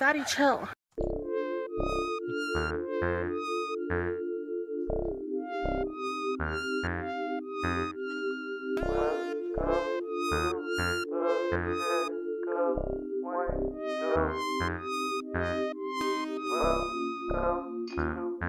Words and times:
Daddy, 0.00 0.24
chill. 0.24 0.66
Welcome 16.50 17.86
to 17.94 18.40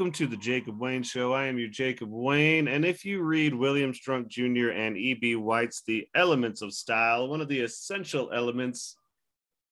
the 0.00 0.36
Jacob 0.38 0.78
Wayne 0.78 1.02
Show. 1.02 1.32
I 1.32 1.46
am 1.46 1.58
your 1.58 1.68
Jacob 1.68 2.10
Wayne. 2.10 2.68
And 2.68 2.84
if 2.84 3.04
you 3.04 3.22
read 3.22 3.54
William 3.54 3.92
Strunk 3.92 4.28
Jr. 4.28 4.70
and 4.70 4.96
E.B. 4.96 5.36
White's 5.36 5.82
The 5.86 6.06
Elements 6.14 6.60
of 6.60 6.74
Style, 6.74 7.28
one 7.28 7.40
of 7.40 7.48
the 7.48 7.60
essential 7.60 8.30
elements 8.32 8.96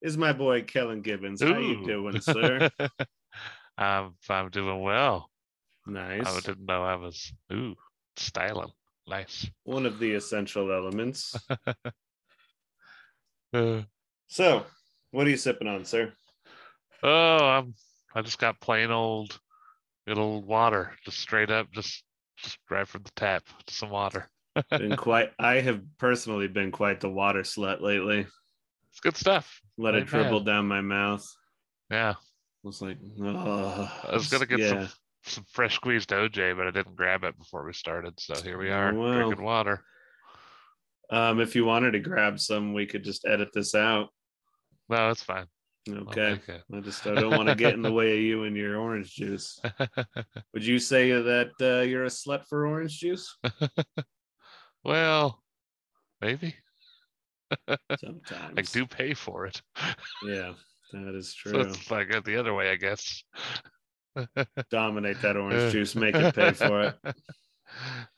is 0.00 0.16
my 0.16 0.32
boy 0.32 0.62
Kellen 0.62 1.02
Gibbons. 1.02 1.42
How 1.42 1.58
you 1.58 1.84
doing, 1.84 2.20
sir? 2.22 2.70
I'm 3.76 4.14
I'm 4.28 4.48
doing 4.50 4.80
well. 4.80 5.28
nice. 5.86 6.26
I 6.26 6.40
didn't 6.40 6.64
know 6.66 6.82
I 6.82 6.94
was 6.96 7.30
ooh 7.52 7.74
styling. 8.16 8.72
Nice. 9.06 9.50
One 9.64 9.84
of 9.84 9.98
the 9.98 10.14
essential 10.14 10.72
elements. 10.72 11.36
Uh, 13.52 13.82
So, 14.26 14.66
what 15.12 15.28
are 15.28 15.30
you 15.30 15.36
sipping 15.36 15.68
on, 15.68 15.84
sir? 15.84 16.12
oh, 17.04 17.36
I'm 17.38 17.74
I 18.12 18.22
just 18.22 18.40
got 18.40 18.58
plain 18.60 18.90
old 18.90 19.38
old 20.12 20.46
water, 20.46 20.92
just 21.04 21.18
straight 21.18 21.50
up, 21.50 21.72
just 21.72 22.04
just 22.38 22.58
right 22.70 22.86
from 22.86 23.02
the 23.02 23.12
tap, 23.16 23.44
some 23.68 23.90
water. 23.90 24.28
Been 24.70 24.96
quite 24.96 25.30
I 25.38 25.60
have 25.60 25.82
personally 25.98 26.46
been 26.46 26.70
quite 26.70 27.00
the 27.00 27.10
water 27.10 27.42
slut 27.42 27.80
lately. 27.80 28.26
It's 28.90 29.00
good 29.00 29.16
stuff. 29.16 29.60
Let 29.76 29.94
it 29.94 30.06
dribble 30.06 30.40
bad. 30.40 30.46
down 30.46 30.68
my 30.68 30.80
mouth. 30.80 31.26
Yeah, 31.90 32.14
was 32.64 32.80
like, 32.80 32.98
oh, 33.20 33.92
I 34.08 34.14
was 34.14 34.28
gonna 34.28 34.46
get 34.46 34.60
yeah. 34.60 34.68
some 34.68 34.88
some 35.24 35.44
fresh 35.50 35.74
squeezed 35.76 36.10
OJ, 36.10 36.56
but 36.56 36.66
I 36.66 36.70
didn't 36.70 36.96
grab 36.96 37.24
it 37.24 37.38
before 37.38 37.64
we 37.64 37.72
started. 37.72 38.18
So 38.18 38.34
here 38.42 38.58
we 38.58 38.70
are 38.70 38.92
Well. 38.92 39.12
drinking 39.12 39.44
water. 39.44 39.82
Um, 41.10 41.40
if 41.40 41.54
you 41.54 41.64
wanted 41.64 41.92
to 41.92 42.00
grab 42.00 42.40
some, 42.40 42.72
we 42.74 42.86
could 42.86 43.04
just 43.04 43.26
edit 43.26 43.50
this 43.52 43.74
out. 43.74 44.08
No, 44.88 45.10
it's 45.10 45.22
fine. 45.22 45.46
I'll 45.88 46.02
Okay. 46.08 46.38
I 46.72 46.80
just 46.80 47.06
I 47.06 47.14
don't 47.14 47.36
want 47.36 47.48
to 47.48 47.54
get 47.54 47.74
in 47.74 47.82
the 47.82 47.92
way 47.92 48.16
of 48.16 48.22
you 48.22 48.44
and 48.44 48.56
your 48.56 48.78
orange 48.78 49.14
juice. 49.14 49.60
Would 50.54 50.64
you 50.64 50.78
say 50.78 51.10
that 51.10 51.50
uh, 51.60 51.82
you're 51.82 52.04
a 52.04 52.08
slut 52.08 52.46
for 52.46 52.66
orange 52.66 52.98
juice? 52.98 53.36
well, 54.84 55.42
maybe 56.20 56.54
I 57.68 57.76
Sometimes. 57.98 58.72
do 58.72 58.86
pay 58.86 59.14
for 59.14 59.46
it. 59.46 59.60
Yeah, 60.26 60.54
that 60.92 61.14
is 61.14 61.34
So 61.34 61.50
true. 61.50 61.60
it's 61.60 61.90
like 61.90 62.14
uh, 62.14 62.20
the 62.24 62.36
other 62.36 62.54
way, 62.54 62.70
I 62.70 62.76
guess. 62.76 63.22
Dominate 64.70 65.20
that 65.20 65.36
orange 65.36 65.72
juice, 65.72 65.94
make 65.94 66.14
it 66.14 66.34
pay 66.34 66.52
for 66.52 66.82
it. 66.82 66.94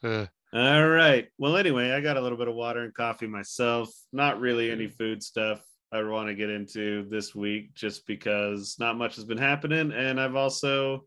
Uh, 0.04 0.26
All 0.54 0.88
right. 0.88 1.26
Well, 1.38 1.56
anyway, 1.56 1.90
I 1.90 2.00
got 2.00 2.16
a 2.16 2.20
little 2.20 2.38
bit 2.38 2.48
of 2.48 2.54
water 2.54 2.82
and 2.84 2.94
coffee 2.94 3.26
myself. 3.26 3.90
Not 4.12 4.40
really 4.40 4.70
any 4.70 4.86
food 4.86 5.22
stuff 5.22 5.60
I 5.92 6.02
want 6.02 6.28
to 6.28 6.34
get 6.34 6.50
into 6.50 7.06
this 7.08 7.34
week 7.34 7.74
just 7.74 8.06
because 8.06 8.76
not 8.78 8.96
much 8.98 9.16
has 9.16 9.24
been 9.24 9.38
happening. 9.38 9.92
And 9.92 10.20
I've 10.20 10.34
also 10.36 11.06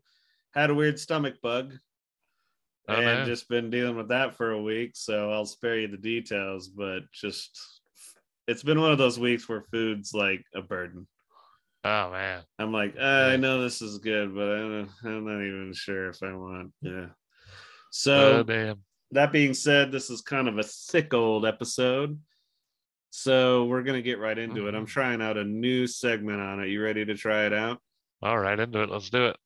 had 0.54 0.70
a 0.70 0.74
weird 0.74 0.98
stomach 0.98 1.34
bug 1.42 1.74
Oh, 2.88 2.94
and 2.94 3.20
no. 3.20 3.24
just 3.26 3.48
been 3.48 3.70
dealing 3.70 3.94
with 3.96 4.08
that 4.08 4.36
for 4.36 4.50
a 4.52 4.60
week. 4.62 4.92
So 4.94 5.30
I'll 5.30 5.44
spare 5.46 5.78
you 5.78 5.86
the 5.88 5.96
details, 5.96 6.68
but 6.68 7.00
just 7.12 7.60
it's 8.48 8.62
been 8.64 8.80
one 8.80 8.90
of 8.90 8.98
those 8.98 9.18
weeks 9.18 9.48
where 9.48 9.62
food's 9.70 10.12
like 10.12 10.42
a 10.56 10.62
burden. 10.62 11.06
oh 11.84 12.10
man. 12.10 12.42
I'm 12.58 12.72
like, 12.72 12.96
"Uh, 12.98 13.04
I 13.32 13.36
know 13.36 13.60
this 13.62 13.80
is 13.80 13.98
good, 13.98 14.34
but 14.34 14.48
I 14.48 14.58
don't, 14.58 14.90
I'm 15.04 15.24
not 15.24 15.44
even 15.46 15.72
sure 15.74 16.08
if 16.08 16.20
I 16.22 16.32
want. 16.32 16.72
Yeah. 16.80 17.06
So 17.92 18.38
oh 18.38 18.42
damn. 18.42 18.80
that 19.12 19.30
being 19.30 19.54
said, 19.54 19.92
this 19.92 20.10
is 20.10 20.20
kind 20.22 20.48
of 20.48 20.58
a 20.58 20.62
thick 20.64 21.14
old 21.14 21.46
episode. 21.46 22.18
So 23.10 23.64
we're 23.64 23.82
gonna 23.82 24.02
get 24.02 24.18
right 24.18 24.38
into 24.38 24.68
it. 24.68 24.74
I'm 24.74 24.86
Mhm. 24.86 24.90
trying 24.90 25.20
out 25.20 25.36
a 25.36 25.44
new 25.44 25.86
segment 25.86 26.40
on 26.40 26.60
it. 26.62 26.68
You 26.68 26.82
ready 26.82 27.04
to 27.04 27.14
try 27.16 27.44
it 27.46 27.52
out? 27.52 27.80
All 28.22 28.38
right, 28.38 28.58
into 28.58 28.82
it. 28.82 28.88
Let's 28.90 29.10
do 29.10 29.26
it. 29.26 29.36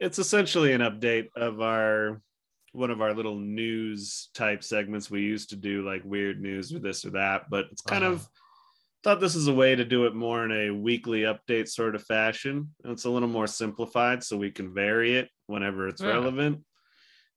It's 0.00 0.18
essentially 0.18 0.72
an 0.72 0.80
update 0.80 1.28
of 1.36 1.60
our 1.60 2.20
one 2.72 2.90
of 2.90 3.00
our 3.00 3.14
little 3.14 3.36
news 3.38 4.28
type 4.34 4.62
segments 4.62 5.10
we 5.10 5.22
used 5.22 5.48
to 5.50 5.56
do, 5.56 5.82
like 5.82 6.02
weird 6.04 6.40
news 6.40 6.72
or 6.72 6.78
this 6.78 7.04
or 7.04 7.10
that. 7.10 7.48
But 7.48 7.66
it's 7.72 7.80
kind 7.80 8.04
Uh-huh. 8.04 8.12
of 8.14 8.28
thought 9.02 9.20
this 9.20 9.34
is 9.34 9.48
a 9.48 9.54
way 9.54 9.74
to 9.74 9.84
do 9.86 10.04
it 10.06 10.14
more 10.14 10.44
in 10.44 10.52
a 10.52 10.70
weekly 10.70 11.22
update 11.22 11.68
sort 11.68 11.94
of 11.94 12.04
fashion. 12.04 12.74
It's 12.84 13.04
a 13.06 13.10
little 13.10 13.28
more 13.28 13.46
simplified 13.46 14.22
so 14.22 14.36
we 14.36 14.50
can 14.50 14.72
vary 14.74 15.14
it 15.14 15.30
whenever 15.46 15.88
it's 15.88 16.02
Yeah. 16.02 16.08
relevant. 16.08 16.64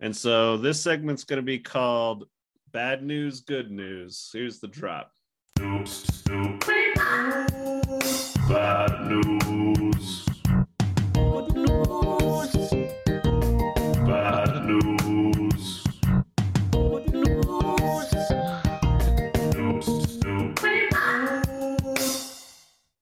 And 0.02 0.16
so 0.16 0.58
this 0.58 0.82
segment's 0.82 1.24
going 1.24 1.38
to 1.38 1.44
be 1.44 1.60
called 1.60 2.28
Bad 2.72 3.02
News, 3.04 3.40
Good 3.40 3.72
News. 3.72 4.30
Here's 4.34 4.60
the 4.60 4.68
drop. 4.68 5.14
Bad 8.48 9.08
news. 9.10 10.26
Bad 14.06 14.66
news. 14.66 15.84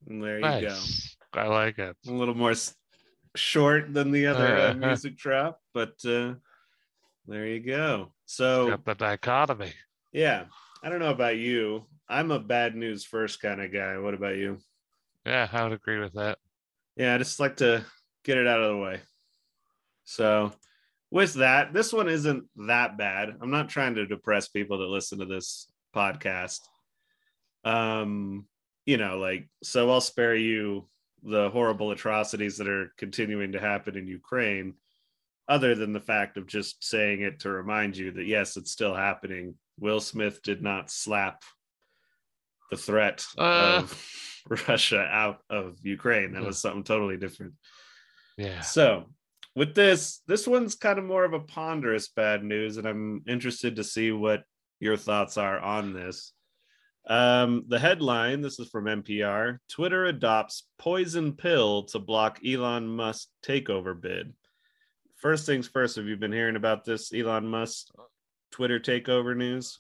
And 0.08 0.24
there 0.24 0.40
you 0.40 0.44
go. 0.44 0.48
Nice. 0.70 1.16
I 1.34 1.48
like 1.48 1.78
it. 1.80 1.96
a 2.08 2.12
little 2.12 2.34
more 2.36 2.54
short 3.36 3.94
than 3.94 4.12
the 4.12 4.28
other 4.28 4.58
uh, 4.58 4.72
Uh, 4.72 4.74
music 4.88 5.18
drop, 5.18 5.62
but 5.74 5.94
uh, 6.06 6.34
there 7.28 7.46
you 7.46 7.60
go. 7.60 8.14
So 8.26 8.70
Got 8.70 8.86
the 8.86 8.96
dichotomy. 8.96 9.74
yeah, 10.12 10.46
I 10.84 10.90
don't 10.90 11.00
know 11.00 11.12
about 11.12 11.38
you. 11.38 11.86
I'm 12.08 12.32
a 12.32 12.40
bad 12.40 12.76
news 12.76 13.04
first 13.04 13.42
kind 13.42 13.62
of 13.62 13.72
guy. 13.74 13.98
What 13.98 14.14
about 14.14 14.38
you? 14.38 14.60
Yeah, 15.26 15.48
I 15.52 15.64
would 15.64 15.74
agree 15.74 16.00
with 16.00 16.14
that. 16.14 16.38
Yeah, 16.96 17.16
I 17.16 17.18
just 17.18 17.40
like 17.40 17.58
to 17.58 17.86
get 18.24 18.38
it 18.38 18.48
out 18.48 18.62
of 18.62 18.70
the 18.70 18.82
way. 18.82 19.02
So 20.06 20.54
with 21.12 21.36
that, 21.36 21.74
this 21.74 21.92
one 21.94 22.08
isn't 22.08 22.46
that 22.68 22.98
bad. 22.98 23.36
I'm 23.42 23.52
not 23.52 23.70
trying 23.70 23.96
to 23.96 24.06
depress 24.06 24.48
people 24.48 24.80
that 24.80 24.88
listen 24.88 25.20
to 25.20 25.26
this 25.26 25.72
podcast. 25.96 26.60
Um, 27.64 28.46
you 28.86 28.98
know, 28.98 29.18
like 29.18 29.50
so 29.64 29.90
I'll 29.90 30.02
spare 30.02 30.36
you 30.36 30.88
the 31.24 31.50
horrible 31.50 31.92
atrocities 31.92 32.58
that 32.58 32.68
are 32.68 32.94
continuing 32.98 33.52
to 33.52 33.60
happen 33.60 33.98
in 33.98 34.08
Ukraine, 34.08 34.76
other 35.48 35.76
than 35.76 35.94
the 35.94 36.00
fact 36.00 36.38
of 36.38 36.48
just 36.48 36.84
saying 36.84 37.22
it 37.22 37.42
to 37.42 37.50
remind 37.50 37.98
you 37.98 38.12
that 38.12 38.26
yes, 38.26 38.56
it's 38.56 38.72
still 38.72 38.96
happening. 38.96 39.56
Will 39.80 40.00
Smith 40.00 40.42
did 40.44 40.62
not 40.62 40.90
slap 40.92 41.44
the 42.72 42.78
threat 42.78 43.26
Uh. 43.38 43.82
of 43.84 44.06
Russia 44.68 45.02
out 45.02 45.40
of 45.50 45.78
Ukraine. 45.84 46.34
That 46.34 46.44
was 46.44 46.60
something 46.60 46.84
totally 46.84 47.18
different. 47.18 47.54
Yeah. 48.38 48.62
So, 48.62 49.12
with 49.56 49.76
this, 49.76 50.22
this 50.28 50.48
one's 50.48 50.76
kind 50.76 50.98
of 50.98 51.06
more 51.06 51.26
of 51.26 51.34
a 51.34 51.40
ponderous 51.40 52.08
bad 52.10 52.44
news, 52.44 52.78
and 52.78 52.88
I'm 52.88 53.24
interested 53.28 53.76
to 53.76 53.84
see 53.84 54.12
what 54.12 54.44
your 54.80 54.96
thoughts 54.98 55.38
are 55.38 55.60
on 55.60 55.94
this. 55.94 56.32
Um, 57.08 57.66
the 57.68 57.80
headline 57.80 58.42
this 58.42 58.60
is 58.60 58.70
from 58.70 58.86
NPR 58.86 59.58
Twitter 59.68 60.06
adopts 60.06 60.68
poison 60.78 61.34
pill 61.34 61.84
to 61.86 62.00
block 62.00 62.40
Elon 62.46 62.88
Musk 62.88 63.30
takeover 63.44 64.00
bid. 64.00 64.34
First 65.16 65.46
things 65.46 65.68
first, 65.68 65.96
have 65.98 66.06
you 66.06 66.16
been 66.18 66.32
hearing 66.32 66.56
about 66.56 66.86
this 66.86 67.12
Elon 67.14 67.48
Musk 67.48 67.88
Twitter 68.52 68.80
takeover 68.80 69.36
news? 69.36 69.80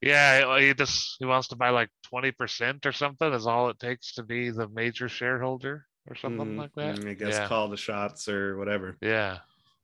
Yeah, 0.00 0.60
he 0.60 0.72
just 0.74 1.16
he 1.18 1.24
wants 1.24 1.48
to 1.48 1.56
buy 1.56 1.70
like 1.70 1.90
20% 2.12 2.86
or 2.86 2.92
something 2.92 3.32
is 3.32 3.46
all 3.46 3.68
it 3.70 3.78
takes 3.80 4.14
to 4.14 4.22
be 4.22 4.50
the 4.50 4.68
major 4.68 5.08
shareholder 5.08 5.86
or 6.06 6.14
something 6.14 6.54
Mhm. 6.54 6.58
like 6.58 6.74
that. 6.76 7.04
I 7.04 7.14
guess 7.14 7.34
yeah. 7.34 7.48
call 7.48 7.68
the 7.68 7.76
shots 7.76 8.28
or 8.28 8.56
whatever. 8.56 8.96
yeah. 9.00 9.38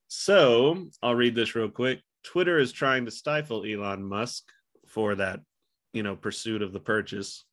So 0.08 0.88
I'll 1.02 1.14
read 1.16 1.34
this 1.34 1.54
real 1.56 1.70
quick. 1.70 2.00
Twitter 2.22 2.58
is 2.58 2.72
trying 2.72 3.04
to 3.06 3.10
stifle 3.10 3.64
Elon 3.64 4.04
Musk 4.04 4.44
for 4.86 5.14
that 5.16 5.40
you 5.92 6.02
know 6.02 6.14
pursuit 6.16 6.62
of 6.62 6.72
the 6.72 6.80
purchase. 6.80 7.44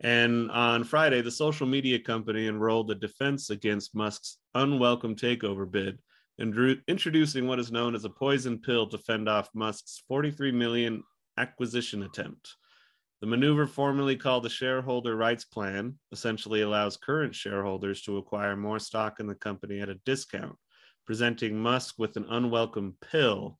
And 0.00 0.48
on 0.52 0.84
Friday, 0.84 1.22
the 1.22 1.30
social 1.32 1.66
media 1.66 1.98
company 1.98 2.46
enrolled 2.46 2.90
a 2.92 2.94
defense 2.94 3.50
against 3.50 3.96
Musk's 3.96 4.38
unwelcome 4.54 5.16
takeover 5.16 5.68
bid 5.68 5.98
and 6.38 6.80
introducing 6.86 7.46
what 7.46 7.58
is 7.58 7.72
known 7.72 7.94
as 7.94 8.04
a 8.04 8.10
poison 8.10 8.58
pill 8.58 8.86
to 8.88 8.98
fend 8.98 9.28
off 9.28 9.50
Musk's 9.54 10.02
43 10.06 10.52
million 10.52 11.02
acquisition 11.36 12.04
attempt. 12.04 12.54
The 13.20 13.26
maneuver, 13.26 13.66
formerly 13.66 14.14
called 14.16 14.44
the 14.44 14.48
shareholder 14.50 15.16
rights 15.16 15.44
plan, 15.44 15.98
essentially 16.12 16.60
allows 16.62 16.96
current 16.96 17.34
shareholders 17.34 18.02
to 18.02 18.18
acquire 18.18 18.56
more 18.56 18.78
stock 18.78 19.18
in 19.18 19.26
the 19.26 19.34
company 19.34 19.80
at 19.80 19.88
a 19.88 19.96
discount, 20.06 20.54
presenting 21.04 21.58
Musk 21.58 21.96
with 21.98 22.16
an 22.16 22.26
unwelcome 22.30 22.96
pill, 23.00 23.58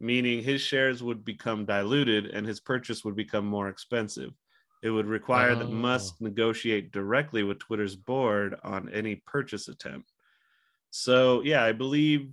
meaning 0.00 0.42
his 0.42 0.62
shares 0.62 1.02
would 1.02 1.24
become 1.24 1.66
diluted 1.66 2.26
and 2.26 2.46
his 2.46 2.60
purchase 2.60 3.04
would 3.04 3.16
become 3.16 3.44
more 3.46 3.68
expensive. 3.68 4.30
It 4.82 4.90
would 4.90 5.06
require 5.06 5.54
that 5.54 5.66
Oh. 5.66 5.70
Musk 5.72 6.14
negotiate 6.20 6.92
directly 6.92 7.42
with 7.42 7.58
Twitter's 7.58 7.96
board 7.96 8.56
on 8.62 8.88
any 8.90 9.16
purchase 9.26 9.68
attempt. 9.68 10.10
So, 10.98 11.42
yeah, 11.42 11.62
I 11.62 11.72
believe 11.72 12.30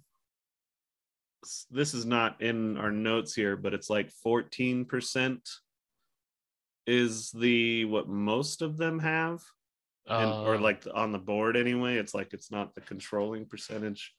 this 1.69 1.94
is 1.94 2.06
not 2.06 2.42
in 2.42 2.77
our 2.77 2.92
notes 2.92 3.36
here, 3.36 3.57
but 3.57 3.74
it's 3.74 3.89
like 3.89 4.10
14% 4.25 5.38
is 6.88 7.31
the 7.31 7.83
what 7.86 8.07
most 8.07 8.62
of 8.62 8.77
them 8.77 9.00
have 9.00 9.42
and 10.07 10.48
or 10.48 10.56
Uh, 10.56 10.60
like 10.62 10.88
on 10.94 11.12
the 11.12 11.19
board 11.19 11.57
anyway. 11.57 11.98
It's 11.98 12.13
like 12.13 12.33
it's 12.33 12.51
not 12.51 12.74
the 12.74 12.80
controlling 12.80 13.45
percentage. 13.45 14.13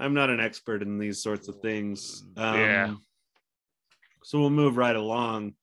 I'm 0.00 0.14
not 0.14 0.30
an 0.30 0.40
expert 0.40 0.82
in 0.82 0.98
these 0.98 1.22
sorts 1.22 1.46
of 1.46 1.60
things. 1.60 2.24
Um, 2.36 2.58
Yeah. 2.58 2.94
so 4.24 4.40
we'll 4.40 4.50
move 4.50 4.76
right 4.76 4.96
along. 4.96 5.54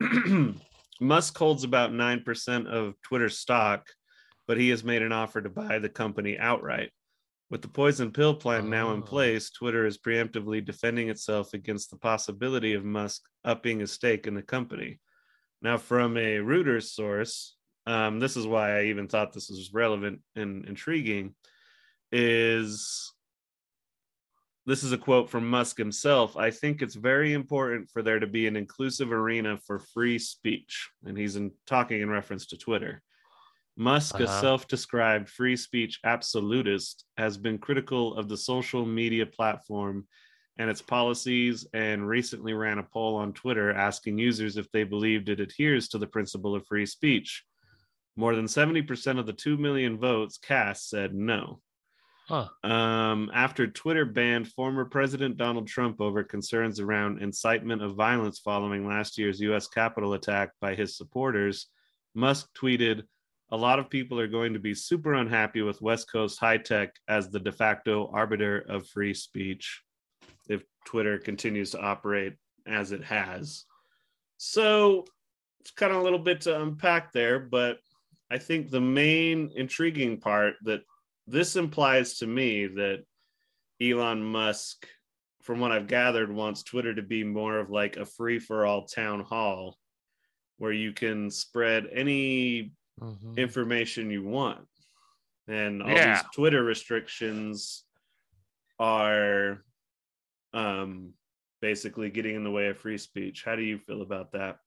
Musk 1.00 1.38
holds 1.38 1.62
about 1.62 1.92
9% 1.92 2.66
of 2.66 3.00
twitter 3.02 3.28
stock 3.28 3.86
but 4.48 4.58
he 4.58 4.70
has 4.70 4.82
made 4.82 5.02
an 5.02 5.12
offer 5.12 5.40
to 5.40 5.50
buy 5.50 5.78
the 5.78 5.88
company 5.88 6.36
outright 6.38 6.90
with 7.50 7.62
the 7.62 7.68
poison 7.68 8.10
pill 8.10 8.34
plan 8.34 8.68
now 8.68 8.92
in 8.92 9.00
Oh. 9.00 9.06
place 9.06 9.50
twitter 9.50 9.86
is 9.86 9.98
preemptively 9.98 10.64
defending 10.64 11.08
itself 11.08 11.54
against 11.54 11.90
the 11.90 11.96
possibility 11.96 12.74
of 12.74 12.84
musk 12.84 13.22
upping 13.44 13.80
his 13.80 13.92
stake 13.92 14.26
in 14.26 14.34
the 14.34 14.42
company 14.42 15.00
now 15.62 15.76
from 15.76 16.16
a 16.16 16.36
reuters 16.38 16.84
source 16.90 17.56
um, 17.88 18.20
this 18.20 18.36
is 18.36 18.46
why 18.46 18.78
I 18.78 18.84
even 18.84 19.08
thought 19.08 19.32
this 19.32 19.48
was 19.48 19.72
relevant 19.72 20.20
and 20.36 20.66
intriguing, 20.66 21.34
is 22.12 23.14
this 24.66 24.84
is 24.84 24.92
a 24.92 24.98
quote 24.98 25.30
from 25.30 25.48
Musk 25.48 25.78
himself. 25.78 26.36
I 26.36 26.50
think 26.50 26.82
it's 26.82 26.94
very 26.94 27.32
important 27.32 27.88
for 27.88 28.02
there 28.02 28.20
to 28.20 28.26
be 28.26 28.46
an 28.46 28.56
inclusive 28.56 29.10
arena 29.10 29.56
for 29.66 29.78
free 29.78 30.18
speech. 30.18 30.90
And 31.06 31.16
he's 31.16 31.36
in, 31.36 31.52
talking 31.66 32.02
in 32.02 32.10
reference 32.10 32.48
to 32.48 32.58
Twitter. 32.58 33.02
Musk, 33.78 34.18
a 34.18 34.24
Uh-huh. 34.24 34.40
self 34.40 34.66
described 34.66 35.28
free 35.28 35.56
speech 35.56 36.00
absolutist, 36.04 37.04
has 37.16 37.38
been 37.38 37.58
critical 37.58 38.14
of 38.16 38.28
the 38.28 38.36
social 38.36 38.84
media 38.84 39.24
platform 39.24 40.06
and 40.58 40.68
its 40.68 40.82
policies 40.82 41.64
and 41.72 42.06
recently 42.08 42.52
ran 42.52 42.78
a 42.78 42.82
poll 42.82 43.14
on 43.14 43.32
Twitter 43.32 43.70
asking 43.72 44.18
users 44.18 44.56
if 44.56 44.68
they 44.72 44.82
believed 44.82 45.28
it 45.28 45.38
adheres 45.38 45.88
to 45.88 45.98
the 45.98 46.06
principle 46.06 46.56
of 46.56 46.66
free 46.66 46.84
speech. 46.86 47.44
More 48.16 48.34
than 48.34 48.46
70% 48.46 49.20
of 49.20 49.26
the 49.26 49.32
2 49.32 49.56
million 49.56 49.96
votes 49.96 50.36
cast 50.38 50.88
said 50.88 51.14
no. 51.14 51.60
Huh. 52.26 52.48
Um, 52.64 53.30
after 53.32 53.68
Twitter 53.68 54.04
banned 54.04 54.48
former 54.48 54.84
President 54.84 55.36
Donald 55.36 55.68
Trump 55.68 56.00
over 56.00 56.24
concerns 56.24 56.80
around 56.80 57.22
incitement 57.22 57.80
of 57.80 57.94
violence 57.94 58.40
following 58.40 58.86
last 58.86 59.16
year's 59.16 59.40
US 59.40 59.68
Capitol 59.68 60.14
attack 60.14 60.50
by 60.60 60.74
his 60.74 60.96
supporters, 60.96 61.68
Musk 62.14 62.48
tweeted, 62.60 63.04
A 63.50 63.56
lot 63.56 63.78
of 63.78 63.88
people 63.88 64.20
are 64.20 64.28
going 64.28 64.52
to 64.52 64.58
be 64.58 64.74
super 64.74 65.14
unhappy 65.14 65.62
with 65.62 65.80
West 65.80 66.10
Coast 66.12 66.38
high 66.38 66.58
tech 66.58 66.94
as 67.08 67.30
the 67.30 67.40
de 67.40 67.50
facto 67.50 68.10
arbiter 68.12 68.64
of 68.68 68.86
free 68.86 69.14
speech 69.14 69.82
if 70.48 70.62
Twitter 70.84 71.18
continues 71.18 71.70
to 71.70 71.80
operate 71.80 72.34
as 72.66 72.92
it 72.92 73.02
has. 73.04 73.64
So 74.36 75.06
it's 75.60 75.70
kind 75.70 75.92
of 75.92 75.98
a 75.98 76.02
little 76.02 76.18
bit 76.18 76.42
to 76.42 76.60
unpack 76.60 77.12
there, 77.12 77.38
but 77.40 77.78
I 78.30 78.38
think 78.38 78.70
the 78.70 78.80
main 78.80 79.50
intriguing 79.56 80.20
part 80.20 80.56
that 80.64 80.82
this 81.26 81.56
implies 81.56 82.18
to 82.18 82.26
me 82.26 82.66
that 82.66 83.04
Elon 83.80 84.22
Musk, 84.22 84.86
from 85.42 85.60
what 85.60 85.72
I've 85.72 85.86
gathered, 85.86 86.30
wants 86.30 86.62
Twitter 86.62 86.94
to 86.94 87.02
be 87.02 87.24
more 87.24 87.58
of 87.58 87.70
like 87.70 87.96
a 87.96 88.04
free 88.04 88.38
for 88.38 88.66
all 88.66 88.86
town 88.86 89.20
hall 89.20 89.78
where 90.58 90.72
you 90.72 90.92
can 90.92 91.30
spread 91.30 91.86
any 91.92 92.72
mhm. 93.00 93.36
information 93.36 94.10
you 94.10 94.22
want. 94.22 94.66
And 95.46 95.82
all 95.82 95.90
Yeah. 95.90 96.22
these 96.22 96.30
Twitter 96.34 96.62
restrictions 96.62 97.84
are 98.78 99.64
um, 100.52 101.14
basically 101.60 102.10
getting 102.10 102.34
in 102.34 102.44
the 102.44 102.50
way 102.50 102.68
of 102.68 102.78
free 102.78 102.98
speech. 102.98 103.44
How 103.44 103.56
do 103.56 103.62
you 103.62 103.78
feel 103.78 104.02
about 104.02 104.32
that? 104.32 104.58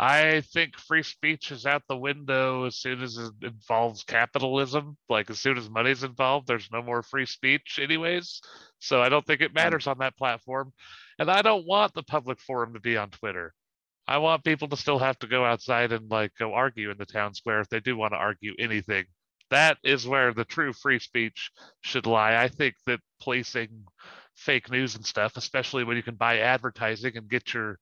I 0.00 0.42
think 0.52 0.78
free 0.78 1.02
speech 1.02 1.50
is 1.50 1.66
out 1.66 1.82
the 1.88 1.96
window 1.96 2.64
as 2.64 2.76
soon 2.76 3.02
as 3.02 3.18
it 3.18 3.32
involves 3.42 4.04
capitalism. 4.04 4.96
Like 5.08 5.28
as 5.28 5.40
soon 5.40 5.58
as 5.58 5.68
money's 5.68 6.04
involved, 6.04 6.46
there's 6.46 6.70
no 6.70 6.82
more 6.82 7.02
free 7.02 7.26
speech, 7.26 7.80
anyways. 7.82 8.40
So 8.78 9.02
I 9.02 9.08
don't 9.08 9.26
think 9.26 9.40
it 9.40 9.54
matters 9.54 9.88
on 9.88 9.98
that 9.98 10.16
platform. 10.16 10.72
And 11.18 11.28
I 11.28 11.42
don't 11.42 11.66
want 11.66 11.94
the 11.94 12.04
public 12.04 12.40
forum 12.40 12.74
to 12.74 12.80
be 12.80 12.96
on 12.96 13.10
Twitter. 13.10 13.52
I 14.08 14.16
want 14.16 14.42
people 14.42 14.68
to 14.68 14.76
still 14.76 14.98
have 14.98 15.18
to 15.18 15.26
go 15.26 15.44
outside 15.44 15.92
and 15.92 16.10
like 16.10 16.32
go 16.38 16.54
argue 16.54 16.90
in 16.90 16.96
the 16.96 17.04
town 17.04 17.34
square 17.34 17.60
if 17.60 17.68
they 17.68 17.80
do 17.80 17.94
want 17.94 18.14
to 18.14 18.16
argue 18.16 18.54
anything. 18.58 19.04
That 19.50 19.76
is 19.84 20.08
where 20.08 20.32
the 20.32 20.46
true 20.46 20.72
free 20.72 20.98
speech 20.98 21.50
should 21.82 22.06
lie. 22.06 22.34
I 22.34 22.48
think 22.48 22.74
that 22.86 23.00
placing 23.20 23.68
fake 24.34 24.70
news 24.70 24.94
and 24.94 25.04
stuff, 25.04 25.36
especially 25.36 25.84
when 25.84 25.98
you 25.98 26.02
can 26.02 26.14
buy 26.14 26.38
advertising 26.38 27.18
and 27.18 27.28
get 27.28 27.52
your 27.52 27.78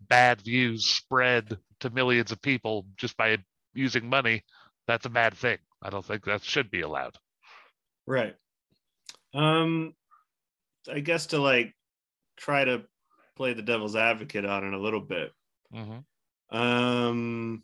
bad 0.00 0.40
views 0.40 0.86
spread 0.86 1.58
to 1.80 1.90
millions 1.90 2.32
of 2.32 2.40
people 2.40 2.86
just 2.96 3.14
by 3.18 3.36
using 3.74 4.08
money, 4.08 4.42
that's 4.86 5.04
a 5.04 5.10
bad 5.10 5.34
thing. 5.34 5.58
I 5.82 5.90
don't 5.90 6.04
think 6.04 6.24
that 6.24 6.42
should 6.42 6.70
be 6.70 6.80
allowed. 6.80 7.16
Right. 8.06 8.34
Um, 9.34 9.94
I 10.90 11.00
guess 11.00 11.26
to 11.26 11.38
like 11.38 11.74
try 12.38 12.64
to 12.64 12.82
play 13.36 13.52
the 13.52 13.62
devil's 13.62 13.96
advocate 13.96 14.46
on 14.46 14.64
it 14.64 14.72
a 14.72 14.80
little 14.80 15.00
bit. 15.00 15.32
Mm-hmm. 15.74 16.56
Um, 16.56 17.62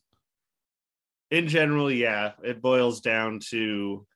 in 1.30 1.48
general, 1.48 1.90
yeah, 1.90 2.32
it 2.42 2.62
boils 2.62 3.00
down 3.00 3.40
to 3.50 4.06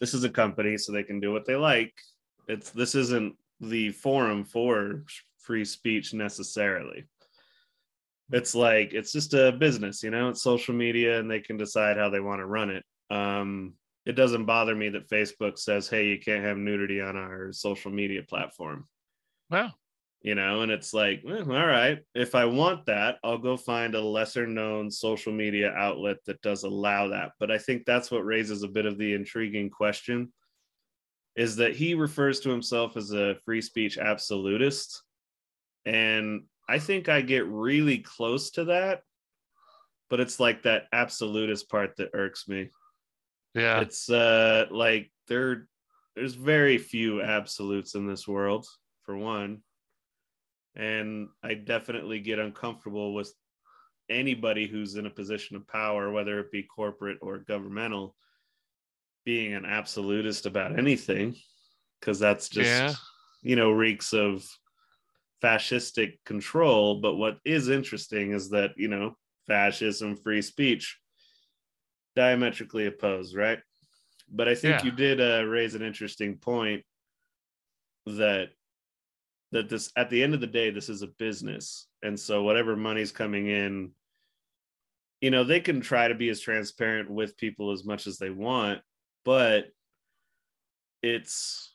this 0.00 0.14
is 0.14 0.24
a 0.24 0.30
company, 0.30 0.78
so 0.78 0.92
they 0.92 1.02
can 1.02 1.20
do 1.20 1.32
what 1.32 1.46
they 1.46 1.56
like. 1.56 1.92
It's 2.46 2.70
this 2.70 2.94
isn't 2.94 3.36
the 3.60 3.90
forum 3.90 4.44
for 4.44 5.04
free 5.38 5.64
speech 5.64 6.14
necessarily. 6.14 7.04
It's 8.30 8.54
like 8.54 8.92
it's 8.92 9.12
just 9.12 9.34
a 9.34 9.52
business, 9.52 10.02
you 10.02 10.10
know. 10.10 10.28
It's 10.28 10.42
social 10.42 10.74
media, 10.74 11.18
and 11.18 11.30
they 11.30 11.40
can 11.40 11.56
decide 11.56 11.96
how 11.96 12.10
they 12.10 12.20
want 12.20 12.40
to 12.40 12.46
run 12.46 12.70
it. 12.70 12.84
Um, 13.10 13.74
it 14.06 14.12
doesn't 14.12 14.44
bother 14.44 14.74
me 14.74 14.90
that 14.90 15.08
Facebook 15.08 15.58
says, 15.58 15.88
"Hey, 15.88 16.06
you 16.08 16.18
can't 16.18 16.44
have 16.44 16.56
nudity 16.56 17.00
on 17.00 17.16
our 17.16 17.52
social 17.52 17.90
media 17.90 18.22
platform." 18.22 18.86
Well, 19.50 19.74
you 20.20 20.34
know 20.34 20.62
and 20.62 20.72
it's 20.72 20.92
like 20.92 21.22
eh, 21.28 21.38
all 21.38 21.66
right 21.66 22.00
if 22.14 22.34
i 22.34 22.44
want 22.44 22.84
that 22.86 23.18
i'll 23.22 23.38
go 23.38 23.56
find 23.56 23.94
a 23.94 24.00
lesser 24.00 24.46
known 24.46 24.90
social 24.90 25.32
media 25.32 25.70
outlet 25.72 26.16
that 26.26 26.42
does 26.42 26.64
allow 26.64 27.08
that. 27.08 27.32
But 27.38 27.50
i 27.50 27.58
think 27.58 27.84
that's 27.84 28.10
what 28.10 28.24
raises 28.24 28.62
a 28.62 28.68
bit 28.68 28.86
of 28.86 28.98
the 28.98 29.14
intriguing 29.14 29.70
question 29.70 30.32
is 31.36 31.56
that 31.56 31.76
he 31.76 31.94
refers 31.94 32.40
to 32.40 32.50
himself 32.50 32.96
as 32.96 33.12
a 33.12 33.36
free 33.44 33.62
speech 33.62 33.96
absolutist. 33.96 35.02
And 35.86 36.42
i 36.68 36.78
think 36.78 37.08
i 37.08 37.20
get 37.20 37.46
really 37.46 37.98
close 37.98 38.50
to 38.52 38.64
that 38.64 39.02
but 40.10 40.20
it's 40.20 40.40
like 40.40 40.62
that 40.62 40.84
absolutist 40.92 41.68
part 41.68 41.96
that 41.96 42.10
irks 42.14 42.48
me. 42.48 42.70
Yeah, 43.54 43.80
it's 43.80 44.08
uh 44.10 44.66
like 44.70 45.10
there 45.26 45.68
there's 46.14 46.34
very 46.34 46.78
few 46.78 47.22
absolutes 47.22 47.94
in 47.94 48.06
this 48.06 48.26
world 48.26 48.66
for 49.02 49.16
one 49.16 49.62
and 50.78 51.28
i 51.42 51.52
definitely 51.54 52.20
get 52.20 52.38
uncomfortable 52.38 53.12
with 53.12 53.32
anybody 54.08 54.66
who's 54.66 54.94
in 54.94 55.04
a 55.06 55.10
position 55.10 55.56
of 55.56 55.66
power 55.68 56.10
whether 56.10 56.38
it 56.40 56.50
be 56.50 56.62
corporate 56.62 57.18
or 57.20 57.38
governmental 57.38 58.14
being 59.24 59.52
an 59.52 59.66
absolutist 59.66 60.46
about 60.46 60.78
anything 60.78 61.36
because 62.00 62.18
that's 62.18 62.48
just 62.48 62.70
Yeah. 62.70 62.94
you 63.42 63.56
know 63.56 63.70
reeks 63.72 64.14
of 64.14 64.46
fascistic 65.42 66.18
control 66.24 67.00
but 67.00 67.16
what 67.16 67.38
is 67.44 67.68
interesting 67.68 68.32
is 68.32 68.48
that 68.50 68.70
you 68.76 68.88
know 68.88 69.16
fascism 69.46 70.16
free 70.16 70.42
speech 70.42 70.98
diametrically 72.16 72.86
opposed 72.86 73.36
right 73.36 73.60
but 74.30 74.48
i 74.48 74.54
think 74.54 74.78
Yeah. 74.78 74.84
you 74.84 74.90
did 74.92 75.20
uh, 75.20 75.44
raise 75.44 75.74
an 75.74 75.82
interesting 75.82 76.38
point 76.38 76.84
that 78.06 78.48
that 79.52 79.68
this 79.68 79.90
at 79.96 80.10
the 80.10 80.22
end 80.22 80.34
of 80.34 80.40
the 80.40 80.46
day 80.46 80.70
this 80.70 80.88
is 80.88 81.02
a 81.02 81.08
business 81.18 81.86
and 82.02 82.18
so 82.18 82.42
whatever 82.42 82.76
money's 82.76 83.12
coming 83.12 83.48
in 83.48 83.90
you 85.20 85.30
know 85.30 85.44
they 85.44 85.60
can 85.60 85.80
try 85.80 86.08
to 86.08 86.14
be 86.14 86.28
as 86.28 86.40
transparent 86.40 87.10
with 87.10 87.36
people 87.36 87.70
as 87.72 87.84
much 87.84 88.06
as 88.06 88.18
they 88.18 88.30
want 88.30 88.80
but 89.24 89.66
it's 91.02 91.72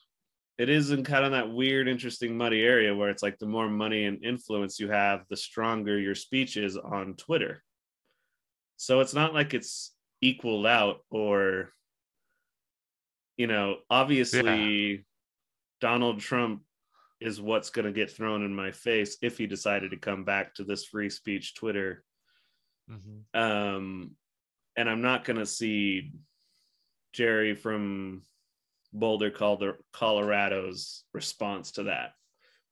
it 0.56 0.68
is 0.68 0.92
in 0.92 1.02
kind 1.02 1.24
of 1.24 1.32
that 1.32 1.52
weird 1.52 1.88
interesting 1.88 2.36
muddy 2.36 2.62
area 2.62 2.94
where 2.94 3.10
it's 3.10 3.22
like 3.22 3.38
the 3.38 3.46
more 3.46 3.68
money 3.68 4.04
and 4.04 4.24
influence 4.24 4.78
you 4.78 4.88
have 4.88 5.24
the 5.28 5.36
stronger 5.36 5.98
your 5.98 6.14
speech 6.14 6.56
is 6.56 6.76
on 6.76 7.14
twitter 7.14 7.62
so 8.76 9.00
it's 9.00 9.14
not 9.14 9.34
like 9.34 9.54
it's 9.54 9.92
equaled 10.20 10.66
out 10.66 10.98
or 11.10 11.70
you 13.36 13.46
know 13.46 13.76
obviously 13.90 14.90
yeah. 14.92 14.96
donald 15.80 16.20
trump 16.20 16.62
is 17.24 17.40
what's 17.40 17.70
going 17.70 17.86
to 17.86 17.92
get 17.92 18.10
thrown 18.10 18.44
in 18.44 18.54
my 18.54 18.70
face 18.70 19.16
if 19.22 19.38
he 19.38 19.46
decided 19.46 19.90
to 19.90 19.96
come 19.96 20.24
back 20.24 20.54
to 20.54 20.62
this 20.62 20.84
free 20.84 21.08
speech 21.08 21.54
Twitter. 21.54 22.04
Mm-hmm. 22.90 23.40
Um, 23.40 24.10
and 24.76 24.90
I'm 24.90 25.00
not 25.00 25.24
going 25.24 25.38
to 25.38 25.46
see 25.46 26.12
Jerry 27.14 27.54
from 27.54 28.22
Boulder, 28.92 29.32
Colorado's 29.92 31.04
response 31.14 31.72
to 31.72 31.84
that. 31.84 32.12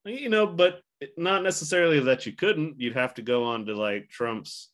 You 0.05 0.29
know, 0.29 0.47
but 0.47 0.83
not 1.17 1.43
necessarily 1.43 2.01
that 2.01 2.27
you 2.27 2.33
couldn't. 2.33 2.79
You'd 2.79 2.97
have 2.97 3.15
to 3.15 3.23
go 3.23 3.45
on 3.45 3.65
to 3.67 3.75
like 3.75 4.11
Trump's 4.11 4.69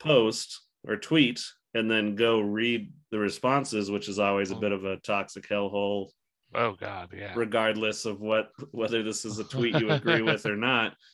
post 0.00 0.60
or 0.86 0.96
tweet 0.96 1.42
and 1.72 1.90
then 1.90 2.14
go 2.14 2.40
read 2.40 2.92
the 3.10 3.18
responses, 3.18 3.90
which 3.90 4.08
is 4.08 4.18
always 4.18 4.50
a 4.50 4.56
oh. 4.56 4.60
bit 4.60 4.72
of 4.72 4.84
a 4.84 4.96
toxic 4.98 5.48
hellhole 5.48 6.10
Oh 6.54 6.72
God, 6.78 7.12
yeah. 7.16 7.32
Regardless 7.34 8.04
of 8.04 8.20
what 8.20 8.50
whether 8.70 9.02
this 9.02 9.24
is 9.24 9.38
a 9.38 9.44
tweet 9.44 9.78
you 9.78 9.90
agree 9.90 10.22
with 10.22 10.46
or 10.46 10.56
not. 10.56 10.94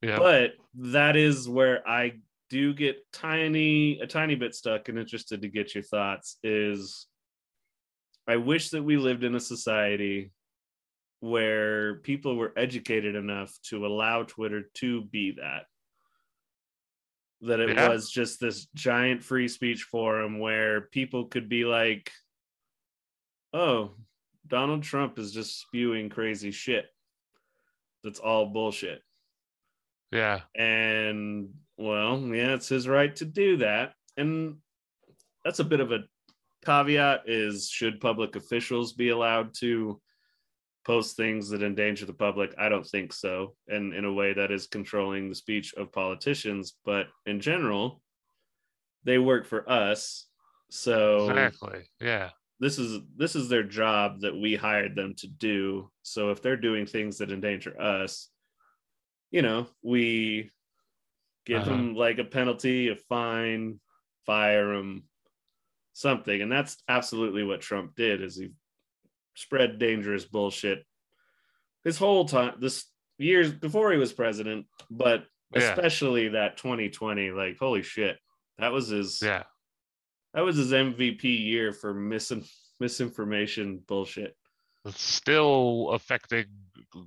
Yeah. 0.00 0.16
But 0.16 0.52
that 0.76 1.14
is 1.14 1.46
where 1.46 1.86
I 1.86 2.14
do 2.48 2.72
get 2.72 3.04
tiny 3.12 4.00
a 4.00 4.06
tiny 4.06 4.34
bit 4.34 4.54
stuck 4.54 4.88
and 4.88 4.98
interested 4.98 5.42
to 5.42 5.48
get 5.48 5.74
your 5.74 5.84
thoughts 5.84 6.38
is 6.42 7.06
I 8.26 8.36
wish 8.36 8.70
that 8.70 8.82
we 8.82 8.96
lived 8.96 9.24
in 9.24 9.34
a 9.34 9.40
society 9.40 10.32
where 11.20 11.96
people 11.96 12.36
were 12.36 12.52
educated 12.56 13.14
enough 13.14 13.52
to 13.64 13.86
allow 13.86 14.22
Twitter 14.22 14.64
to 14.74 15.02
be 15.02 15.32
that. 15.40 15.64
That 17.40 17.60
it 17.60 17.76
yeah. 17.76 17.88
was 17.88 18.10
just 18.10 18.40
this 18.40 18.66
giant 18.74 19.22
free 19.22 19.48
speech 19.48 19.82
forum 19.82 20.38
where 20.38 20.82
people 20.82 21.26
could 21.26 21.48
be 21.48 21.64
like, 21.64 22.10
oh, 23.52 23.92
Donald 24.48 24.82
Trump 24.82 25.18
is 25.18 25.32
just 25.32 25.60
spewing 25.60 26.08
crazy 26.08 26.50
shit. 26.50 26.86
That's 28.02 28.18
all 28.18 28.46
bullshit. 28.46 29.02
Yeah. 30.10 30.40
And 30.56 31.50
well, 31.76 32.18
yeah, 32.20 32.54
it's 32.54 32.68
his 32.68 32.88
right 32.88 33.14
to 33.16 33.24
do 33.24 33.58
that. 33.58 33.92
And 34.16 34.56
that's 35.44 35.58
a 35.58 35.64
bit 35.64 35.80
of 35.80 35.92
a 35.92 36.04
caveat 36.64 37.22
is 37.26 37.68
should 37.68 38.00
public 38.00 38.36
officials 38.36 38.92
be 38.92 39.10
allowed 39.10 39.54
to 39.60 40.00
post 40.86 41.16
things 41.16 41.50
that 41.50 41.62
endanger 41.62 42.06
the 42.06 42.12
public? 42.12 42.54
I 42.58 42.68
don't 42.68 42.86
think 42.86 43.12
so. 43.12 43.54
And 43.68 43.92
in 43.92 44.04
a 44.04 44.12
way 44.12 44.32
that 44.32 44.50
is 44.50 44.66
controlling 44.66 45.28
the 45.28 45.34
speech 45.34 45.74
of 45.74 45.92
politicians, 45.92 46.74
but 46.84 47.08
in 47.26 47.40
general, 47.40 48.00
they 49.04 49.18
work 49.18 49.46
for 49.46 49.68
us. 49.70 50.26
So 50.70 51.28
Exactly. 51.30 51.88
Yeah 52.00 52.30
this 52.60 52.78
is 52.78 53.00
this 53.16 53.36
is 53.36 53.48
their 53.48 53.62
job 53.62 54.20
that 54.20 54.36
we 54.36 54.54
hired 54.54 54.96
them 54.96 55.14
to 55.16 55.26
do 55.26 55.90
so 56.02 56.30
if 56.30 56.42
they're 56.42 56.56
doing 56.56 56.86
things 56.86 57.18
that 57.18 57.30
endanger 57.30 57.80
us 57.80 58.30
you 59.30 59.42
know 59.42 59.66
we 59.82 60.50
give 61.46 61.62
uh-huh. 61.62 61.70
them 61.70 61.94
like 61.94 62.18
a 62.18 62.24
penalty 62.24 62.88
a 62.88 62.96
fine 62.96 63.78
fire 64.26 64.74
them 64.74 65.04
something 65.92 66.42
and 66.42 66.50
that's 66.50 66.76
absolutely 66.88 67.42
what 67.42 67.60
trump 67.60 67.94
did 67.96 68.22
is 68.22 68.36
he 68.36 68.50
spread 69.34 69.78
dangerous 69.78 70.24
bullshit 70.24 70.84
his 71.84 71.96
whole 71.96 72.24
time 72.24 72.54
this 72.60 72.86
years 73.18 73.52
before 73.52 73.92
he 73.92 73.98
was 73.98 74.12
president 74.12 74.66
but 74.90 75.24
yeah. 75.54 75.62
especially 75.62 76.28
that 76.28 76.56
2020 76.56 77.30
like 77.30 77.56
holy 77.58 77.82
shit 77.82 78.16
that 78.58 78.72
was 78.72 78.88
his 78.88 79.20
yeah 79.22 79.44
that 80.34 80.42
was 80.42 80.56
his 80.56 80.72
MVP 80.72 81.22
year 81.24 81.72
for 81.72 81.94
misin- 81.94 82.50
misinformation 82.80 83.82
bullshit. 83.86 84.36
It's 84.84 85.02
still 85.02 85.90
affecting 85.92 86.46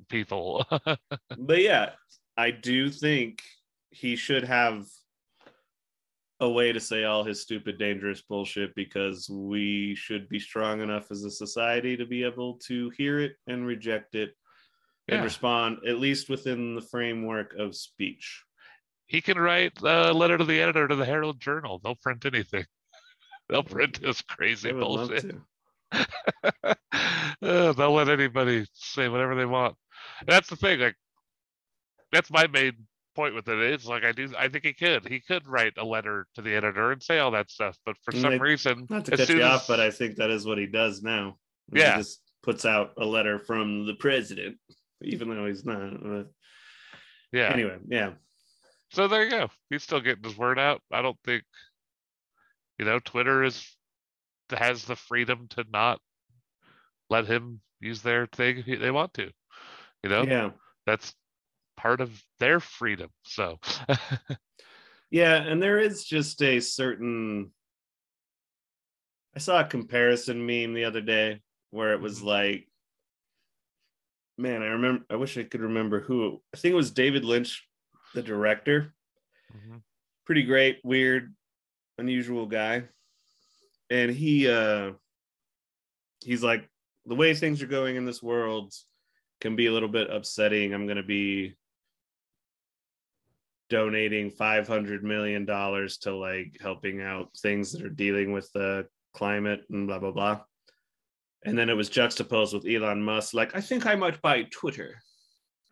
people. 0.10 0.66
but 1.38 1.62
yeah, 1.62 1.92
I 2.38 2.52
do 2.52 2.90
think 2.90 3.42
he 3.90 4.16
should 4.16 4.44
have 4.44 4.86
a 6.40 6.50
way 6.50 6.72
to 6.72 6.80
say 6.80 7.04
all 7.04 7.24
his 7.24 7.42
stupid, 7.42 7.78
dangerous 7.78 8.22
bullshit 8.22 8.74
because 8.76 9.30
we 9.30 9.94
should 9.96 10.28
be 10.28 10.40
strong 10.40 10.82
enough 10.82 11.12
as 11.12 11.24
a 11.24 11.30
society 11.30 11.96
to 11.96 12.06
be 12.06 12.24
able 12.24 12.56
to 12.66 12.90
hear 12.98 13.20
it 13.20 13.34
and 13.48 13.66
reject 13.66 14.16
it 14.16 14.32
yeah. 15.08 15.16
and 15.16 15.24
respond, 15.24 15.78
at 15.88 16.00
least 16.00 16.30
within 16.30 16.74
the 16.74 16.82
framework 16.82 17.54
of 17.60 17.76
speech. 17.76 18.44
He 19.06 19.22
can 19.22 19.38
write 19.38 19.74
a 19.84 20.14
letter 20.14 20.38
to 20.38 20.44
the 20.44 20.62
editor 20.62 20.88
to 20.88 20.96
the 20.96 21.06
Herald 21.06 21.40
Journal. 21.40 21.80
They'll 21.84 21.96
print 21.96 22.26
anything. 22.26 22.66
They'll 23.52 23.64
print 23.64 24.02
this 24.02 24.22
crazy 24.22 24.72
bullshit. 24.72 25.36
uh, 25.92 26.74
they'll 27.42 27.94
let 27.94 28.08
anybody 28.08 28.66
say 28.74 29.10
whatever 29.10 29.36
they 29.36 29.46
want. 29.46 29.76
That's 30.26 30.50
the 30.50 30.56
thing. 30.56 30.80
Like, 30.80 30.96
that's 32.14 32.32
my 32.32 32.48
main 32.48 32.88
point 33.14 33.36
with 33.36 33.50
it. 33.50 33.60
It's 33.60 33.86
like 33.86 34.06
I 34.06 34.14
do. 34.14 34.32
I 34.40 34.48
think 34.48 34.64
he 34.64 34.72
could. 34.72 35.06
He 35.06 35.20
could 35.20 35.46
write 35.46 35.74
a 35.78 35.84
letter 35.84 36.28
to 36.36 36.42
the 36.42 36.56
editor 36.56 36.94
and 36.94 37.04
say 37.04 37.20
all 37.20 37.32
that 37.32 37.52
stuff. 37.52 37.78
But 37.86 37.98
for 38.04 38.14
some 38.14 38.40
reason, 38.40 38.88
not 38.90 39.04
to 39.06 39.18
cut 39.18 39.28
you 39.28 39.42
as, 39.42 39.44
off, 39.44 39.68
but 39.68 39.82
I 39.82 39.92
think 39.92 40.16
that 40.16 40.30
is 40.30 40.46
what 40.46 40.58
he 40.58 40.66
does 40.66 41.04
now. 41.04 41.36
Yeah, 41.74 41.98
he 41.98 42.04
just 42.04 42.22
puts 42.44 42.64
out 42.66 42.94
a 42.98 43.06
letter 43.06 43.38
from 43.38 43.86
the 43.86 43.96
president, 43.96 44.60
even 45.02 45.30
though 45.30 45.46
he's 45.46 45.66
not. 45.66 45.92
yeah. 47.34 47.52
Anyway, 47.52 47.80
yeah. 47.90 48.12
So 48.94 49.10
there 49.10 49.26
you 49.26 49.30
go. 49.30 49.50
He's 49.70 49.84
still 49.84 50.00
getting 50.00 50.24
his 50.24 50.38
word 50.38 50.58
out. 50.58 50.82
I 50.92 51.02
don't 51.02 51.20
think 51.26 51.44
you 52.82 52.88
know, 52.88 52.98
Twitter 52.98 53.44
is 53.44 53.64
has 54.50 54.84
the 54.86 54.96
freedom 54.96 55.48
to 55.52 55.64
not 55.72 56.00
let 57.12 57.28
him 57.28 57.62
use 57.80 58.02
their 58.02 58.26
thing 58.26 58.64
if 58.66 58.80
they 58.80 58.90
want 58.90 59.14
to. 59.14 59.30
You 60.04 60.10
know, 60.10 60.24
yeah, 60.24 60.50
that's 60.88 61.14
part 61.78 62.02
of 62.02 62.12
their 62.40 62.60
freedom. 62.60 63.10
So, 63.22 63.60
yeah, 65.12 65.36
and 65.36 65.62
there 65.62 65.78
is 65.78 66.04
just 66.04 66.42
a 66.42 66.60
certain. 66.60 67.52
I 69.36 69.40
saw 69.40 69.60
a 69.60 69.66
comparison 69.66 70.44
meme 70.44 70.74
the 70.74 70.86
other 70.86 71.02
day 71.02 71.42
where 71.70 71.94
it 71.94 72.02
was 72.02 72.18
mm-hmm. 72.18 72.28
like, 72.30 72.68
man, 74.40 74.64
I 74.64 74.70
remember. 74.70 75.06
I 75.08 75.18
wish 75.18 75.38
I 75.38 75.44
could 75.44 75.62
remember 75.62 76.02
who. 76.02 76.42
I 76.52 76.58
think 76.58 76.72
it 76.72 76.78
was 76.78 76.90
David 76.90 77.26
Lynch, 77.26 77.64
the 78.16 78.24
director. 78.24 78.96
Mm-hmm. 79.56 79.78
Pretty 80.26 80.44
great, 80.44 80.80
weird 80.84 81.36
unusual 82.02 82.46
guy. 82.46 82.84
And 83.90 84.12
he 84.12 84.50
uh 84.50 84.92
he's 86.24 86.44
like 86.44 86.68
the 87.06 87.16
way 87.16 87.34
things 87.34 87.62
are 87.62 87.68
going 87.68 87.96
in 87.96 88.06
this 88.06 88.22
world 88.22 88.74
can 89.40 89.56
be 89.56 89.68
a 89.68 89.72
little 89.72 89.90
bit 89.90 90.12
upsetting. 90.12 90.74
I'm 90.74 90.86
going 90.86 90.98
to 90.98 91.04
be 91.04 91.56
donating 93.70 94.30
500 94.30 95.04
million 95.04 95.46
dollars 95.46 95.98
to 96.00 96.16
like 96.16 96.58
helping 96.62 97.02
out 97.02 97.30
things 97.42 97.72
that 97.72 97.84
are 97.84 97.90
dealing 97.90 98.34
with 98.34 98.52
the 98.54 98.86
climate 99.14 99.62
and 99.70 99.88
blah 99.88 100.00
blah 100.00 100.12
blah. 100.12 100.42
And 101.44 101.58
then 101.58 101.70
it 101.70 101.74
was 101.74 101.90
juxtaposed 101.90 102.54
with 102.54 102.68
Elon 102.68 103.02
Musk 103.02 103.34
like 103.34 103.56
I 103.56 103.62
think 103.62 103.86
I 103.86 103.96
might 103.96 104.22
buy 104.22 104.44
Twitter. 104.44 105.02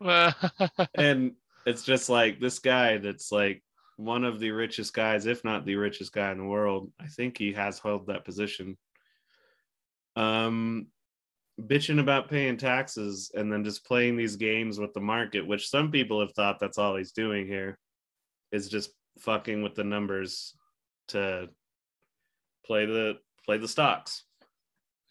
and 0.00 1.32
it's 1.66 1.82
just 1.84 2.08
like 2.08 2.40
this 2.40 2.58
guy 2.58 2.96
that's 2.98 3.30
like 3.30 3.62
one 4.00 4.24
of 4.24 4.40
the 4.40 4.50
richest 4.50 4.94
guys, 4.94 5.26
if 5.26 5.44
not 5.44 5.66
the 5.66 5.76
richest 5.76 6.12
guy 6.12 6.32
in 6.32 6.38
the 6.38 6.44
world. 6.44 6.90
I 6.98 7.06
think 7.06 7.36
he 7.36 7.52
has 7.52 7.78
held 7.78 8.06
that 8.06 8.24
position. 8.24 8.78
Um, 10.16 10.86
bitching 11.60 12.00
about 12.00 12.30
paying 12.30 12.56
taxes 12.56 13.30
and 13.34 13.52
then 13.52 13.62
just 13.62 13.84
playing 13.84 14.16
these 14.16 14.36
games 14.36 14.78
with 14.78 14.94
the 14.94 15.00
market, 15.00 15.46
which 15.46 15.68
some 15.68 15.90
people 15.90 16.18
have 16.20 16.32
thought 16.32 16.58
that's 16.58 16.78
all 16.78 16.96
he's 16.96 17.12
doing 17.12 17.46
here, 17.46 17.78
is 18.52 18.68
just 18.70 18.90
fucking 19.18 19.62
with 19.62 19.74
the 19.74 19.84
numbers 19.84 20.54
to 21.08 21.50
play 22.64 22.86
the 22.86 23.18
play 23.44 23.58
the 23.58 23.68
stocks. 23.68 24.24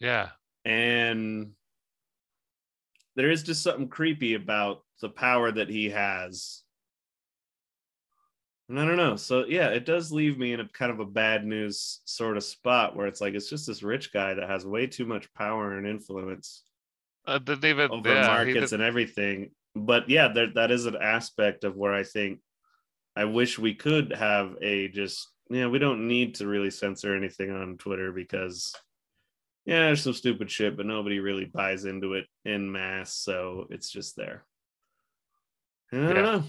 Yeah. 0.00 0.30
And 0.64 1.52
there 3.14 3.30
is 3.30 3.44
just 3.44 3.62
something 3.62 3.88
creepy 3.88 4.34
about 4.34 4.82
the 5.00 5.08
power 5.08 5.52
that 5.52 5.68
he 5.68 5.90
has 5.90 6.64
and 8.70 8.78
I 8.78 8.84
don't 8.84 8.96
know. 8.96 9.16
So 9.16 9.44
yeah, 9.46 9.68
it 9.70 9.84
does 9.84 10.12
leave 10.12 10.38
me 10.38 10.52
in 10.52 10.60
a 10.60 10.68
kind 10.68 10.92
of 10.92 11.00
a 11.00 11.04
bad 11.04 11.44
news 11.44 12.00
sort 12.04 12.36
of 12.36 12.44
spot 12.44 12.94
where 12.94 13.08
it's 13.08 13.20
like 13.20 13.34
it's 13.34 13.50
just 13.50 13.66
this 13.66 13.82
rich 13.82 14.12
guy 14.12 14.32
that 14.34 14.48
has 14.48 14.64
way 14.64 14.86
too 14.86 15.04
much 15.04 15.32
power 15.34 15.76
and 15.76 15.88
influence. 15.88 16.62
Uh, 17.26 17.40
even 17.48 17.90
over 17.90 18.08
yeah, 18.08 18.26
markets 18.28 18.70
and 18.70 18.82
everything. 18.82 19.50
But 19.74 20.08
yeah, 20.08 20.28
there, 20.28 20.52
that 20.54 20.70
is 20.70 20.86
an 20.86 20.96
aspect 20.96 21.64
of 21.64 21.76
where 21.76 21.92
I 21.92 22.04
think 22.04 22.38
I 23.16 23.24
wish 23.24 23.58
we 23.58 23.74
could 23.74 24.12
have 24.12 24.54
a 24.62 24.86
just 24.88 25.28
yeah, 25.50 25.66
we 25.66 25.80
don't 25.80 26.06
need 26.06 26.36
to 26.36 26.46
really 26.46 26.70
censor 26.70 27.16
anything 27.16 27.50
on 27.50 27.76
Twitter 27.76 28.12
because 28.12 28.72
yeah, 29.66 29.86
there's 29.86 30.02
some 30.02 30.14
stupid 30.14 30.48
shit, 30.48 30.76
but 30.76 30.86
nobody 30.86 31.18
really 31.18 31.44
buys 31.44 31.86
into 31.86 32.14
it 32.14 32.26
in 32.44 32.70
mass, 32.70 33.14
so 33.14 33.66
it's 33.70 33.90
just 33.90 34.14
there. 34.16 34.44
I 35.92 35.96
don't 35.96 36.16
Yeah. 36.16 36.22
know. 36.22 36.44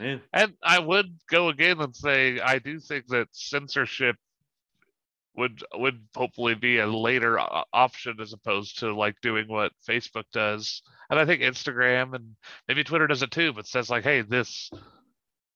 Yeah. 0.00 0.18
And 0.32 0.54
I 0.62 0.78
would 0.78 1.16
go 1.30 1.48
again 1.48 1.80
and 1.80 1.94
say 1.94 2.40
I 2.40 2.58
do 2.58 2.78
think 2.80 3.06
that 3.08 3.28
censorship 3.32 4.16
would 5.36 5.62
would 5.74 6.00
hopefully 6.14 6.54
be 6.54 6.78
a 6.78 6.86
later 6.86 7.38
option 7.72 8.16
as 8.20 8.32
opposed 8.32 8.80
to 8.80 8.92
like 8.94 9.14
doing 9.22 9.46
what 9.48 9.72
Facebook 9.88 10.24
does. 10.32 10.82
And 11.10 11.18
I 11.18 11.24
think 11.24 11.42
Instagram 11.42 12.14
and 12.14 12.34
maybe 12.66 12.82
Twitter 12.84 13.06
does 13.06 13.22
it 13.22 13.30
too, 13.30 13.52
but 13.52 13.66
says 13.66 13.88
like, 13.88 14.02
hey, 14.04 14.22
this 14.22 14.70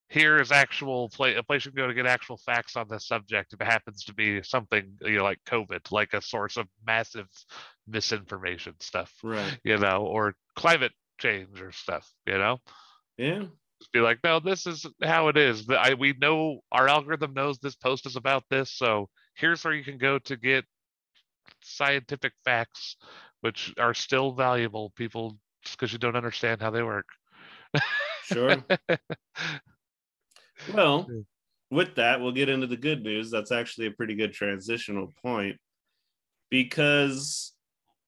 here 0.09 0.39
is 0.39 0.51
actual 0.51 1.09
play 1.09 1.35
a 1.35 1.43
place 1.43 1.65
you 1.65 1.71
can 1.71 1.77
go 1.77 1.87
to 1.87 1.93
get 1.93 2.05
actual 2.05 2.37
facts 2.37 2.75
on 2.75 2.87
this 2.87 3.07
subject 3.07 3.51
if 3.51 3.59
it 3.59 3.65
happens 3.65 4.03
to 4.05 4.13
be 4.13 4.43
something 4.43 4.93
you 5.01 5.17
know 5.17 5.23
like 5.23 5.39
COVID, 5.47 5.91
like 5.91 6.13
a 6.13 6.21
source 6.21 6.55
of 6.55 6.67
massive 6.85 7.27
misinformation 7.87 8.75
stuff, 8.79 9.11
Right. 9.23 9.57
you 9.63 9.77
know, 9.77 10.05
or 10.05 10.35
climate 10.55 10.93
change 11.19 11.59
or 11.61 11.71
stuff, 11.71 12.09
you 12.25 12.37
know 12.37 12.59
Yeah. 13.17 13.45
Be 13.91 13.99
like, 13.99 14.19
no, 14.23 14.39
this 14.39 14.65
is 14.65 14.85
how 15.03 15.27
it 15.27 15.37
is. 15.37 15.67
I, 15.69 15.93
we 15.93 16.13
know 16.19 16.59
our 16.71 16.87
algorithm 16.87 17.33
knows 17.33 17.57
this 17.57 17.75
post 17.75 18.05
is 18.05 18.15
about 18.15 18.43
this, 18.49 18.71
so 18.71 19.09
here's 19.35 19.63
where 19.63 19.73
you 19.73 19.83
can 19.83 19.97
go 19.97 20.19
to 20.19 20.37
get 20.37 20.65
scientific 21.61 22.33
facts, 22.45 22.97
which 23.41 23.73
are 23.77 23.93
still 23.93 24.31
valuable. 24.31 24.91
People, 24.95 25.37
because 25.71 25.91
you 25.91 25.99
don't 25.99 26.15
understand 26.15 26.61
how 26.61 26.69
they 26.69 26.83
work. 26.83 27.07
Sure. 28.25 28.63
Well, 30.73 31.07
with 31.71 31.95
that, 31.95 32.21
we'll 32.21 32.31
get 32.31 32.49
into 32.49 32.67
the 32.67 32.77
good 32.77 33.03
news. 33.03 33.31
That's 33.31 33.51
actually 33.51 33.87
a 33.87 33.91
pretty 33.91 34.15
good 34.15 34.33
transitional 34.33 35.11
point 35.21 35.57
because 36.49 37.53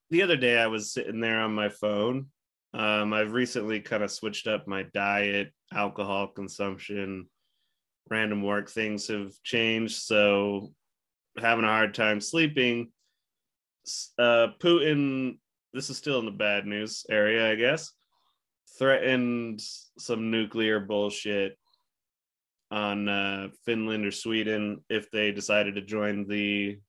the 0.09 0.21
other 0.21 0.37
day 0.37 0.57
I 0.57 0.67
was 0.67 0.93
sitting 0.93 1.19
there 1.19 1.39
on 1.39 1.53
my 1.53 1.69
phone. 1.69 2.27
Um, 2.75 3.13
I've 3.13 3.31
recently 3.31 3.79
kind 3.79 4.03
of 4.03 4.11
switched 4.11 4.47
up 4.47 4.67
my 4.67 4.83
diet, 4.93 5.53
alcohol 5.73 6.27
consumption, 6.27 7.29
random 8.09 8.43
work 8.43 8.69
things 8.69 9.07
have 9.07 9.31
changed. 9.43 9.95
So, 9.95 10.73
having 11.39 11.63
a 11.63 11.69
hard 11.69 11.93
time 11.93 12.19
sleeping. 12.19 12.91
Uh, 14.19 14.47
Putin, 14.59 15.37
this 15.73 15.89
is 15.89 15.97
still 15.97 16.19
in 16.19 16.25
the 16.25 16.31
bad 16.31 16.65
news 16.65 17.05
area, 17.09 17.49
I 17.49 17.55
guess, 17.55 17.93
threatened 18.77 19.61
some 19.97 20.29
nuclear 20.29 20.81
bullshit 20.81 21.57
on 22.71 23.07
uh, 23.07 23.47
Finland 23.65 24.05
or 24.05 24.11
Sweden 24.11 24.83
if 24.89 25.09
they 25.11 25.31
decided 25.31 25.75
to 25.75 25.81
join 25.81 26.27
the 26.27 26.79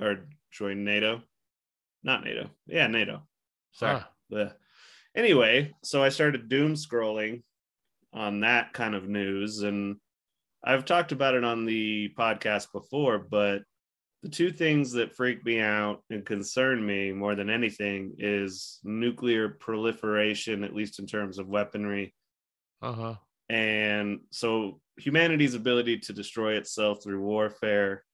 or 0.00 0.28
join 0.52 0.84
NATO. 0.84 1.20
Not 2.04 2.22
NATO. 2.22 2.48
Yeah, 2.66 2.86
NATO. 2.86 3.22
Sorry. 3.72 4.00
Huh. 4.30 4.50
Anyway, 5.14 5.74
so 5.82 6.02
I 6.02 6.08
started 6.08 6.48
doom 6.48 6.74
scrolling 6.74 7.42
on 8.12 8.40
that 8.40 8.72
kind 8.72 8.94
of 8.94 9.08
news 9.08 9.62
and 9.62 9.96
I've 10.64 10.84
talked 10.84 11.12
about 11.12 11.34
it 11.34 11.44
on 11.44 11.64
the 11.66 12.10
podcast 12.16 12.68
before, 12.72 13.18
but 13.18 13.62
the 14.22 14.28
two 14.28 14.50
things 14.52 14.92
that 14.92 15.14
freak 15.16 15.44
me 15.44 15.58
out 15.60 16.02
and 16.08 16.24
concern 16.24 16.84
me 16.86 17.10
more 17.12 17.34
than 17.34 17.50
anything 17.50 18.14
is 18.18 18.78
nuclear 18.84 19.48
proliferation, 19.48 20.62
at 20.62 20.74
least 20.74 21.00
in 21.00 21.06
terms 21.06 21.38
of 21.38 21.48
weaponry, 21.48 22.14
Uh-huh. 22.80 23.16
and 23.48 24.20
so 24.30 24.80
humanity's 24.98 25.54
ability 25.54 25.98
to 25.98 26.12
destroy 26.12 26.52
itself 26.54 27.02
through 27.02 27.20
warfare 27.20 28.04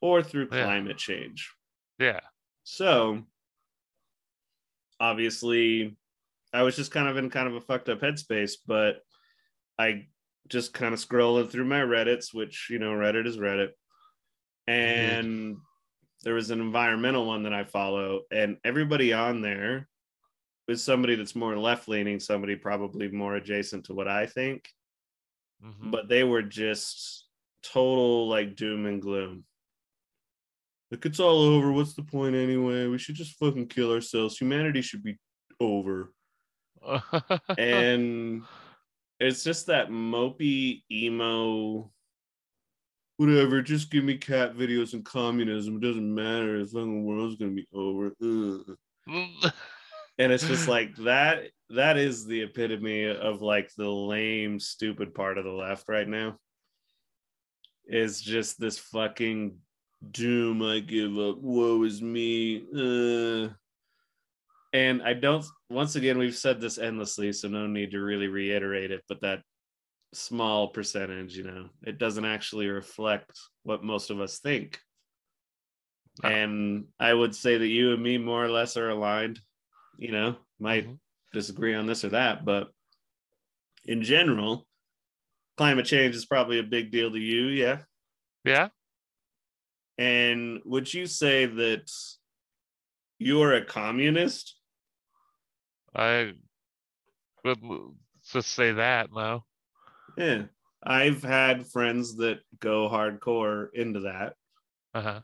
or 0.00 0.22
through 0.22 0.48
Yeah. 0.50 0.64
climate 0.64 0.96
change. 0.96 1.52
Yeah. 1.98 2.20
So 2.64 3.26
obviously 4.98 5.96
I 6.52 6.62
was 6.62 6.76
just 6.76 6.90
kind 6.90 7.08
of 7.08 7.16
in 7.16 7.30
kind 7.30 7.48
of 7.48 7.54
a 7.54 7.60
fucked 7.60 7.88
up 7.88 8.00
headspace, 8.00 8.54
but 8.66 9.02
I 9.78 10.06
just 10.48 10.72
kind 10.72 10.92
of 10.92 11.00
scrolling 11.00 11.48
through 11.50 11.64
my 11.66 11.80
Reddits, 11.80 12.34
which 12.34 12.68
you 12.70 12.78
know, 12.78 12.92
Reddit 12.92 13.26
is 13.26 13.38
Reddit. 13.38 13.70
And 14.66 15.56
there 16.22 16.34
was 16.34 16.50
an 16.50 16.60
environmental 16.60 17.26
one 17.26 17.44
that 17.44 17.52
I 17.54 17.64
follow, 17.64 18.22
and 18.30 18.58
everybody 18.64 19.12
on 19.12 19.40
there 19.40 19.88
was 20.68 20.84
somebody 20.84 21.14
that's 21.16 21.34
more 21.34 21.56
left 21.58 21.88
leaning, 21.88 22.20
somebody 22.20 22.54
probably 22.56 23.08
more 23.08 23.36
adjacent 23.36 23.86
to 23.86 23.94
what 23.94 24.06
I 24.08 24.26
think 24.26 24.68
Mhm. 25.64 25.90
but 25.90 26.08
they 26.08 26.24
were 26.24 26.42
just 26.42 27.26
total 27.62 28.28
like 28.28 28.56
doom 28.56 28.86
and 28.86 29.02
gloom. 29.02 29.44
Like 30.90 31.04
it's 31.04 31.20
all 31.20 31.38
over. 31.42 31.70
What's 31.70 31.92
the 31.94 32.02
point 32.02 32.34
anyway? 32.34 32.86
We 32.86 32.96
should 32.96 33.14
just 33.14 33.36
fucking 33.38 33.68
kill 33.68 33.92
ourselves. 33.92 34.38
Humanity 34.38 34.80
should 34.80 35.02
be 35.02 35.18
over. 35.60 36.14
And 37.58 38.42
it's 39.18 39.44
just 39.44 39.66
that 39.66 39.90
mopey 39.90 40.82
emo 40.90 41.90
whatever, 43.20 43.60
just 43.60 43.90
give 43.90 44.02
me 44.02 44.16
cat 44.16 44.56
videos 44.56 44.94
and 44.94 45.04
communism. 45.04 45.76
It 45.76 45.82
doesn't 45.82 46.14
matter. 46.14 46.58
The 46.60 46.64
fucking 46.64 47.04
world's 47.04 47.36
gonna 47.36 47.50
be 47.50 47.68
over. 47.74 48.12
And 50.18 50.32
it's 50.32 50.46
just 50.46 50.68
like 50.68 50.94
that 50.96 51.44
that 51.70 51.96
is 51.96 52.26
the 52.26 52.42
epitome 52.42 53.04
of 53.06 53.40
like 53.40 53.70
the 53.74 53.88
lame 53.88 54.60
stupid 54.60 55.14
part 55.14 55.38
of 55.38 55.44
the 55.44 55.50
left 55.50 55.88
right 55.88 56.06
now 56.06 56.36
is 57.86 58.20
just 58.20 58.60
this 58.60 58.78
fucking 58.78 59.56
doom 60.10 60.62
i 60.62 60.78
give 60.78 61.18
up 61.18 61.38
woe 61.38 61.82
is 61.84 62.02
me 62.02 62.64
uh. 62.76 63.48
And 64.72 65.02
i 65.02 65.12
don't 65.12 65.44
once 65.68 65.96
again 65.96 66.18
we've 66.18 66.36
said 66.36 66.60
this 66.60 66.78
endlessly 66.78 67.32
so 67.32 67.48
no 67.48 67.66
need 67.66 67.90
to 67.90 68.00
really 68.00 68.28
reiterate 68.28 68.90
it 68.90 69.02
but 69.08 69.20
that 69.20 69.42
small 70.12 70.68
percentage 70.68 71.36
you 71.36 71.44
know 71.44 71.68
it 71.84 71.98
doesn't 71.98 72.24
actually 72.24 72.68
reflect 72.68 73.32
what 73.62 73.84
most 73.84 74.10
of 74.10 74.20
us 74.20 74.38
think 74.38 74.80
No. 76.22 76.28
and 76.30 76.84
i 76.98 77.12
would 77.12 77.34
say 77.34 77.56
that 77.58 77.68
you 77.68 77.92
and 77.92 78.02
me 78.02 78.18
more 78.18 78.44
or 78.44 78.48
less 78.48 78.76
are 78.76 78.90
aligned 78.90 79.40
you 79.98 80.12
know 80.12 80.36
might 80.58 80.86
Mhm. 80.88 80.98
disagree 81.32 81.74
on 81.74 81.86
this 81.86 82.04
or 82.04 82.10
that 82.10 82.44
but 82.44 82.72
in 83.84 84.02
general 84.02 84.66
climate 85.56 85.86
change 85.86 86.14
is 86.14 86.26
probably 86.26 86.58
a 86.58 86.62
big 86.64 86.90
deal 86.90 87.10
to 87.10 87.18
you 87.18 87.46
yeah 87.46 87.82
yeah. 88.44 88.68
and 89.98 90.60
would 90.64 90.92
you 90.92 91.06
say 91.06 91.46
that 91.46 91.90
you're 93.18 93.54
a 93.54 93.64
communist 93.64 94.56
I 95.94 96.32
would 97.44 97.58
just 98.32 98.50
say 98.52 98.72
that 98.72 99.08
no. 99.12 99.44
yeah 100.16 100.42
i've 100.82 101.22
had 101.22 101.66
friends 101.66 102.16
that 102.16 102.40
go 102.60 102.88
hardcore 102.88 103.68
into 103.74 104.00
that 104.00 104.34
Uh-huh. 104.94 105.20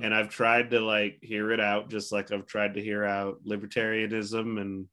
and 0.00 0.14
I've 0.14 0.28
tried 0.28 0.70
to 0.70 0.80
like 0.80 1.18
hear 1.22 1.50
it 1.50 1.60
out, 1.60 1.88
just 1.90 2.12
like 2.12 2.30
I've 2.30 2.46
tried 2.46 2.74
to 2.74 2.82
hear 2.82 3.04
out 3.04 3.42
libertarianism 3.44 4.60
and 4.60 4.86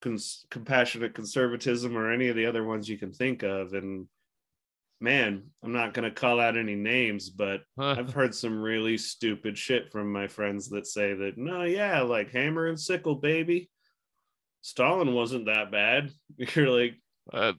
cons- 0.00 0.46
compassionate 0.50 1.14
conservatism 1.14 1.96
or 1.96 2.10
any 2.12 2.28
of 2.28 2.36
the 2.36 2.46
other 2.46 2.64
ones 2.64 2.88
you 2.88 2.96
can 2.98 3.12
think 3.12 3.42
of. 3.42 3.72
And 3.74 4.06
man, 5.00 5.42
I'm 5.62 5.72
not 5.72 5.92
going 5.94 6.08
to 6.08 6.20
call 6.20 6.40
out 6.40 6.56
any 6.56 6.74
names, 6.74 7.28
but 7.28 7.62
I've 7.78 8.12
heard 8.14 8.34
some 8.34 8.62
really 8.62 8.96
stupid 8.98 9.58
shit 9.58 9.90
from 9.92 10.12
my 10.12 10.26
friends 10.28 10.68
that 10.70 10.86
say 10.86 11.12
that, 11.14 11.36
no, 11.36 11.64
yeah, 11.64 12.00
like 12.02 12.30
hammer 12.32 12.66
and 12.68 12.78
sickle, 12.80 13.16
baby. 13.16 13.68
Stalin 14.66 15.14
wasn't 15.14 15.46
that 15.46 15.70
bad. 15.70 16.10
You're 16.36 16.70
like, 16.70 16.96
Uh, 17.32 17.52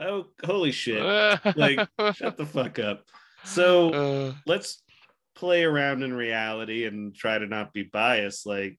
oh, 0.00 0.26
holy 0.44 0.72
shit. 0.72 1.00
Like, 1.56 1.88
Shut 2.14 2.36
the 2.36 2.44
fuck 2.44 2.80
up. 2.80 3.04
So, 3.44 3.90
uh, 3.90 4.32
let's 4.44 4.82
play 5.36 5.62
around 5.62 6.02
in 6.02 6.12
reality 6.12 6.84
and 6.84 7.14
try 7.14 7.38
to 7.38 7.46
not 7.46 7.72
be 7.74 7.82
biased 7.82 8.46
like 8.46 8.78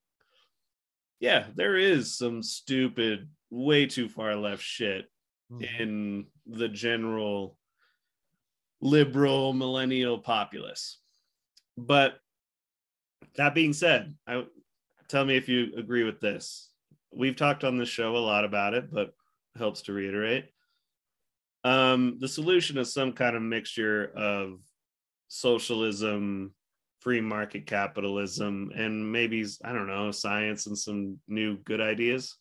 yeah 1.20 1.44
there 1.54 1.76
is 1.76 2.18
some 2.18 2.42
stupid 2.42 3.28
way 3.48 3.86
too 3.86 4.08
far 4.08 4.34
left 4.34 4.60
shit 4.60 5.06
mhm. 5.52 5.80
in 5.80 6.26
the 6.46 6.68
general 6.68 7.56
liberal 8.80 9.52
millennial 9.52 10.18
populace 10.18 10.98
but 11.76 12.18
that 13.36 13.54
being 13.54 13.72
said 13.72 14.12
i 14.26 14.44
tell 15.08 15.24
me 15.24 15.36
if 15.36 15.48
you 15.48 15.72
agree 15.76 16.02
with 16.02 16.18
this 16.18 16.67
we've 17.18 17.36
talked 17.36 17.64
on 17.64 17.76
the 17.76 17.84
show 17.84 18.16
a 18.16 18.18
lot 18.18 18.44
about 18.44 18.72
it 18.74 18.90
but 18.90 19.10
helps 19.56 19.82
to 19.82 19.92
reiterate 19.92 20.46
um 21.64 22.16
the 22.20 22.28
solution 22.28 22.78
is 22.78 22.94
some 22.94 23.12
kind 23.12 23.36
of 23.36 23.42
mixture 23.42 24.12
of 24.16 24.60
socialism 25.26 26.54
free 27.00 27.20
market 27.20 27.66
capitalism 27.66 28.70
and 28.74 29.12
maybe 29.12 29.44
I 29.64 29.72
don't 29.72 29.86
know 29.86 30.10
science 30.10 30.66
and 30.66 30.76
some 30.76 31.18
new 31.28 31.58
good 31.58 31.80
ideas, 31.80 32.36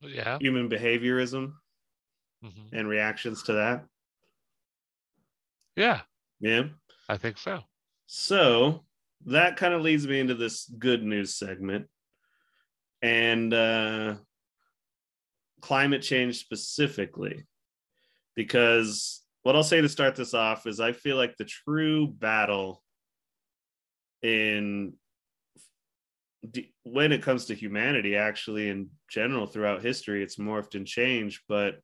Yeah. 0.00 0.38
human 0.40 0.68
behaviorism 0.70 1.52
mhm. 2.42 2.68
and 2.72 2.88
reactions 2.88 3.42
to 3.44 3.52
that. 3.54 3.84
Yeah, 5.76 6.02
Yeah. 6.40 6.68
I 7.08 7.16
think 7.18 7.36
so. 7.38 7.60
So 8.06 8.86
that 9.26 9.56
kind 9.56 9.74
of 9.74 9.82
leads 9.82 10.06
me 10.06 10.20
into 10.20 10.34
this 10.34 10.66
good 10.78 11.02
news 11.02 11.34
segment 11.34 11.88
and 13.02 13.52
uh, 13.52 14.14
climate 15.60 16.02
change 16.02 16.38
specifically. 16.38 17.44
Because 18.34 19.22
what 19.42 19.56
I'll 19.56 19.62
say 19.64 19.80
to 19.80 19.88
start 19.88 20.16
this 20.16 20.34
off 20.34 20.66
is 20.66 20.80
I 20.80 20.92
feel 20.92 21.16
like 21.16 21.36
the 21.36 21.44
true 21.44 22.06
battle 22.06 22.82
in 24.22 24.94
when 26.82 27.12
it 27.12 27.22
comes 27.22 27.44
to 27.46 27.54
humanity, 27.54 28.16
actually, 28.16 28.68
in 28.68 28.90
general, 29.08 29.46
throughout 29.46 29.82
history, 29.82 30.22
it's 30.22 30.36
morphed 30.36 30.74
and 30.74 30.86
changed, 30.86 31.42
but 31.48 31.80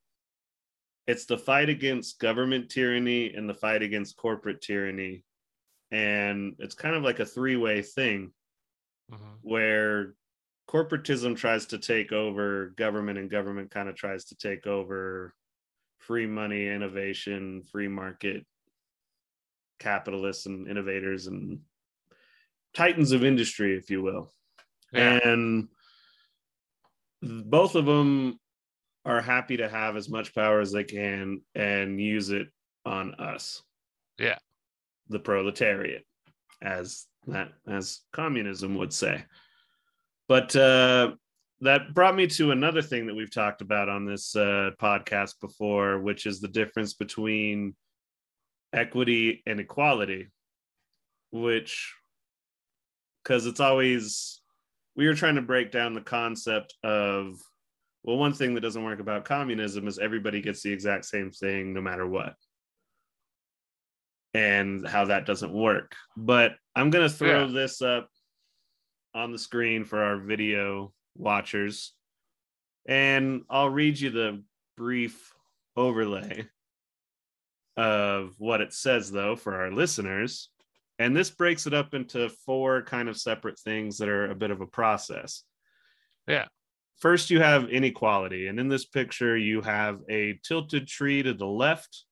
it's 1.06 1.26
the 1.26 1.38
fight 1.38 1.68
against 1.68 2.18
government 2.18 2.68
tyranny 2.70 3.32
and 3.34 3.48
the 3.48 3.54
fight 3.54 3.82
against 3.82 4.16
corporate 4.16 4.60
tyranny 4.60 5.24
and 5.90 6.54
it's 6.58 6.74
kind 6.74 6.94
of 6.94 7.02
like 7.02 7.18
a 7.18 7.24
three-way 7.24 7.80
thing 7.80 8.30
Mhm. 9.10 9.38
where 9.40 10.14
corporatism 10.68 11.36
tries 11.36 11.66
to 11.66 11.78
take 11.78 12.12
over 12.12 12.66
government 12.76 13.18
and 13.18 13.30
government 13.30 13.70
kind 13.70 13.88
of 13.88 13.96
tries 13.96 14.26
to 14.26 14.36
take 14.36 14.66
over 14.66 15.34
free 15.98 16.26
money 16.26 16.68
innovation 16.68 17.62
free 17.72 17.88
market 17.88 18.44
capitalists 19.78 20.46
and 20.46 20.68
innovators 20.68 21.26
and 21.26 21.60
titans 22.74 23.12
of 23.12 23.24
industry 23.24 23.76
if 23.76 23.90
you 23.90 24.02
will 24.02 24.30
Yeah. 24.92 25.18
and 25.24 25.68
both 27.22 27.74
of 27.74 27.86
them 27.86 28.38
are 29.04 29.20
happy 29.22 29.56
to 29.56 29.68
have 29.68 29.96
as 29.96 30.08
much 30.08 30.34
power 30.34 30.60
as 30.60 30.70
they 30.70 30.84
can 30.84 31.40
and 31.54 32.00
use 32.00 32.30
it 32.30 32.48
on 32.84 33.14
us 33.14 33.62
Yeah. 34.18 34.38
the 35.08 35.18
proletariat 35.18 36.04
as 36.60 37.06
that 37.26 37.52
as 37.66 38.00
communism 38.12 38.74
would 38.76 38.92
say 38.92 39.24
but 40.28 40.54
uh 40.54 41.12
that 41.60 41.92
brought 41.92 42.14
me 42.14 42.28
to 42.28 42.52
another 42.52 42.82
thing 42.82 43.06
that 43.06 43.14
we've 43.16 43.32
talked 43.34 43.62
about 43.62 43.88
on 43.88 44.04
this 44.04 44.36
uh, 44.36 44.70
podcast 44.80 45.34
before 45.40 45.98
which 45.98 46.26
is 46.26 46.40
the 46.40 46.48
difference 46.48 46.94
between 46.94 47.74
equity 48.72 49.42
and 49.46 49.58
equality 49.58 50.28
which 51.32 51.94
because 53.22 53.46
it's 53.46 53.60
always 53.60 54.40
we 54.96 55.06
were 55.06 55.14
trying 55.14 55.34
to 55.34 55.42
break 55.42 55.70
down 55.72 55.94
the 55.94 56.00
concept 56.00 56.74
of 56.84 57.34
well 58.04 58.16
one 58.18 58.32
thing 58.32 58.54
that 58.54 58.60
doesn't 58.60 58.84
work 58.84 59.00
about 59.00 59.24
communism 59.24 59.88
is 59.88 59.98
everybody 59.98 60.40
gets 60.40 60.62
the 60.62 60.72
exact 60.72 61.04
same 61.04 61.30
thing 61.30 61.72
no 61.74 61.80
matter 61.80 62.06
what 62.06 62.34
and 64.34 64.86
how 64.86 65.06
that 65.06 65.26
doesn't 65.26 65.52
work 65.52 65.94
but 66.16 66.52
i'm 66.76 66.90
going 66.90 67.06
to 67.08 67.14
throw 67.14 67.46
Yeah. 67.46 67.52
this 67.52 67.80
up 67.82 68.08
on 69.18 69.32
the 69.32 69.38
screen 69.38 69.84
for 69.84 70.00
our 70.00 70.16
video 70.16 70.92
watchers. 71.16 71.92
And 72.86 73.42
i'll 73.50 73.68
read 73.68 73.98
you 73.98 74.10
the 74.10 74.42
brief 74.76 75.34
overlay 75.76 76.46
of 77.76 78.34
what 78.38 78.60
it 78.60 78.72
says 78.72 79.10
though 79.10 79.34
for 79.34 79.56
our 79.56 79.72
listeners. 79.72 80.50
And 81.00 81.16
this 81.16 81.30
breaks 81.30 81.66
it 81.66 81.74
up 81.74 81.94
into 81.94 82.28
four 82.46 82.82
kind 82.82 83.08
of 83.08 83.16
separate 83.16 83.58
things 83.58 83.98
that 83.98 84.08
are 84.08 84.30
a 84.30 84.36
bit 84.36 84.50
of 84.52 84.60
a 84.60 84.66
process. 84.66 85.42
Yeah. 86.28 86.46
first 86.98 87.30
you 87.30 87.40
have 87.40 87.70
inequality. 87.70 88.46
And 88.46 88.60
in 88.60 88.68
this 88.68 88.84
picture 88.84 89.36
you 89.36 89.62
have 89.62 89.98
a 90.08 90.38
tilted 90.44 90.86
tree 90.86 91.24
to 91.24 91.34
the 91.34 91.46
left. 91.46 92.04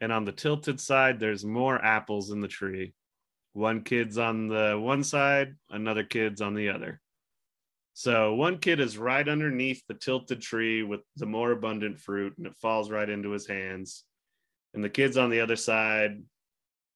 And 0.00 0.10
on 0.10 0.24
the 0.24 0.32
tilted 0.32 0.80
side 0.80 1.20
there's 1.20 1.44
more 1.44 1.82
apples 1.84 2.30
in 2.30 2.40
the 2.40 2.48
tree 2.48 2.94
one 3.52 3.82
kid's 3.82 4.18
on 4.18 4.48
the 4.48 4.78
one 4.80 5.02
side 5.02 5.54
another 5.70 6.04
kid's 6.04 6.40
on 6.40 6.54
the 6.54 6.68
other. 6.68 7.00
So 7.92 8.34
one 8.34 8.58
kid 8.58 8.80
is 8.80 8.96
right 8.96 9.28
underneath 9.28 9.82
the 9.86 9.94
tilted 9.94 10.40
tree 10.40 10.82
with 10.82 11.00
the 11.16 11.26
more 11.26 11.50
abundant 11.52 11.98
fruit 11.98 12.34
and 12.38 12.46
it 12.46 12.56
falls 12.56 12.90
right 12.90 13.08
into 13.08 13.30
his 13.30 13.46
hands. 13.46 14.04
And 14.72 14.82
the 14.82 14.88
kid's 14.88 15.16
on 15.16 15.30
the 15.30 15.40
other 15.40 15.56
side 15.56 16.22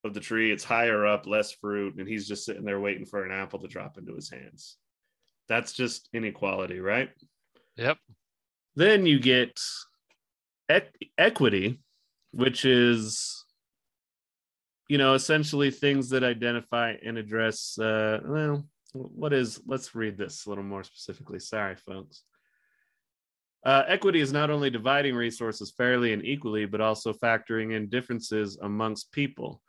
of 0.04 0.14
the 0.14 0.20
tree 0.20 0.52
it's 0.52 0.64
higher 0.64 1.06
up 1.06 1.26
less 1.26 1.52
fruit 1.52 1.96
and 1.98 2.06
he's 2.06 2.28
just 2.28 2.44
sitting 2.44 2.64
there 2.64 2.80
waiting 2.80 3.06
for 3.06 3.24
an 3.24 3.32
apple 3.32 3.58
to 3.58 3.68
drop 3.68 3.98
into 3.98 4.14
his 4.14 4.30
hands. 4.30 4.76
That's 5.48 5.72
just 5.72 6.08
inequality 6.12 6.80
right? 6.80 7.10
Yep. 7.76 7.98
then 8.76 9.04
you 9.04 9.18
get 9.18 9.58
eq- 10.70 11.10
equity 11.18 11.80
which 12.30 12.64
is 12.64 13.43
you 14.88 14.98
know 14.98 15.14
essentially 15.14 15.70
things 15.70 16.10
that 16.10 16.22
identify 16.22 16.94
and 17.04 17.16
address 17.18 17.78
uh 17.78 18.20
well 18.24 18.64
what 18.94 19.32
is 19.32 19.60
let's 19.66 19.94
read 19.94 20.16
this 20.16 20.46
a 20.46 20.48
little 20.48 20.64
more 20.64 20.84
specifically. 20.84 21.38
Sorry 21.38 21.76
folks. 21.76 22.22
Uh, 23.64 23.82
equity 23.88 24.20
is 24.20 24.32
not 24.32 24.50
only 24.50 24.68
dividing 24.68 25.14
resources 25.14 25.72
fairly 25.76 26.12
and 26.12 26.24
equally 26.24 26.66
but 26.66 26.80
also 26.80 27.12
factoring 27.12 27.74
in 27.74 27.88
differences 27.88 28.58
amongst 28.62 29.10
people. 29.10 29.60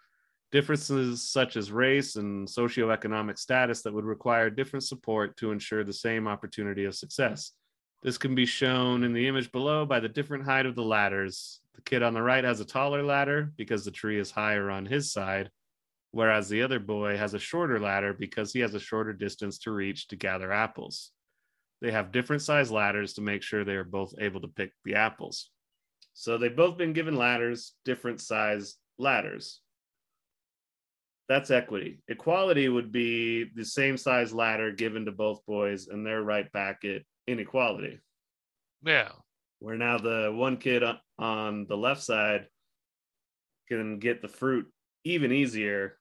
Differences 0.51 1.28
such 1.28 1.58
as 1.58 1.71
race 1.71 2.17
and 2.17 2.47
socioeconomic 2.47 3.38
status 3.38 3.82
that 3.82 3.93
would 3.93 4.06
require 4.06 4.49
different 4.49 4.84
support 4.84 5.36
to 5.38 5.51
ensure 5.51 5.84
the 5.84 5.93
same 5.93 6.28
opportunity 6.28 6.86
of 6.86 6.95
success. 6.95 7.51
This 8.04 8.17
can 8.17 8.36
be 8.36 8.45
shown 8.45 9.04
in 9.04 9.13
the 9.13 9.28
image 9.28 9.51
below 9.51 9.86
by 9.86 9.99
the 9.99 10.10
different 10.10 10.45
height 10.45 10.65
of 10.65 10.75
the 10.75 10.84
ladders. 10.84 11.62
The 11.76 11.82
kid 11.82 12.04
on 12.04 12.14
the 12.14 12.22
right 12.22 12.44
has 12.44 12.60
a 12.60 12.66
taller 12.66 13.04
ladder 13.04 13.52
because 13.58 13.84
the 13.86 13.92
tree 13.92 14.20
is 14.20 14.32
higher 14.32 14.70
on 14.70 14.86
his 14.86 15.12
side, 15.12 15.50
whereas 16.12 16.48
the 16.48 16.62
other 16.62 16.80
boy 16.80 17.18
has 17.18 17.34
a 17.34 17.40
shorter 17.40 17.80
ladder 17.80 18.14
because 18.14 18.54
he 18.54 18.60
has 18.62 18.74
a 18.74 18.80
shorter 18.80 19.14
distance 19.14 19.58
to 19.60 19.72
reach 19.72 20.08
to 20.08 20.16
gather 20.16 20.52
apples. 20.52 21.12
They 21.82 21.92
have 21.92 22.12
different 22.12 22.42
size 22.42 22.72
ladders 22.72 23.14
to 23.14 23.22
make 23.22 23.44
sure 23.44 23.64
they 23.64 23.76
are 23.76 23.84
both 23.84 24.14
able 24.20 24.42
to 24.42 24.48
pick 24.48 24.72
the 24.86 24.96
apples. 24.96 25.52
So 26.14 26.38
they've 26.38 26.56
both 26.56 26.78
been 26.78 26.94
given 26.94 27.18
ladders, 27.18 27.74
different 27.84 28.22
size 28.22 28.76
ladders. 28.98 29.60
That's 31.28 31.52
equity. 31.52 32.00
Equality 32.08 32.70
would 32.70 32.92
be 32.92 33.46
the 33.56 33.66
same 33.66 33.98
size 33.98 34.34
ladder 34.34 34.72
given 34.72 35.06
to 35.06 35.12
both 35.12 35.46
boys, 35.46 35.88
and 35.88 36.06
they're 36.06 36.24
right 36.24 36.50
back 36.52 36.86
at 36.86 37.02
inequality 37.28 38.00
Yeah. 38.84 39.12
Where 39.60 39.78
now 39.78 39.98
the 39.98 40.32
one 40.34 40.58
kid 40.58 40.84
on, 41.18 41.65
the 41.68 41.78
left 41.78 42.04
side 42.04 42.48
can 43.68 44.00
get 44.00 44.22
the 44.22 44.28
fruit 44.28 44.68
even 45.04 45.32
easier 45.32 45.98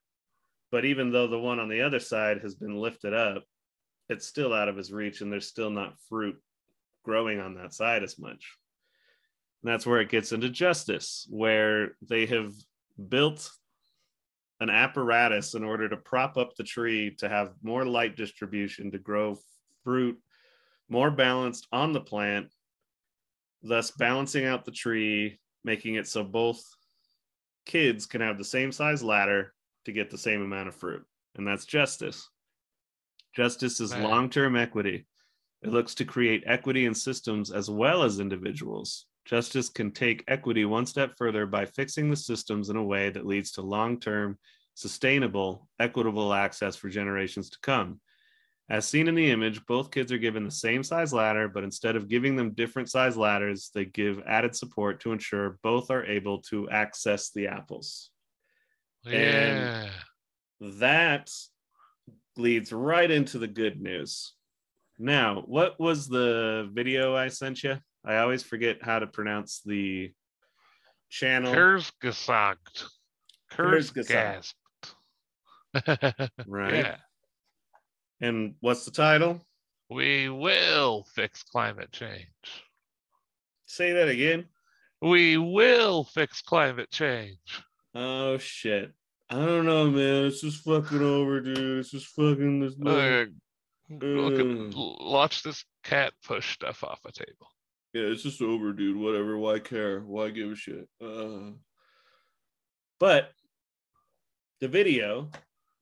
but 0.71 0.85
even 0.85 1.13
though 1.13 1.29
the 1.29 1.39
one 1.39 1.61
on 1.61 1.69
the 1.69 1.83
other 1.83 2.01
side 2.01 2.41
has 2.43 2.55
been 2.55 2.77
lifted 2.77 3.15
up 3.15 3.45
it's 4.09 4.27
still 4.27 4.53
out 4.53 4.69
of 4.69 4.77
his 4.77 4.93
reach 4.93 5.21
and 5.21 5.33
there's 5.33 5.47
still 5.47 5.71
not 5.71 5.99
fruit 6.09 6.37
growing 7.05 7.39
on 7.39 7.55
that 7.55 7.73
side 7.73 8.03
as 8.03 8.19
much. 8.19 8.57
And 9.63 9.73
that's 9.73 9.87
where 9.87 10.01
it 10.01 10.11
gets 10.11 10.33
into 10.33 10.49
justice 10.49 11.27
where 11.31 11.93
they 12.03 12.27
have 12.27 12.53
built 13.09 13.51
an 14.61 14.71
apparatus 14.71 15.55
in 15.55 15.65
order 15.65 15.89
to 15.89 15.97
prop 15.97 16.37
up 16.37 16.55
the 16.55 16.65
tree 16.65 17.15
to 17.19 17.29
have 17.29 17.53
more 17.63 17.85
light 17.85 18.17
distribution 18.17 18.91
to 18.93 18.99
grow 18.99 19.37
fruit 19.83 20.19
more 20.89 21.11
balanced 21.11 21.67
on 21.73 21.93
the 21.93 22.01
plant 22.01 22.49
thus 23.65 23.91
balancing 23.91 24.45
out 24.45 24.65
the 24.65 24.71
tree, 24.71 25.41
making 25.65 25.95
it 25.95 26.07
so 26.07 26.23
both 26.23 26.63
kids 27.67 28.07
can 28.07 28.21
have 28.21 28.39
the 28.39 28.45
same 28.45 28.71
size 28.71 29.03
ladder 29.03 29.53
to 29.87 29.93
get 29.93 30.11
the 30.11 30.19
same 30.19 30.43
amount 30.43 30.69
of 30.69 30.75
fruit. 30.75 31.05
And 31.37 31.47
that's 31.47 31.65
justice. 31.65 32.29
Justice 33.35 33.81
is 33.81 33.97
long 33.97 34.31
term 34.31 34.55
equity. 34.55 35.07
It 35.63 35.71
looks 35.71 35.95
to 35.97 36.05
create 36.05 36.45
equity 36.47 36.85
in 36.85 36.95
systems 36.95 37.51
as 37.51 37.71
well 37.71 38.03
as 38.03 38.21
individuals. 38.21 39.07
Justice 39.25 39.71
can 39.71 39.91
take 39.91 40.23
equity 40.29 40.67
one 40.67 40.85
step 40.85 41.15
further 41.17 41.47
by 41.47 41.65
fixing 41.65 42.11
the 42.11 42.17
systems 42.17 42.69
in 42.69 42.77
a 42.77 42.85
way 42.85 43.09
that 43.09 43.27
leads 43.27 43.51
to 43.53 43.63
long 43.63 43.99
term, 43.99 44.39
sustainable, 44.75 45.67
equitable 45.81 46.35
access 46.35 46.77
for 46.77 46.91
generations 46.91 47.49
to 47.51 47.59
come. 47.63 48.01
As 48.71 48.87
seen 48.87 49.09
in 49.09 49.15
the 49.15 49.31
image, 49.31 49.65
both 49.67 49.91
kids 49.91 50.11
are 50.11 50.19
given 50.19 50.45
the 50.45 50.51
same 50.51 50.83
size 50.83 51.13
ladder, 51.13 51.49
but 51.49 51.65
instead 51.65 51.97
of 51.97 52.09
giving 52.09 52.35
them 52.35 52.53
different 52.53 52.91
size 52.91 53.17
ladders, 53.17 53.71
they 53.75 53.85
give 53.85 54.23
added 54.27 54.57
support 54.57 55.01
to 55.01 55.13
ensure 55.13 55.59
both 55.63 55.91
are 55.91 56.05
able 56.07 56.41
to 56.43 56.69
access 56.71 57.31
the 57.31 57.49
apples. 57.49 58.11
Yeah. 59.05 59.91
That 60.61 61.31
leads 62.39 62.73
right 62.73 63.11
into 63.11 63.39
the 63.39 63.49
good 63.49 63.83
news. 63.83 64.33
Now, 64.99 65.43
what 65.47 65.79
was 65.79 66.09
the 66.09 66.71
video 66.73 67.15
I 67.15 67.29
sent 67.29 67.65
you? 67.65 67.79
I 68.05 68.17
always 68.19 68.43
forget 68.43 68.83
how 68.83 68.99
to 68.99 69.07
pronounce 69.07 69.61
the 69.65 70.13
channel. 71.11 71.53
Kurzgesagt. 71.53 72.85
Kurzgesagt. 73.53 74.55
Right. 76.47 76.75
Yeah. 76.75 76.97
And 78.25 78.55
what's 78.61 78.87
the 78.87 78.91
title? 78.91 79.39
We 79.91 80.31
will 80.31 81.05
fix 81.15 81.43
climate 81.43 81.93
change. 81.93 82.25
Say 83.67 83.93
that 83.93 84.09
again. 84.09 84.47
We 85.03 85.37
will 85.37 86.05
fix 86.05 86.41
climate 86.41 86.91
change. 86.91 87.63
Oh 87.95 88.39
shit. 88.39 88.93
I 89.29 89.35
don't 89.35 89.67
know, 89.67 89.91
man. 89.91 90.25
It's 90.25 90.41
just 90.41 90.65
fucking 90.65 91.03
over, 91.03 91.43
dude. 91.43 91.81
It's 91.81 91.91
just 91.91 92.07
fucking 92.07 92.61
this. 92.61 92.75
Uh, 92.75 93.27
look 93.91 94.41
at, 94.41 94.47
Mm. 94.47 95.11
watch 95.11 95.43
this 95.43 95.63
cat 95.83 96.15
push 96.25 96.55
stuff 96.55 96.83
off 96.83 97.01
a 97.05 97.13
table. 97.13 97.51
Yeah, 97.93 98.05
it's 98.05 98.23
just 98.23 98.41
over, 98.41 98.73
dude. 98.73 98.97
Whatever. 98.97 99.37
Why 99.37 99.59
care? 99.59 100.01
Why 100.01 100.31
give 100.31 100.53
a 100.53 100.57
shit? 100.57 100.89
Uh... 100.99 101.51
But 102.99 103.33
the 104.61 104.69
video, 104.69 105.31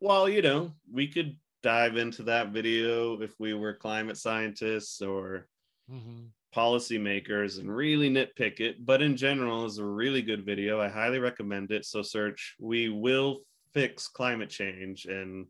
well, 0.00 0.28
you 0.28 0.42
know, 0.42 0.72
we 0.90 1.06
could 1.06 1.36
dive 1.62 1.96
into 1.96 2.22
that 2.24 2.48
video 2.50 3.20
if 3.20 3.38
we 3.38 3.54
were 3.54 3.74
climate 3.74 4.16
scientists 4.16 5.00
or 5.00 5.48
Mhm. 5.90 6.30
policymakers 6.54 7.58
and 7.58 7.74
really 7.74 8.10
nitpick 8.10 8.60
it. 8.60 8.84
But 8.84 9.02
in 9.02 9.16
general, 9.16 9.64
it's 9.66 9.78
a 9.78 9.84
really 9.84 10.22
good 10.22 10.44
video. 10.44 10.80
I 10.80 10.88
highly 10.88 11.18
recommend 11.18 11.70
it. 11.70 11.84
So 11.84 12.02
search 12.02 12.54
"We 12.58 12.88
Will 12.88 13.42
Fix 13.72 14.08
Climate 14.08 14.50
Change" 14.50 15.06
and 15.06 15.46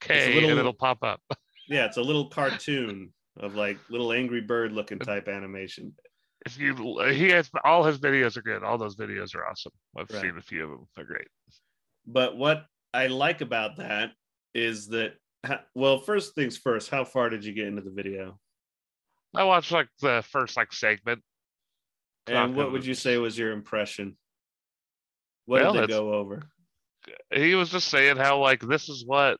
K, 0.00 0.34
little- 0.34 0.50
and 0.50 0.58
it'll 0.58 0.72
pop 0.74 1.02
up. 1.02 1.22
yeah, 1.68 1.86
it's 1.86 1.96
a 1.96 2.02
little 2.02 2.28
cartoon 2.28 3.12
of 3.36 3.54
like 3.54 3.78
little 3.88 4.12
angry 4.12 4.40
bird 4.40 4.72
looking 4.72 4.98
type 4.98 5.28
animation. 5.28 5.94
If 6.44 6.58
you, 6.58 7.00
he 7.08 7.28
has 7.30 7.50
all 7.64 7.82
his 7.82 7.98
videos 7.98 8.36
are 8.36 8.42
good. 8.42 8.62
All 8.62 8.78
those 8.78 8.94
videos 8.96 9.34
are 9.34 9.46
awesome. 9.48 9.72
I've 9.96 10.10
Right. 10.10 10.22
seen 10.22 10.36
a 10.36 10.42
few 10.42 10.64
of 10.64 10.70
them. 10.70 10.88
They're 10.94 11.04
great. 11.04 11.28
But 12.06 12.36
what 12.36 12.66
I 12.94 13.08
like 13.08 13.40
about 13.40 13.76
that 13.76 14.12
is 14.54 14.88
that, 14.88 15.18
well, 15.74 15.98
first 15.98 16.34
things 16.34 16.56
first, 16.56 16.90
how 16.90 17.04
far 17.04 17.28
did 17.30 17.44
you 17.44 17.52
get 17.52 17.66
into 17.66 17.82
the 17.82 17.90
video? 17.90 18.38
I 19.34 19.44
watched 19.44 19.72
like 19.72 19.88
the 20.00 20.24
first 20.28 20.56
like 20.56 20.72
segment. 20.72 21.22
And 22.26 22.56
what 22.56 22.72
would 22.72 22.84
you 22.84 22.94
say 22.94 23.18
was 23.18 23.38
your 23.38 23.52
impression? 23.52 24.16
What 25.44 25.62
Well, 25.62 25.72
did 25.74 25.82
they 25.84 25.92
go 25.92 26.12
over? 26.12 26.42
He 27.32 27.54
was 27.54 27.70
just 27.70 27.88
saying 27.88 28.16
how 28.16 28.40
like 28.40 28.60
this 28.60 28.88
is 28.88 29.04
what 29.06 29.38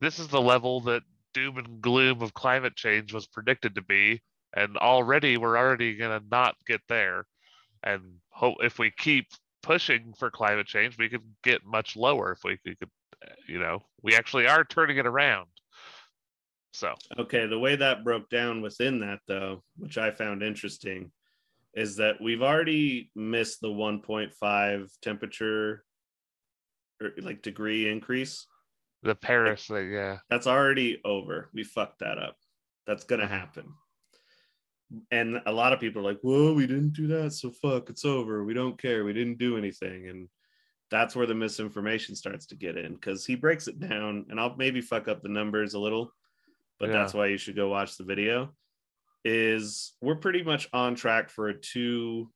this 0.00 0.18
is 0.18 0.28
the 0.28 0.40
level 0.40 0.80
that 0.82 1.02
doom 1.34 1.58
and 1.58 1.80
gloom 1.80 2.22
of 2.22 2.34
climate 2.34 2.76
change 2.76 3.12
was 3.12 3.26
predicted 3.26 3.74
to 3.74 3.82
be, 3.82 4.22
and 4.54 4.76
already 4.76 5.36
we're 5.36 5.58
already 5.58 5.96
gonna 5.96 6.22
not 6.30 6.54
get 6.66 6.80
there. 6.88 7.26
And 7.82 8.02
hope 8.30 8.58
if 8.60 8.78
we 8.78 8.92
keep 8.96 9.26
pushing 9.62 10.14
for 10.18 10.30
climate 10.30 10.66
change, 10.66 10.96
we 10.98 11.08
could 11.08 11.24
get 11.42 11.64
much 11.64 11.96
lower 11.96 12.32
if 12.32 12.38
we 12.44 12.58
could, 12.58 12.88
you 13.48 13.58
know, 13.58 13.80
we 14.02 14.14
actually 14.14 14.46
are 14.46 14.64
turning 14.64 14.98
it 14.98 15.06
around. 15.06 15.46
So 16.72 16.94
Okay, 17.18 17.46
the 17.46 17.58
way 17.58 17.76
that 17.76 18.04
broke 18.04 18.30
down 18.30 18.62
within 18.62 19.00
that, 19.00 19.20
though, 19.26 19.62
which 19.76 19.98
I 19.98 20.10
found 20.10 20.42
interesting, 20.42 21.10
is 21.74 21.96
that 21.96 22.20
we've 22.20 22.42
already 22.42 23.10
missed 23.14 23.60
the 23.60 23.68
1.5 23.68 24.88
temperature 25.02 25.84
or 27.00 27.10
like 27.22 27.42
degree 27.42 27.88
increase. 27.88 28.46
the 29.02 29.14
Paris 29.14 29.66
thing, 29.66 29.92
yeah. 29.92 30.18
That's 30.28 30.46
already 30.46 31.00
over. 31.04 31.48
We 31.54 31.64
fucked 31.64 32.00
that 32.00 32.18
up. 32.18 32.36
That's 32.86 33.04
gonna 33.04 33.24
uh-huh. 33.24 33.38
happen. 33.38 33.72
And 35.10 35.40
a 35.46 35.52
lot 35.52 35.72
of 35.72 35.80
people 35.80 36.02
are 36.02 36.10
like, 36.12 36.20
"Whoa, 36.20 36.52
we 36.52 36.66
didn't 36.66 36.92
do 36.92 37.06
that, 37.06 37.32
so 37.32 37.50
fuck, 37.50 37.88
it's 37.88 38.04
over. 38.04 38.44
We 38.44 38.54
don't 38.54 38.80
care. 38.80 39.04
We 39.04 39.12
didn't 39.12 39.38
do 39.38 39.56
anything." 39.56 40.08
And 40.08 40.28
that's 40.90 41.14
where 41.14 41.26
the 41.26 41.34
misinformation 41.34 42.14
starts 42.16 42.46
to 42.46 42.56
get 42.56 42.76
in 42.76 42.94
because 42.94 43.24
he 43.24 43.34
breaks 43.36 43.68
it 43.68 43.78
down, 43.78 44.26
and 44.28 44.40
I'll 44.40 44.56
maybe 44.56 44.80
fuck 44.80 45.08
up 45.08 45.22
the 45.22 45.28
numbers 45.28 45.74
a 45.74 45.78
little, 45.78 46.12
but 46.78 46.88
Yeah. 46.88 46.94
that's 46.94 47.14
why 47.14 47.26
you 47.26 47.38
should 47.38 47.56
go 47.56 47.68
watch 47.68 47.96
the 47.96 48.04
video. 48.04 48.54
Is 49.24 49.96
we're 50.00 50.16
pretty 50.16 50.42
much 50.42 50.68
on 50.72 50.94
track 50.94 51.28
for 51.30 51.48
a 51.48 51.58
two 51.58 52.32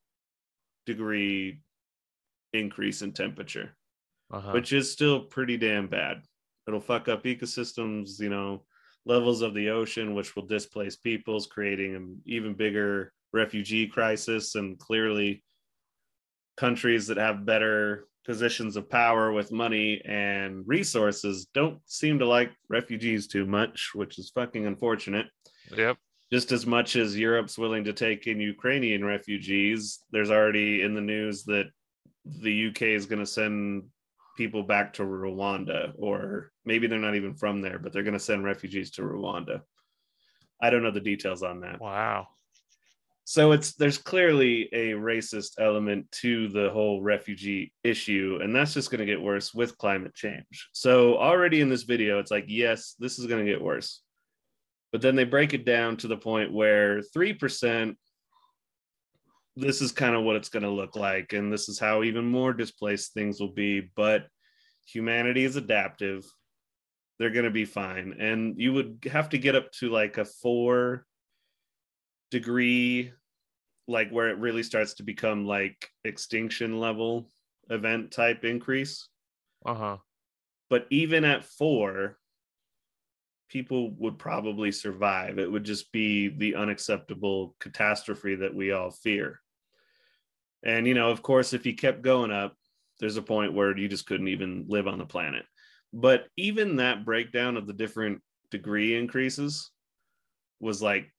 degree 0.86 1.62
increase 2.52 3.00
in 3.02 3.12
temperature 3.12 3.74
Uh-huh. 4.30 4.52
which 4.52 4.72
is 4.72 4.92
still 4.92 5.24
pretty 5.24 5.56
damn 5.56 5.88
bad. 5.88 6.22
It'll 6.68 6.80
fuck 6.80 7.08
up 7.08 7.24
ecosystems, 7.24 8.20
you 8.20 8.28
know, 8.28 8.66
levels 9.06 9.42
of 9.42 9.54
the 9.54 9.70
ocean, 9.70 10.14
which 10.14 10.36
will 10.36 10.46
displace 10.46 10.96
peoples, 10.96 11.46
creating 11.46 11.94
an 11.94 12.22
even 12.26 12.54
bigger 12.54 13.12
refugee 13.32 13.86
crisis. 13.86 14.54
And 14.54 14.78
clearly, 14.78 15.42
countries 16.56 17.06
that 17.08 17.16
have 17.16 17.44
better 17.46 18.06
positions 18.24 18.76
of 18.76 18.88
power 18.88 19.32
with 19.32 19.52
money 19.52 20.00
and 20.04 20.62
resources 20.66 21.46
don't 21.54 21.78
seem 21.86 22.18
to 22.18 22.26
like 22.26 22.50
refugees 22.68 23.26
too 23.26 23.46
much, 23.46 23.90
which 23.94 24.18
is 24.18 24.30
fucking 24.30 24.66
unfortunate 24.66 25.26
Yep. 25.76 25.96
just 26.32 26.52
as 26.52 26.66
much 26.66 26.96
as 26.96 27.18
Europe's 27.18 27.58
willing 27.58 27.84
to 27.84 27.92
take 27.92 28.26
in 28.26 28.40
Ukrainian 28.40 29.04
refugees, 29.04 30.00
there's 30.10 30.30
already 30.30 30.82
in 30.82 30.94
the 30.94 31.00
news 31.00 31.44
that 31.44 31.66
the 32.24 32.68
UK 32.68 32.82
is 32.82 33.06
going 33.06 33.20
to 33.20 33.26
send 33.26 33.84
people 34.36 34.62
back 34.62 34.92
to 34.94 35.02
Rwanda, 35.02 35.92
or 35.96 36.50
maybe 36.64 36.86
they're 36.86 36.98
not 36.98 37.14
even 37.14 37.34
from 37.34 37.60
there, 37.60 37.78
but 37.78 37.92
they're 37.92 38.02
going 38.02 38.14
to 38.14 38.20
send 38.20 38.44
refugees 38.44 38.90
to 38.92 39.02
Rwanda. 39.02 39.60
I 40.60 40.70
don't 40.70 40.82
know 40.82 40.90
the 40.90 41.00
details 41.00 41.42
on 41.42 41.60
that. 41.60 41.80
Wow. 41.80 42.28
So 43.26 43.52
it's 43.52 43.74
there's 43.74 43.96
clearly 43.96 44.68
a 44.72 44.90
racist 44.92 45.52
element 45.58 46.10
to 46.20 46.48
the 46.48 46.68
whole 46.70 47.00
refugee 47.00 47.72
issue, 47.82 48.38
and 48.42 48.54
that's 48.54 48.74
just 48.74 48.90
going 48.90 48.98
to 48.98 49.06
get 49.06 49.20
worse 49.20 49.54
with 49.54 49.78
climate 49.78 50.14
change. 50.14 50.68
So 50.72 51.16
already 51.16 51.62
in 51.62 51.70
this 51.70 51.84
video, 51.84 52.18
it's 52.18 52.30
like, 52.30 52.44
yes, 52.48 52.94
this 52.98 53.18
is 53.18 53.26
going 53.26 53.44
to 53.44 53.50
get 53.50 53.62
worse. 53.62 54.02
But 54.92 55.00
then 55.00 55.16
they 55.16 55.24
break 55.24 55.54
it 55.54 55.64
down 55.64 55.96
to 55.98 56.06
the 56.06 56.16
point 56.16 56.52
where 56.52 57.00
3%, 57.16 57.96
this 59.56 59.80
is 59.80 59.90
kind 59.90 60.14
of 60.14 60.22
what 60.22 60.36
it's 60.36 60.50
going 60.50 60.62
to 60.62 60.68
look 60.68 60.94
like. 60.94 61.32
And 61.32 61.52
this 61.52 61.68
is 61.68 61.80
how 61.80 62.04
even 62.04 62.26
more 62.26 62.52
displaced 62.52 63.12
things 63.12 63.40
will 63.40 63.52
be. 63.52 63.90
But 63.96 64.28
humanity 64.86 65.44
is 65.44 65.56
adaptive. 65.56 66.24
They're 67.18 67.30
going 67.30 67.44
to 67.44 67.50
be 67.50 67.64
fine. 67.64 68.16
And 68.20 68.60
you 68.60 68.72
would 68.72 68.98
have 69.10 69.30
to 69.30 69.38
get 69.38 69.56
up 69.56 69.72
to 69.80 69.88
like 69.88 70.18
a 70.18 70.24
four 70.24 71.06
degree, 72.34 73.12
like 73.86 74.10
where 74.10 74.28
it 74.28 74.38
really 74.38 74.64
starts 74.64 74.94
to 74.94 75.04
become 75.04 75.46
like 75.46 75.88
extinction 76.04 76.80
level 76.80 77.30
event 77.70 78.10
type 78.10 78.44
increase. 78.44 79.08
Uh-huh. 79.64 79.98
But 80.68 80.86
even 80.90 81.24
at 81.24 81.44
four, 81.44 82.18
people 83.48 83.92
would 83.98 84.18
probably 84.18 84.72
survive. 84.72 85.38
It 85.38 85.50
would 85.50 85.62
just 85.62 85.92
be 85.92 86.28
the 86.28 86.56
unacceptable 86.56 87.54
catastrophe 87.60 88.34
that 88.34 88.52
we 88.52 88.72
all 88.72 88.90
fear. 88.90 89.40
And, 90.64 90.88
you 90.88 90.94
know, 90.94 91.10
of 91.10 91.22
course, 91.22 91.52
if 91.52 91.64
you 91.64 91.76
kept 91.76 92.02
going 92.02 92.32
up, 92.32 92.56
there's 92.98 93.16
a 93.16 93.22
point 93.22 93.54
where 93.54 93.78
you 93.78 93.86
just 93.86 94.06
couldn't 94.06 94.28
even 94.28 94.64
live 94.68 94.88
on 94.88 94.98
the 94.98 95.06
planet. 95.06 95.44
But 95.92 96.26
even 96.36 96.76
that 96.76 97.04
breakdown 97.04 97.56
of 97.56 97.68
the 97.68 97.72
different 97.72 98.22
degree 98.50 98.96
increases 98.96 99.70
was 100.58 100.82
like, 100.82 101.13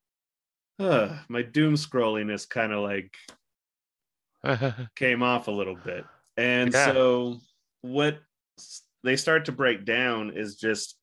uh, 0.79 1.17
my 1.29 1.41
doom 1.41 1.75
scrolliness 1.75 2.47
kind 2.47 2.73
of 2.73 2.83
like 2.83 3.15
came 4.95 5.23
off 5.23 5.47
a 5.47 5.51
little 5.51 5.75
bit. 5.75 6.05
And 6.37 6.73
Yeah. 6.73 6.85
so 6.85 7.37
what 7.81 8.19
they 9.03 9.15
start 9.15 9.45
to 9.45 9.51
break 9.51 9.85
down 9.85 10.31
is 10.35 10.55
just 10.55 10.97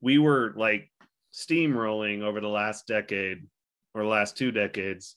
we 0.00 0.18
were 0.18 0.54
like 0.56 0.90
steamrolling 1.32 2.22
over 2.22 2.40
the 2.40 2.48
last 2.48 2.86
decade 2.86 3.46
or 3.94 4.04
last 4.04 4.36
two 4.36 4.50
decades 4.50 5.16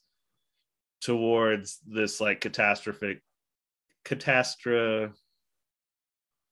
towards 1.02 1.80
this 1.86 2.22
like 2.22 2.42
catastrophic 2.42 3.22
catastrophe 4.06 5.14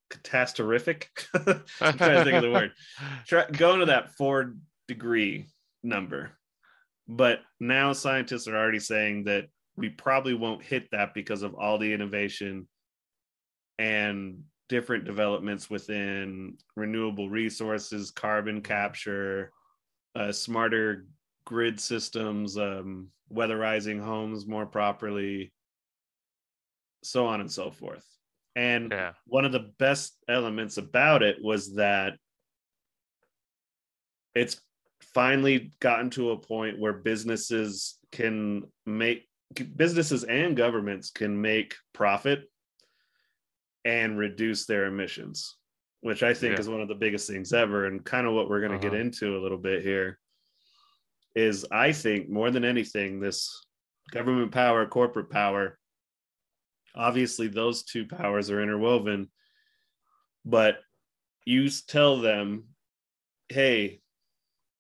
catastrophic 0.10 1.10
i'm 1.34 1.97
trying 1.97 2.17
to 2.17 2.24
think 2.24 2.38
of 2.38 2.43
the 2.43 2.52
word 2.52 2.71
Try, 3.28 3.45
going 3.50 3.80
to 3.80 3.86
that 3.88 4.13
four 4.15 4.56
degree 4.88 5.45
number 5.84 6.32
but 7.08 7.40
now 7.60 7.94
scientists 7.94 8.48
are 8.48 8.58
already 8.58 8.80
saying 8.80 9.24
that 9.26 9.46
we 9.76 9.90
probably 9.90 10.34
won't 10.34 10.64
hit 10.64 10.90
that 10.92 11.14
because 11.14 11.42
of 11.44 11.56
all 11.56 11.78
the 11.78 11.92
innovation 11.92 12.68
and 13.80 14.44
different 14.70 15.06
developments 15.06 15.70
within 15.70 16.58
renewable 16.76 17.30
resources 17.30 18.12
carbon 18.12 18.62
capture 18.62 19.52
uh, 20.16 20.32
smarter 20.32 21.06
grid 21.46 21.80
systems 21.80 22.58
um, 22.58 23.08
weatherizing 23.34 24.00
homes 24.00 24.46
more 24.46 24.66
properly 24.66 25.52
so 27.04 27.26
on 27.26 27.42
and 27.42 27.52
so 27.52 27.72
forth 27.72 28.06
and 28.56 28.92
yeah. 28.92 29.12
one 29.26 29.46
of 29.46 29.52
the 29.52 29.72
best 29.80 30.18
elements 30.30 30.78
about 30.78 31.24
it 31.24 31.38
was 31.42 31.76
that 31.76 32.14
it's 34.36 34.62
finally 35.13 35.71
gotten 35.80 36.10
to 36.12 36.32
a 36.32 36.38
point 36.38 36.80
where 36.80 36.93
businesses 36.93 37.97
can 38.12 38.63
make 38.86 39.28
businesses 39.76 40.24
and 40.24 40.56
governments 40.56 41.12
can 41.12 41.39
make 41.41 41.76
profit 41.93 42.50
and 43.84 44.17
reduce 44.17 44.65
their 44.65 44.86
emissions 44.86 45.58
which 46.04 46.24
I 46.24 46.34
think 46.34 46.54
Yeah. 46.56 46.60
is 46.62 46.67
one 46.67 46.82
of 46.82 46.88
the 46.88 46.95
biggest 46.95 47.30
things 47.30 47.54
ever, 47.54 47.86
and 47.86 48.04
kind 48.04 48.26
of 48.26 48.34
what 48.34 48.50
we're 48.50 48.60
going 48.60 48.71
to 48.71 48.80
get 48.80 48.91
Uh-huh. 48.93 49.02
into 49.02 49.38
a 49.38 49.41
little 49.43 49.60
bit 49.60 49.84
here. 49.84 50.17
Is 51.36 51.63
I 51.71 51.91
think 51.91 52.28
more 52.28 52.50
than 52.50 52.65
anything, 52.65 53.19
this 53.19 53.63
government 54.10 54.52
power, 54.52 54.88
corporate 54.88 55.30
power, 55.30 55.78
obviously 56.95 57.47
those 57.50 57.84
two 57.84 58.08
powers 58.08 58.50
are 58.50 58.63
interwoven, 58.63 59.30
but 60.43 60.82
you 61.45 61.69
tell 61.69 62.19
them, 62.19 62.69
hey, 63.50 64.01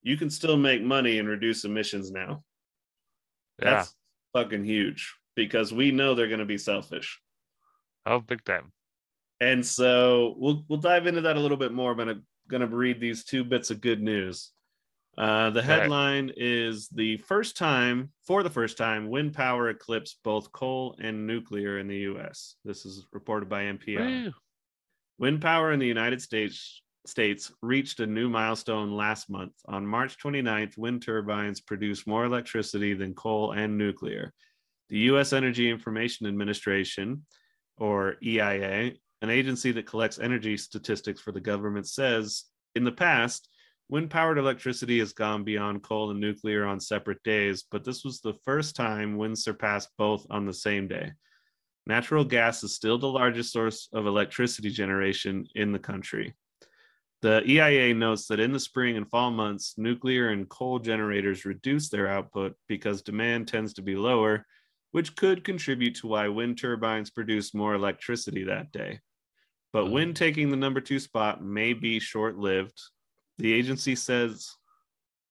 you 0.03 0.17
can 0.17 0.29
still 0.29 0.57
make 0.57 0.81
money 0.81 1.19
and 1.19 1.27
reduce 1.27 1.65
emissions 1.65 2.11
now. 2.11 2.43
Yeah. 3.61 3.71
That's 3.71 3.95
fucking 4.33 4.65
huge 4.65 5.15
because 5.35 5.73
we 5.73 5.91
know 5.91 6.15
they're 6.15 6.27
going 6.27 6.39
to 6.39 6.45
be 6.45 6.57
selfish. 6.57 7.19
Oh, 8.05 8.19
big 8.19 8.43
time. 8.43 8.71
And 9.39 9.65
so 9.65 10.35
we'll 10.37 10.63
we'll 10.67 10.79
dive 10.79 11.07
into 11.07 11.21
that 11.21 11.35
a 11.35 11.39
little 11.39 11.57
bit 11.57 11.73
more, 11.73 11.95
but 11.95 12.09
I'm 12.09 12.23
going 12.47 12.61
to 12.61 12.67
read 12.67 12.99
these 12.99 13.23
two 13.23 13.43
bits 13.43 13.71
of 13.71 13.81
good 13.81 14.01
news. 14.01 14.51
Uh, 15.17 15.49
the 15.49 15.61
headline 15.61 16.31
is 16.37 16.87
the 16.87 17.17
first 17.17 17.57
time, 17.57 18.11
for 18.25 18.43
the 18.43 18.49
first 18.49 18.77
time, 18.77 19.09
wind 19.09 19.33
power 19.33 19.69
eclipsed 19.69 20.19
both 20.23 20.51
coal 20.51 20.95
and 21.01 21.27
nuclear 21.27 21.79
in 21.79 21.87
the 21.87 21.97
U.S. 21.97 22.55
This 22.63 22.85
is 22.85 23.05
reported 23.11 23.49
by 23.49 23.63
NPR. 23.63 24.25
Woo. 24.25 24.31
Wind 25.19 25.41
power 25.41 25.73
in 25.73 25.79
the 25.79 25.87
United 25.87 26.21
States 26.21 26.81
states 27.05 27.51
reached 27.61 27.99
a 27.99 28.07
new 28.07 28.29
milestone 28.29 28.91
last 28.91 29.29
month. 29.29 29.53
On 29.65 29.85
March 29.85 30.17
29th, 30.17 30.77
wind 30.77 31.01
turbines 31.01 31.61
produced 31.61 32.07
more 32.07 32.25
electricity 32.25 32.93
than 32.93 33.13
coal 33.13 33.53
and 33.53 33.77
nuclear. 33.77 34.33
The 34.89 34.99
U.S. 34.99 35.33
Energy 35.33 35.69
Information 35.69 36.27
Administration, 36.27 37.25
or 37.77 38.15
EIA, 38.23 38.93
an 39.21 39.29
agency 39.29 39.71
that 39.71 39.85
collects 39.85 40.19
energy 40.19 40.57
statistics 40.57 41.21
for 41.21 41.31
the 41.31 41.39
government, 41.39 41.87
says 41.87 42.45
in 42.75 42.83
the 42.83 42.91
past, 42.91 43.49
wind 43.89 44.09
powered 44.09 44.37
electricity 44.37 44.99
has 44.99 45.13
gone 45.13 45.43
beyond 45.43 45.83
coal 45.83 46.11
and 46.11 46.19
nuclear 46.19 46.65
on 46.65 46.79
separate 46.79 47.21
days, 47.23 47.65
but 47.71 47.83
this 47.83 48.03
was 48.03 48.21
the 48.21 48.35
first 48.45 48.75
time 48.75 49.17
wind 49.17 49.37
surpassed 49.37 49.89
both 49.97 50.25
on 50.29 50.45
the 50.45 50.53
same 50.53 50.87
day. 50.87 51.11
Natural 51.87 52.23
gas 52.23 52.63
is 52.63 52.75
still 52.75 52.97
the 52.97 53.07
largest 53.07 53.51
source 53.51 53.89
of 53.91 54.05
electricity 54.05 54.69
generation 54.69 55.45
in 55.55 55.71
the 55.71 55.79
country. 55.79 56.35
The 57.21 57.43
EIA 57.47 57.93
notes 57.93 58.25
that 58.27 58.39
in 58.39 58.51
the 58.51 58.59
spring 58.59 58.97
and 58.97 59.07
fall 59.07 59.29
months, 59.29 59.75
nuclear 59.77 60.29
and 60.29 60.49
coal 60.49 60.79
generators 60.79 61.45
reduce 61.45 61.89
their 61.89 62.07
output 62.07 62.55
because 62.67 63.03
demand 63.03 63.47
tends 63.47 63.73
to 63.75 63.83
be 63.83 63.95
lower, 63.95 64.45
which 64.91 65.15
could 65.15 65.43
contribute 65.43 65.95
to 65.95 66.07
why 66.07 66.27
wind 66.29 66.57
turbines 66.57 67.11
produce 67.11 67.53
more 67.53 67.75
electricity 67.75 68.45
that 68.45 68.71
day. 68.71 68.99
But 69.71 69.91
wind 69.91 70.15
taking 70.15 70.49
the 70.49 70.57
number 70.57 70.81
two 70.81 70.99
spot 70.99 71.43
may 71.43 71.73
be 71.73 71.99
short 71.99 72.37
lived. 72.37 72.81
The 73.37 73.53
agency 73.53 73.95
says 73.95 74.51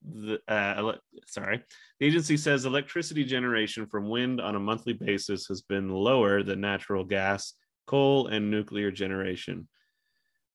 the 0.03 0.41
uh, 0.49 0.75
ele- 0.79 1.01
sorry 1.27 1.63
the 1.99 2.07
agency 2.07 2.39
says 2.39 2.65
electricity 2.65 3.23
generation 3.23 3.87
from 3.87 4.09
wind 4.09 4.41
on 4.41 4.57
a 4.57 4.61
monthly 4.61 4.95
basis 4.95 5.47
has 5.47 5.61
been 5.61 5.91
lower 5.91 6.43
than 6.43 6.59
natural 6.59 7.05
gas 7.05 7.53
coal 7.87 8.29
and 8.29 8.51
nuclear 8.51 8.91
generation 8.91 9.69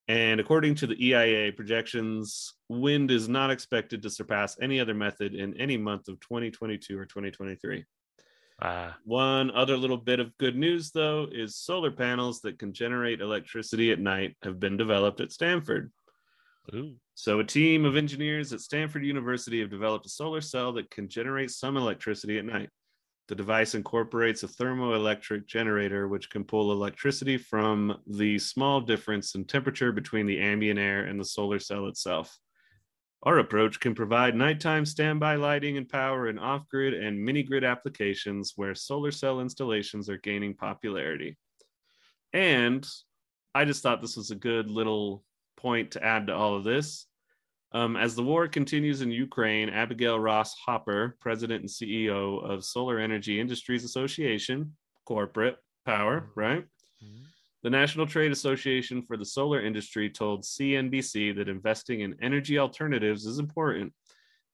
and 0.07 0.39
according 0.39 0.75
to 0.75 0.87
the 0.87 0.95
eia 0.95 1.51
projections 1.55 2.53
wind 2.69 3.09
is 3.11 3.27
not 3.27 3.49
expected 3.49 4.01
to 4.03 4.09
surpass 4.09 4.57
any 4.61 4.79
other 4.79 4.93
method 4.93 5.33
in 5.33 5.55
any 5.59 5.77
month 5.77 6.07
of 6.07 6.19
2022 6.19 6.97
or 6.97 7.05
2023 7.05 7.83
Uh, 8.61 8.91
one 9.03 9.51
other 9.51 9.75
little 9.75 9.97
bit 9.97 10.19
of 10.21 10.31
good 10.37 10.55
news, 10.55 10.91
though, 10.91 11.27
is 11.29 11.57
solar 11.57 11.91
panels 11.91 12.39
that 12.41 12.57
can 12.57 12.71
generate 12.71 13.19
electricity 13.19 13.91
at 13.91 13.99
night 13.99 14.37
have 14.43 14.61
been 14.61 14.77
developed 14.77 15.19
at 15.19 15.31
Stanford. 15.31 15.91
ooh. 16.73 16.95
So, 17.15 17.39
a 17.39 17.43
team 17.43 17.83
of 17.85 17.97
engineers 17.97 18.53
at 18.53 18.61
Stanford 18.61 19.03
University 19.05 19.59
have 19.59 19.69
developed 19.69 20.05
a 20.05 20.09
solar 20.09 20.41
cell 20.41 20.71
that 20.73 20.89
can 20.89 21.09
generate 21.09 21.51
some 21.51 21.75
electricity 21.75 22.37
at 22.37 22.45
night. 22.45 22.69
The 23.27 23.35
device 23.35 23.73
incorporates 23.73 24.43
a 24.43 24.47
thermoelectric 24.47 25.47
generator, 25.47 26.07
which 26.07 26.29
can 26.29 26.43
pull 26.43 26.71
electricity 26.71 27.37
from 27.37 27.99
the 28.05 28.37
small 28.37 28.81
difference 28.81 29.33
in 29.33 29.45
temperature 29.45 29.91
between 29.91 30.27
the 30.27 30.39
ambient 30.39 30.79
air 30.79 31.05
and 31.05 31.19
the 31.19 31.25
solar 31.25 31.57
cell 31.57 31.87
itself. 31.87 32.37
Our 33.23 33.39
approach 33.39 33.79
can 33.79 33.95
provide 33.95 34.35
nighttime 34.35 34.85
standby 34.85 35.37
lighting 35.37 35.77
and 35.77 35.89
power 35.89 36.29
in 36.29 36.37
off 36.37 36.69
grid 36.69 36.93
and 36.93 37.19
mini 37.19 37.41
grid 37.41 37.63
applications 37.63 38.53
where 38.55 38.75
solar 38.75 39.09
cell 39.09 39.41
installations 39.41 40.07
are 40.07 40.17
gaining 40.17 40.53
popularity. 40.53 41.35
And 42.33 42.87
I 43.55 43.65
just 43.65 43.81
thought 43.81 44.01
this 44.01 44.17
was 44.17 44.29
a 44.29 44.35
good 44.35 44.69
little 44.69 45.23
point 45.57 45.91
to 45.91 46.03
add 46.03 46.27
to 46.27 46.35
all 46.35 46.55
of 46.55 46.63
this. 46.63 47.07
Um, 47.71 47.97
as 47.97 48.15
the 48.15 48.23
war 48.23 48.47
continues 48.47 49.01
in 49.01 49.11
Ukraine, 49.11 49.69
Abigail 49.69 50.19
Ross 50.19 50.55
Hopper, 50.65 51.17
president 51.19 51.61
and 51.61 51.69
CEO 51.69 52.43
of 52.43 52.63
Solar 52.63 52.99
Energy 52.99 53.39
Industries 53.39 53.83
Association, 53.83 54.75
corporate 55.05 55.57
power, 55.85 56.29
right? 56.35 56.65
The 57.63 57.69
National 57.71 58.05
Trade 58.05 58.31
Association 58.31 59.01
for 59.01 59.17
the 59.17 59.25
Solar 59.25 59.59
Industry 59.59 60.07
told 60.09 60.43
CNBC 60.43 61.35
that 61.35 61.49
investing 61.49 62.01
in 62.01 62.15
energy 62.21 62.59
alternatives 62.59 63.25
is 63.25 63.39
important. 63.39 63.91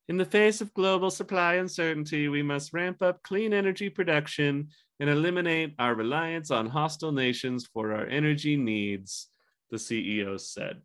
In 0.08 0.17
the 0.17 0.26
face 0.26 0.62
of 0.62 0.74
global 0.74 1.12
supply 1.12 1.56
uncertainty, 1.56 2.28
we 2.28 2.41
must 2.41 2.74
ramp 2.74 3.02
up 3.02 3.21
clean 3.21 3.54
energy 3.54 3.89
production 3.89 4.69
and 5.02 5.10
eliminate 5.10 5.74
our 5.78 5.93
reliance 5.93 6.52
on 6.52 6.67
hostile 6.67 7.12
nations 7.12 7.65
for 7.65 7.93
our 7.93 8.06
energy 8.08 8.56
needs, 8.56 9.28
the 9.69 9.78
CEO 9.78 10.39
said. 10.39 10.82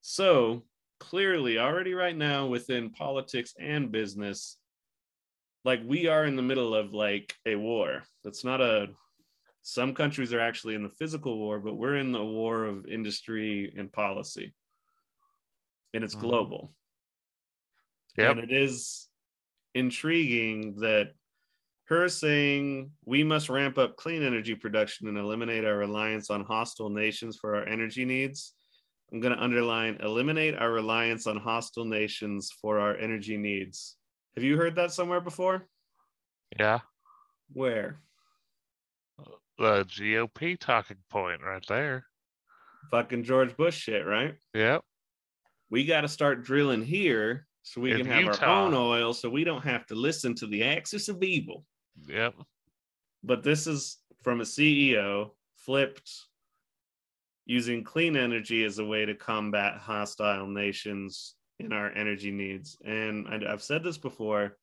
So, 0.00 0.64
clearly, 1.02 1.58
already 1.58 1.94
right 1.94 2.16
now 2.16 2.46
within 2.46 2.88
politics 2.90 3.54
and 3.58 3.90
business, 3.90 4.56
like 5.64 5.80
we 5.84 6.06
are 6.06 6.24
in 6.24 6.36
the 6.36 6.42
middle 6.42 6.76
of 6.76 6.94
like 6.94 7.34
a 7.44 7.56
war. 7.56 8.04
That's 8.22 8.44
not 8.44 8.60
a 8.60 8.88
some 9.62 9.94
countries 9.94 10.32
are 10.32 10.40
actually 10.40 10.74
in 10.76 10.82
the 10.84 10.96
physical 11.00 11.38
war, 11.38 11.58
but 11.58 11.74
we're 11.74 11.96
in 11.96 12.12
the 12.12 12.24
war 12.24 12.64
of 12.64 12.86
industry 12.86 13.72
and 13.76 13.92
policy. 13.92 14.54
And 15.92 16.04
it's 16.04 16.14
Mhm. 16.14 16.20
global. 16.20 16.74
Yep. 18.16 18.30
And 18.30 18.40
it 18.40 18.52
is 18.52 19.08
intriguing 19.74 20.76
that 20.80 21.14
her 21.84 22.08
saying 22.08 22.92
we 23.04 23.24
must 23.24 23.48
ramp 23.48 23.76
up 23.76 23.96
clean 23.96 24.22
energy 24.22 24.54
production 24.54 25.08
and 25.08 25.18
eliminate 25.18 25.64
our 25.64 25.76
reliance 25.76 26.30
on 26.30 26.44
hostile 26.44 26.90
nations 26.90 27.36
for 27.36 27.56
our 27.56 27.66
energy 27.66 28.04
needs. 28.04 28.54
I'm 29.12 29.20
going 29.20 29.34
to 29.36 29.42
underline 29.42 29.98
eliminate 30.02 30.56
our 30.56 30.70
reliance 30.72 31.26
on 31.26 31.36
hostile 31.36 31.84
nations 31.84 32.50
for 32.60 32.78
our 32.78 32.96
energy 32.96 33.36
needs. 33.36 33.96
Have 34.36 34.44
you 34.44 34.56
heard 34.56 34.74
that 34.76 34.92
somewhere 34.92 35.20
before? 35.20 35.66
Yeah. 36.58 36.80
Where? 37.52 38.00
The 39.58 39.84
GOP 39.84 40.58
talking 40.58 40.96
point 41.10 41.42
right 41.44 41.64
there. 41.68 42.06
Fucking 42.90 43.24
George 43.24 43.54
Bush 43.56 43.76
shit, 43.76 44.06
right? 44.06 44.34
Yep. 44.54 44.82
we 45.70 45.84
got 45.84 46.00
to 46.02 46.08
start 46.08 46.42
drilling 46.42 46.82
here 46.82 47.46
so 47.62 47.80
we 47.80 47.92
In 47.92 47.98
can 47.98 48.06
have 48.06 48.24
Utah. 48.24 48.44
our 48.46 48.66
own 48.66 48.74
oil 48.74 49.12
so 49.12 49.28
we 49.28 49.44
don't 49.44 49.62
have 49.64 49.86
to 49.86 49.94
listen 49.94 50.34
to 50.36 50.46
the 50.46 50.64
axis 50.64 51.08
of 51.08 51.22
evil. 51.22 51.64
Yep. 52.08 52.34
But 53.22 53.42
this 53.42 53.66
is 53.66 53.98
from 54.22 54.40
a 54.40 54.44
CEO 54.44 55.30
flipped 55.56 56.10
using 57.46 57.84
clean 57.84 58.16
energy 58.16 58.64
as 58.64 58.78
a 58.78 58.84
way 58.84 59.04
to 59.04 59.14
combat 59.14 59.78
hostile 59.78 60.46
nations 60.46 61.34
in 61.58 61.72
our 61.72 61.90
energy 61.92 62.30
needs. 62.30 62.76
And 62.84 63.26
I, 63.28 63.52
I've 63.52 63.62
said 63.62 63.82
this 63.82 63.98
before, 63.98 64.56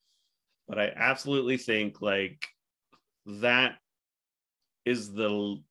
but 0.67 0.79
I 0.79 0.91
absolutely 0.95 1.57
think 1.57 2.01
like 2.01 2.45
that 3.25 3.75
is 4.85 5.13
the 5.13 5.61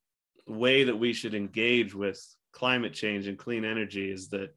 way 0.46 0.84
that 0.84 0.96
we 0.96 1.12
should 1.12 1.34
engage 1.34 1.94
with 1.94 2.24
climate 2.52 2.92
change 2.92 3.26
and 3.26 3.38
clean 3.38 3.64
energy 3.64 4.10
is 4.10 4.28
that 4.30 4.54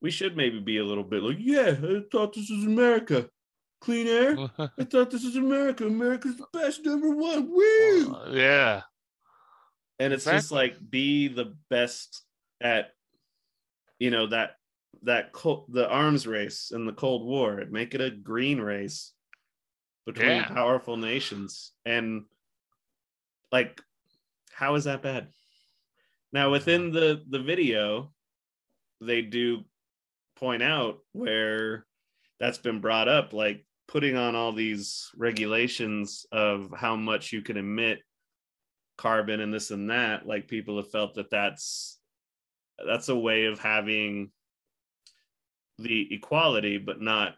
we 0.00 0.10
should 0.10 0.36
maybe 0.36 0.60
be 0.60 0.78
a 0.78 0.84
little 0.84 1.04
bit 1.04 1.22
like, 1.22 1.38
yeah, 1.40 1.74
I 1.82 2.02
thought 2.10 2.34
this 2.34 2.50
was 2.50 2.64
America. 2.64 3.28
Clean 3.80 4.06
air. 4.06 4.36
I 4.58 4.84
thought 4.84 5.10
this 5.10 5.24
was 5.24 5.36
America. 5.36 5.86
America's 5.86 6.36
the 6.36 6.46
best 6.52 6.84
number 6.84 7.10
one. 7.10 7.48
Woo! 7.50 8.14
Uh, 8.14 8.30
yeah. 8.32 8.82
And 9.98 10.12
it's 10.12 10.24
just 10.24 10.52
like 10.52 10.76
be 10.88 11.28
the 11.28 11.54
best 11.70 12.22
at 12.60 12.92
you 13.98 14.10
know 14.10 14.26
that 14.26 14.52
that 15.02 15.32
the 15.68 15.88
arms 15.88 16.26
race 16.26 16.70
in 16.74 16.86
the 16.86 16.92
cold 16.92 17.26
war. 17.26 17.62
Make 17.70 17.94
it 17.94 18.00
a 18.00 18.10
green 18.10 18.60
race 18.60 19.12
between 20.06 20.28
Yeah. 20.28 20.48
powerful 20.48 20.96
nations. 20.96 21.72
And 21.84 22.24
like 23.52 23.80
how 24.52 24.74
is 24.74 24.84
that 24.84 25.02
bad? 25.02 25.28
Now 26.32 26.50
within 26.50 26.90
mm. 26.90 26.94
the 26.94 27.24
the 27.28 27.42
video 27.42 28.12
they 29.00 29.22
do 29.22 29.64
point 30.36 30.62
out 30.62 30.98
where 31.12 31.86
that's 32.40 32.58
been 32.58 32.80
brought 32.80 33.08
up 33.08 33.32
like 33.32 33.64
putting 33.86 34.16
on 34.16 34.34
all 34.34 34.52
these 34.52 35.10
regulations 35.16 36.26
of 36.30 36.72
how 36.76 36.96
much 36.96 37.32
you 37.32 37.42
can 37.42 37.56
emit 37.56 38.00
carbon 38.98 39.40
and 39.40 39.54
this 39.54 39.70
and 39.70 39.88
that 39.88 40.26
like 40.26 40.48
people 40.48 40.76
have 40.76 40.90
felt 40.90 41.14
that 41.14 41.30
that's 41.30 41.98
that's 42.86 43.08
a 43.08 43.16
way 43.16 43.44
of 43.46 43.58
having 43.58 44.30
the 45.78 46.12
equality 46.12 46.76
but 46.76 47.00
not 47.00 47.36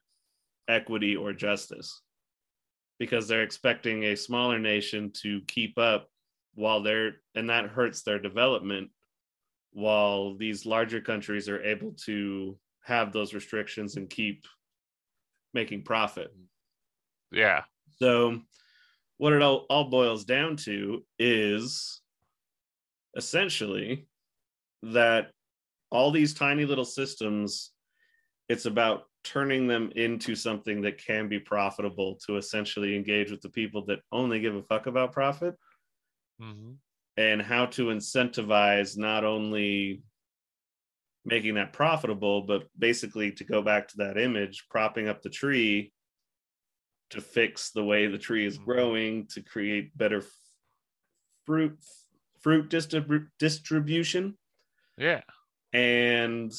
equity 0.69 1.15
or 1.15 1.33
justice 1.33 2.01
because 2.99 3.29
they're 3.29 3.43
expecting 3.43 4.05
a 4.05 4.17
smaller 4.17 4.59
nation 4.59 5.11
to 5.13 5.41
keep 5.47 5.79
up 5.79 6.09
while 6.55 6.83
they're 6.83 7.17
and 7.35 7.49
that 7.51 7.67
hurts 7.67 8.03
their 8.03 8.19
development 8.19 8.89
while 9.73 10.35
these 10.37 10.67
larger 10.67 11.01
countries 11.01 11.49
are 11.49 11.63
able 11.63 11.93
to 11.93 12.59
have 12.83 13.13
those 13.13 13.35
restrictions 13.35 13.97
and 13.97 14.09
keep 14.11 14.47
making 15.53 15.83
profit 15.83 16.33
Yeah. 17.31 17.63
so 17.99 18.41
what 19.21 19.35
it 19.35 19.43
all, 19.43 19.67
all 19.69 19.91
boils 19.91 20.25
down 20.25 20.57
to 20.57 21.05
is 21.19 22.01
essentially 23.17 24.07
that 24.83 25.31
all 25.91 26.11
these 26.11 26.33
tiny 26.33 26.65
little 26.65 26.85
systems 26.85 27.73
it's 28.49 28.65
about 28.65 29.03
turning 29.23 29.67
them 29.67 29.93
into 29.95 30.35
something 30.35 30.81
that 30.81 31.05
can 31.05 31.29
be 31.29 31.39
profitable 31.39 32.19
to 32.27 32.39
essentially 32.39 32.97
engage 32.97 33.31
with 33.31 33.43
the 33.43 33.49
people 33.51 33.85
that 33.85 34.01
only 34.11 34.41
give 34.41 34.55
a 34.55 34.63
fuck 34.63 34.87
about 34.87 35.13
profit. 35.13 35.55
Hmm 36.41 36.73
and 37.21 37.43
how 37.43 37.67
to 37.67 37.87
incentivize 37.87 38.97
not 38.97 39.25
only 39.25 40.03
making 41.27 41.55
that 41.55 41.73
profitable 41.73 42.41
but 42.41 42.63
basically 42.79 43.31
to 43.31 43.45
go 43.45 43.61
back 43.61 43.87
to 43.87 43.99
that 43.99 44.17
image 44.17 44.65
propping 44.71 45.07
up 45.07 45.21
the 45.21 45.29
tree 45.29 45.93
to 47.11 47.21
fix 47.21 47.71
the 47.71 47.85
way 47.85 48.07
the 48.07 48.19
tree 48.19 48.47
is 48.47 48.59
Mhm. 48.59 48.65
growing 48.65 49.27
to 49.29 49.43
create 49.43 49.97
better 49.97 50.25
fruit 51.47 51.79
fruit 52.41 52.71
distrib- 52.71 53.29
distribution 53.39 54.39
Yeah. 54.97 55.23
and 55.75 56.53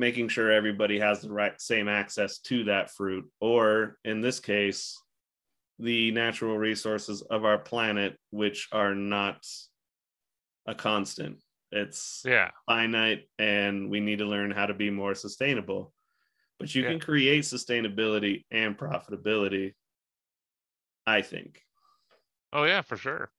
making 0.00 0.28
sure 0.28 0.50
everybody 0.50 0.98
has 0.98 1.20
the 1.20 1.30
right 1.30 1.60
same 1.60 1.88
access 1.88 2.38
to 2.40 2.64
that 2.64 2.90
fruit 2.90 3.30
or 3.38 3.98
in 4.04 4.20
this 4.20 4.40
case 4.40 5.00
the 5.78 6.10
natural 6.10 6.58
resources 6.58 7.22
of 7.22 7.44
our 7.44 7.58
planet 7.58 8.18
which 8.30 8.68
are 8.72 8.94
not 8.94 9.46
a 10.66 10.74
constant 10.74 11.40
it's 11.70 12.22
Yeah. 12.26 12.50
finite 12.66 13.28
and 13.38 13.88
we 13.90 14.00
need 14.00 14.18
to 14.18 14.26
learn 14.26 14.50
how 14.50 14.66
to 14.66 14.74
be 14.74 14.90
more 14.90 15.14
sustainable 15.14 15.94
but 16.60 16.74
you 16.76 16.84
Yeah. 16.84 16.90
can 16.90 17.00
create 17.00 17.44
sustainability 17.44 18.44
and 18.52 18.78
profitability 18.78 19.74
i 21.06 21.22
think 21.22 21.66
Oh 22.52 22.64
yeah, 22.64 22.82
for 22.82 22.96
sure. 22.96 23.32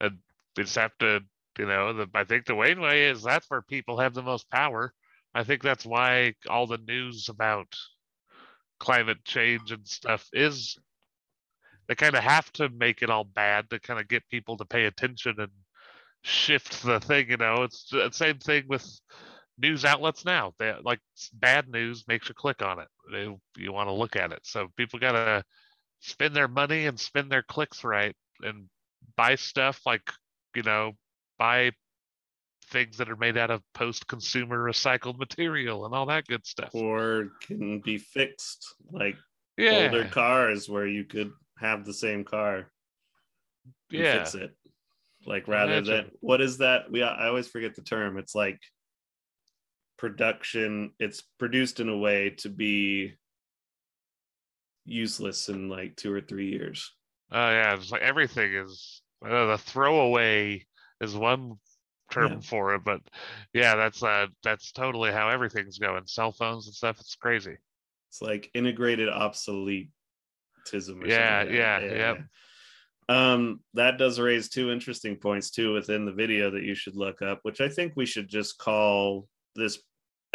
And 0.00 0.20
we 0.56 0.64
just 0.64 0.76
have 0.76 0.96
to, 0.98 1.22
you 1.58 1.66
know, 1.66 1.92
the 1.94 2.10
I 2.14 2.24
think 2.24 2.46
the 2.46 2.56
Wayne 2.56 2.80
way 2.80 3.08
is 3.08 3.22
that's 3.22 3.50
where 3.50 3.62
people 3.62 4.00
have 4.00 4.14
the 4.14 4.22
most 4.22 4.50
power. 4.50 4.94
I 5.34 5.44
think 5.44 5.62
that's 5.62 5.86
why 5.86 6.34
all 6.48 6.66
the 6.68 6.78
news 6.78 7.28
about 7.30 7.76
climate 8.80 9.24
change 9.24 9.72
and 9.72 9.86
stuff 9.88 10.28
is 10.32 10.78
they 11.88 11.94
kind 11.94 12.16
of 12.16 12.24
have 12.24 12.52
to 12.54 12.68
make 12.70 13.02
it 13.02 13.10
all 13.10 13.24
bad 13.24 13.70
to 13.70 13.78
kind 13.80 14.00
of 14.00 14.08
get 14.08 14.28
people 14.28 14.56
to 14.56 14.64
pay 14.64 14.86
attention 14.86 15.40
and 15.40 15.52
shift 16.22 16.82
the 16.82 17.00
thing, 17.00 17.30
you 17.30 17.38
know. 17.38 17.64
It's 17.64 17.90
the 17.90 18.10
same 18.12 18.38
thing 18.38 18.64
with 18.68 19.00
news 19.58 19.84
outlets 19.84 20.24
now. 20.24 20.52
that 20.58 20.84
like 20.84 21.00
bad 21.34 21.68
news 21.68 22.04
makes 22.08 22.28
you 22.28 22.34
click 22.34 22.62
on 22.62 22.80
it. 22.80 22.88
They, 23.12 23.36
you 23.56 23.72
want 23.72 23.88
to 23.88 23.92
look 23.92 24.16
at 24.16 24.32
it. 24.32 24.40
So 24.42 24.68
people 24.76 24.98
got 24.98 25.12
to 25.12 25.44
spend 26.00 26.34
their 26.34 26.48
money 26.48 26.86
and 26.86 26.98
spend 26.98 27.30
their 27.30 27.42
clicks 27.42 27.84
right 27.84 28.14
and 28.42 28.68
buy 29.16 29.34
stuff 29.34 29.80
like 29.86 30.02
you 30.54 30.62
know 30.62 30.92
buy 31.38 31.70
things 32.70 32.96
that 32.98 33.08
are 33.08 33.16
made 33.16 33.38
out 33.38 33.50
of 33.50 33.62
post-consumer 33.74 34.58
recycled 34.58 35.18
material 35.18 35.86
and 35.86 35.94
all 35.94 36.06
that 36.06 36.26
good 36.26 36.44
stuff. 36.44 36.70
Or 36.74 37.28
can 37.40 37.80
be 37.80 37.98
fixed 37.98 38.74
like 38.90 39.16
yeah. 39.56 39.88
older 39.92 40.04
cars 40.08 40.68
where 40.68 40.86
you 40.86 41.04
could 41.04 41.30
have 41.58 41.84
the 41.84 41.94
same 41.94 42.24
car 42.24 42.66
yeah. 43.90 44.18
fix 44.18 44.34
it. 44.34 44.56
Like 45.26 45.48
rather 45.48 45.80
than 45.80 46.10
what 46.20 46.40
is 46.40 46.58
that? 46.58 46.90
We 46.90 47.02
i 47.02 47.26
always 47.26 47.48
forget 47.48 47.74
the 47.74 47.82
term. 47.82 48.16
It's 48.18 48.34
like 48.34 48.60
production 49.98 50.92
it's 50.98 51.22
produced 51.38 51.80
in 51.80 51.88
a 51.88 51.96
way 51.96 52.30
to 52.30 52.48
be 52.48 53.14
useless 54.84 55.48
in 55.48 55.68
like 55.68 55.96
two 55.96 56.12
or 56.12 56.20
three 56.20 56.50
years 56.50 56.92
oh 57.32 57.50
yeah 57.50 57.74
it's 57.74 57.90
like 57.90 58.02
everything 58.02 58.52
is 58.54 59.02
uh, 59.26 59.46
the 59.46 59.58
throwaway 59.58 60.64
is 61.00 61.14
one 61.16 61.54
term 62.12 62.32
Yeah. 62.34 62.40
for 62.40 62.74
it 62.74 62.82
but 62.84 63.00
yeah 63.52 63.74
that's 63.74 64.02
uh 64.02 64.26
that's 64.44 64.70
totally 64.70 65.10
how 65.10 65.28
everything's 65.28 65.78
going 65.78 66.06
cell 66.06 66.30
phones 66.30 66.66
and 66.66 66.74
stuff 66.74 67.00
it's 67.00 67.16
crazy 67.16 67.56
it's 68.10 68.22
like 68.22 68.48
integrated 68.54 69.08
something 71.10 71.20
Yeah, 71.20 71.38
like 71.40 71.48
that. 71.48 71.54
yeah, 71.54 71.80
yep. 71.80 72.18
um 73.08 73.60
that 73.74 73.98
does 73.98 74.20
raise 74.20 74.48
two 74.48 74.70
interesting 74.70 75.16
points 75.16 75.50
too 75.50 75.72
within 75.72 76.04
the 76.04 76.12
video 76.12 76.50
that 76.52 76.62
you 76.62 76.76
should 76.76 76.94
look 76.96 77.22
up 77.22 77.40
which 77.42 77.60
i 77.60 77.68
think 77.68 77.94
we 77.96 78.06
should 78.06 78.28
just 78.28 78.56
call 78.58 79.28
this 79.56 79.78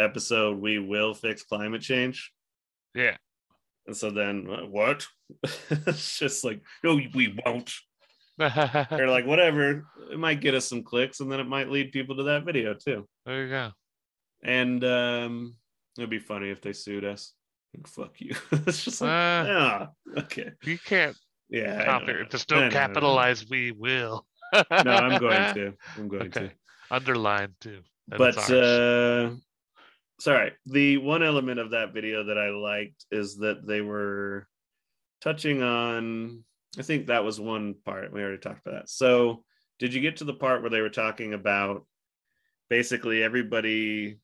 episode 0.00 0.60
we 0.60 0.78
will 0.78 1.14
fix 1.14 1.42
climate 1.42 1.82
change. 1.82 2.32
Yeah. 2.94 3.16
And 3.86 3.96
so 3.96 4.10
then 4.10 4.46
uh, 4.50 4.66
what? 4.66 5.06
It's 5.70 6.18
just 6.18 6.44
like 6.44 6.62
no 6.84 6.94
we 7.14 7.38
won't. 7.44 7.72
They're 8.38 9.08
like 9.08 9.26
whatever. 9.26 9.86
It 10.10 10.18
might 10.18 10.40
get 10.40 10.54
us 10.54 10.68
some 10.68 10.82
clicks 10.82 11.20
and 11.20 11.30
then 11.30 11.40
it 11.40 11.48
might 11.48 11.70
lead 11.70 11.92
people 11.92 12.16
to 12.16 12.24
that 12.24 12.44
video 12.44 12.74
too. 12.74 13.06
There 13.26 13.44
you 13.44 13.50
go. 13.50 13.70
And 14.42 14.84
um 14.84 15.56
it'd 15.98 16.10
be 16.10 16.18
funny 16.18 16.50
if 16.50 16.60
they 16.60 16.72
sued 16.72 17.04
us. 17.04 17.32
Like, 17.74 17.86
fuck 17.86 18.20
you. 18.20 18.34
It's 18.66 18.84
just 18.84 19.00
like 19.00 19.10
Uh, 19.10 19.44
yeah 19.46 19.86
okay. 20.18 20.50
you 20.64 20.78
can't 20.78 21.16
yeah 21.48 21.84
copy 21.84 22.14
just 22.30 22.48
don't 22.48 22.70
capitalize 22.70 23.48
we 23.48 23.72
will. 23.72 24.26
No 24.54 24.92
i'm 24.92 25.18
going 25.20 25.54
to. 25.54 25.72
I'm 25.96 26.08
going 26.08 26.30
to. 26.32 26.50
Underline 26.90 27.54
too 27.60 27.80
that 28.08 28.18
but 28.18 28.50
uh 28.50 29.30
sorry 30.20 30.52
the 30.66 30.96
one 30.98 31.22
element 31.22 31.58
of 31.58 31.70
that 31.70 31.92
video 31.92 32.24
that 32.24 32.38
i 32.38 32.50
liked 32.50 33.04
is 33.10 33.36
that 33.36 33.66
they 33.66 33.80
were 33.80 34.46
touching 35.20 35.62
on 35.62 36.44
i 36.78 36.82
think 36.82 37.06
that 37.06 37.24
was 37.24 37.40
one 37.40 37.74
part 37.84 38.12
we 38.12 38.22
already 38.22 38.38
talked 38.38 38.66
about 38.66 38.80
that. 38.80 38.90
So 38.90 39.44
did 39.82 39.92
you 39.92 40.00
get 40.00 40.18
to 40.18 40.24
the 40.24 40.34
part 40.34 40.60
where 40.60 40.70
they 40.70 40.80
were 40.80 40.90
talking 40.90 41.34
about 41.34 41.84
basically 42.70 43.20
everybody 43.20 44.18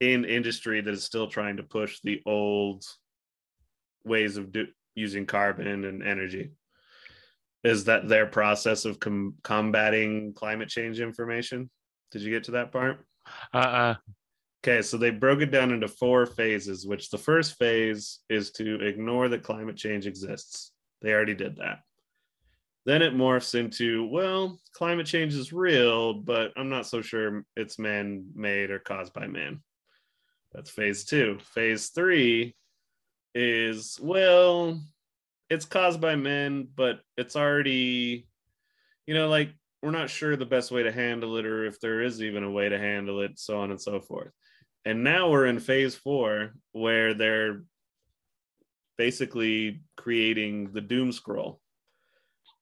in 0.00 0.24
industry 0.24 0.80
that 0.80 0.92
is 0.92 1.04
still 1.04 1.28
trying 1.28 1.58
to 1.58 1.62
push 1.62 2.00
the 2.02 2.20
old 2.26 2.84
ways 4.04 4.36
of 4.36 4.50
do, 4.50 4.66
using 4.96 5.26
carbon 5.26 5.84
and 5.84 6.02
energy? 6.02 6.50
Is 7.62 7.84
that 7.84 8.08
their 8.08 8.26
process 8.26 8.84
of 8.84 8.98
com- 8.98 9.36
combating 9.44 10.34
climate 10.34 10.68
change 10.68 10.98
information 10.98 11.70
did 12.12 12.22
you 12.22 12.30
get 12.30 12.44
to 12.44 12.52
that 12.52 12.70
part 12.70 13.04
uh-uh 13.54 13.94
Okay, 14.64 14.80
so 14.80 14.96
they 14.96 15.10
broke 15.10 15.40
it 15.40 15.50
down 15.50 15.72
into 15.72 15.88
four 15.88 16.24
phases, 16.24 16.86
which 16.86 17.10
the 17.10 17.18
first 17.18 17.58
phase 17.58 18.20
is 18.30 18.52
to 18.52 18.80
ignore 18.80 19.28
that 19.28 19.42
climate 19.42 19.76
change 19.76 20.06
exists. 20.06 20.70
They 21.00 21.12
already 21.12 21.34
did 21.34 21.56
that. 21.56 21.80
Then 22.86 23.02
it 23.02 23.14
morphs 23.14 23.56
into, 23.56 24.06
well, 24.06 24.60
climate 24.72 25.06
change 25.06 25.34
is 25.34 25.52
real, 25.52 26.14
but 26.14 26.52
I'm 26.56 26.68
not 26.68 26.86
so 26.86 27.02
sure 27.02 27.44
it's 27.56 27.78
man 27.78 28.26
made 28.36 28.70
or 28.70 28.78
caused 28.78 29.12
by 29.12 29.26
man. 29.26 29.62
That's 30.52 30.70
phase 30.70 31.04
two. 31.04 31.38
Phase 31.54 31.88
three 31.88 32.54
is, 33.34 33.98
well, 34.00 34.80
it's 35.50 35.64
caused 35.64 36.00
by 36.00 36.14
men, 36.14 36.68
but 36.76 37.00
it's 37.16 37.34
already, 37.34 38.28
you 39.06 39.14
know, 39.14 39.28
like 39.28 39.52
we're 39.82 39.90
not 39.90 40.10
sure 40.10 40.36
the 40.36 40.46
best 40.46 40.70
way 40.70 40.82
to 40.82 40.92
handle 40.92 41.36
it 41.36 41.46
or 41.46 41.64
if 41.64 41.80
there 41.80 42.02
is 42.02 42.22
even 42.22 42.44
a 42.44 42.50
way 42.50 42.68
to 42.68 42.78
handle 42.78 43.20
it, 43.20 43.38
so 43.38 43.58
on 43.58 43.70
and 43.70 43.80
so 43.80 44.00
forth. 44.00 44.30
And 44.84 45.04
now 45.04 45.30
we're 45.30 45.46
in 45.46 45.58
phase 45.58 45.94
four 45.94 46.52
where 46.72 47.14
they're 47.14 47.62
basically 48.98 49.82
creating 49.96 50.70
the 50.72 50.80
doom 50.80 51.10
scroll 51.10 51.60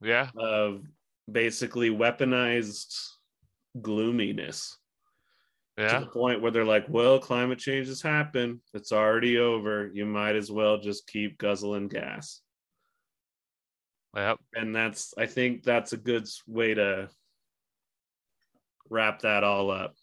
yeah 0.01 0.29
of 0.37 0.83
basically 1.31 1.91
weaponized 1.91 2.95
gloominess 3.81 4.79
to 5.77 6.01
the 6.01 6.07
point 6.07 6.43
where 6.43 6.51
they're 6.51 6.65
like, 6.65 6.85
well, 6.89 7.19
climate 7.19 7.59
change 7.59 7.87
has 7.87 8.03
happened. 8.03 8.61
It's 8.75 8.93
already 8.93 9.39
over. 9.39 9.91
You 9.93 10.05
might 10.05 10.37
as 10.37 10.51
well 10.51 10.79
just 10.79 11.07
keep 11.07 11.39
guzzling 11.39 11.89
gas. 11.89 12.43
Yep 14.17 14.39
And 14.55 14.75
that's, 14.75 15.15
I 15.17 15.27
think 15.27 15.63
that's 15.63 15.93
a 15.93 15.97
good 15.97 16.27
way 16.47 16.75
to 16.75 17.09
wrap 18.89 19.21
that 19.21 19.45
all 19.45 19.71
up 19.71 19.95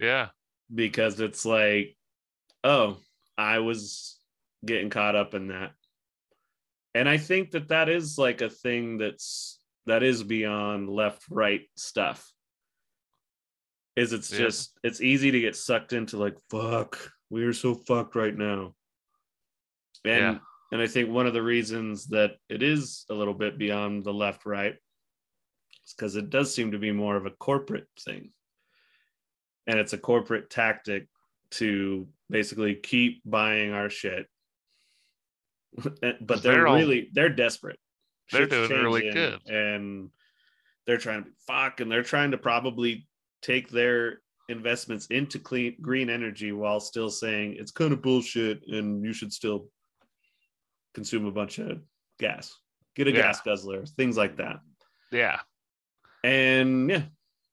yeah 0.00 0.28
because 0.74 1.20
it's 1.20 1.44
like, 1.44 1.96
oh, 2.64 2.96
I 3.36 3.58
was 3.58 4.18
getting 4.64 4.88
caught 4.90 5.16
up 5.16 5.34
in 5.34 5.48
that. 5.48 5.72
And 6.94 7.08
I 7.08 7.16
think 7.18 7.50
that 7.52 7.68
that 7.68 7.88
is 7.88 8.16
like 8.18 8.40
a 8.40 8.48
thing 8.48 8.98
that's 8.98 9.58
that 9.86 10.02
is 10.02 10.22
beyond 10.22 10.88
left 10.88 11.24
right 11.28 11.62
stuff. 11.76 12.32
is 13.96 14.12
it's 14.12 14.32
Yeah. 14.32 14.38
just 14.38 14.78
it's 14.82 15.00
easy 15.00 15.30
to 15.32 15.40
get 15.40 15.56
sucked 15.56 15.92
into 15.92 16.16
like 16.16 16.36
fuck 16.50 17.12
we 17.28 17.44
are 17.44 17.52
so 17.52 17.74
fucked 17.74 18.14
right 18.14 18.36
now 18.36 18.74
and 20.04 20.34
Yeah. 20.36 20.38
And 20.72 20.82
i 20.82 20.86
think 20.86 21.08
one 21.08 21.26
of 21.28 21.32
the 21.34 21.42
reasons 21.42 22.06
that 22.08 22.32
it 22.48 22.62
is 22.62 23.04
a 23.10 23.14
little 23.14 23.34
bit 23.34 23.56
beyond 23.58 24.02
the 24.04 24.12
left 24.12 24.44
right 24.44 24.74
is 25.86 25.94
because 25.96 26.16
it 26.16 26.30
does 26.30 26.52
seem 26.54 26.72
to 26.72 26.78
be 26.78 26.90
more 26.92 27.16
of 27.16 27.26
a 27.26 27.30
corporate 27.30 27.86
thing. 28.00 28.30
And 29.66 29.78
it's 29.78 29.92
a 29.92 29.98
corporate 29.98 30.48
tactic 30.50 31.08
to 31.52 32.06
basically 32.30 32.74
keep 32.76 33.20
buying 33.24 33.72
our 33.72 33.90
shit. 33.90 34.26
But 35.82 35.98
they're, 36.00 36.36
They're 36.38 36.66
all- 36.68 36.76
really 36.76 37.08
they're 37.12 37.28
desperate. 37.28 37.78
They're 38.30 38.46
doing 38.46 38.70
really 38.70 39.10
good. 39.10 39.40
and 39.48 40.08
they're 40.86 40.98
trying 40.98 41.24
to 41.24 41.30
fuck 41.46 41.80
and 41.80 41.90
they're 41.90 42.02
trying 42.02 42.30
to 42.30 42.38
probably 42.38 43.06
take 43.42 43.68
their 43.68 44.20
investments 44.48 45.06
into 45.06 45.38
clean 45.38 45.76
green 45.80 46.08
energy 46.10 46.52
while 46.52 46.80
still 46.80 47.10
saying 47.10 47.56
it's 47.58 47.72
kind 47.72 47.92
of 47.92 48.02
bullshit 48.02 48.62
and 48.68 49.04
you 49.04 49.12
should 49.12 49.32
still 49.32 49.66
consume 50.94 51.26
a 51.26 51.30
bunch 51.32 51.58
of 51.58 51.80
gas 52.18 52.54
get 52.94 53.06
a 53.06 53.10
Yeah. 53.10 53.22
gas 53.22 53.40
guzzler 53.40 53.84
things 53.86 54.16
like 54.16 54.36
that 54.36 54.60
Yeah. 55.10 55.40
and 56.24 56.90
yeah 56.90 57.02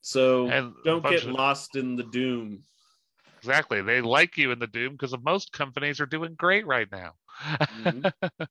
so 0.01 0.47
And 0.49 0.73
don't 0.85 1.03
get 1.03 1.23
of- 1.23 1.31
lost 1.31 1.75
in 1.75 1.95
the 1.95 2.03
doom 2.03 2.63
Exactly. 3.41 3.81
They 3.81 4.01
like 4.01 4.35
you 4.37 4.51
in 4.51 4.59
the 4.59 4.67
doom 4.67 4.91
because 4.97 5.15
most 5.23 5.53
companies 5.53 6.01
are 6.01 6.05
doing 6.05 6.35
great 6.35 6.67
right 6.67 6.91
now. 6.91 7.13
Mhm. 7.41 8.11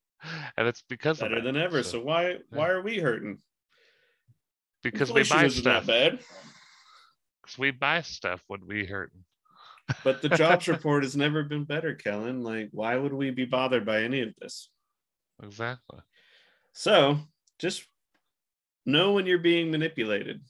and 0.56 0.66
it's 0.66 0.82
because 0.88 1.20
better 1.20 1.36
of 1.36 1.44
that. 1.44 1.52
than 1.52 1.60
ever 1.62 1.82
so 1.82 2.00
why 2.00 2.38
why 2.48 2.70
are 2.70 2.80
we 2.80 2.98
hurting 2.98 3.36
because 4.82 5.12
we 5.12 5.24
buy 5.28 5.48
stuff. 5.48 5.86
bad 5.86 6.20
'Cause 7.42 7.58
we 7.58 7.70
buy 7.70 8.00
stuff 8.00 8.42
when 8.46 8.66
we 8.66 8.86
hurt. 8.86 9.12
but 10.04 10.22
the 10.22 10.30
jobs 10.30 10.66
report 10.68 11.02
has 11.02 11.14
never 11.16 11.42
been 11.44 11.64
better 11.64 11.94
kellen 11.94 12.42
like 12.42 12.70
why 12.72 12.96
would 12.96 13.12
we 13.12 13.30
be 13.30 13.44
bothered 13.44 13.84
by 13.84 14.02
any 14.02 14.20
of 14.22 14.34
this 14.40 14.70
Exactly. 15.42 16.00
So 16.72 17.18
just 17.58 17.84
know 18.86 19.12
when 19.12 19.26
you're 19.26 19.38
being 19.38 19.70
manipulated. 19.70 20.40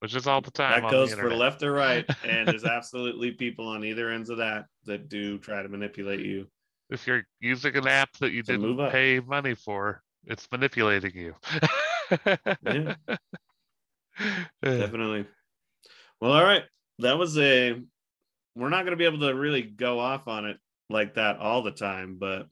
Which 0.00 0.14
is 0.14 0.26
all 0.26 0.40
the 0.40 0.50
time. 0.50 0.82
That 0.82 0.90
goes 0.90 1.14
for 1.14 1.34
left 1.34 1.62
or 1.62 1.72
right. 1.72 2.08
And 2.24 2.46
there's 2.46 2.64
absolutely 2.64 3.32
people 3.32 3.66
on 3.66 3.84
either 3.84 4.10
ends 4.10 4.28
of 4.30 4.38
that 4.38 4.66
that 4.84 5.08
do 5.08 5.38
try 5.38 5.62
to 5.62 5.68
manipulate 5.68 6.20
you. 6.20 6.46
if 6.90 7.06
you're 7.06 7.24
using 7.40 7.74
an 7.76 7.88
app 7.88 8.12
that 8.18 8.32
you 8.32 8.44
So 8.44 8.52
didn't 8.52 8.90
pay 8.90 9.20
money 9.20 9.54
for, 9.54 10.02
it's 10.24 10.46
manipulating 10.52 11.14
you. 11.14 11.34
Yeah. 12.62 12.94
Definitely. 14.62 15.26
Well, 16.20 16.32
all 16.32 16.44
right. 16.44 16.62
That 17.00 17.18
was 17.18 17.36
a 17.38 17.80
we're 18.54 18.68
not 18.68 18.84
gonna 18.84 18.96
be 18.96 19.04
able 19.04 19.20
to 19.20 19.34
really 19.34 19.62
go 19.62 19.98
off 19.98 20.28
on 20.28 20.46
it 20.46 20.58
like 20.88 21.14
that 21.14 21.38
all 21.38 21.62
the 21.62 21.72
time, 21.72 22.16
but 22.18 22.48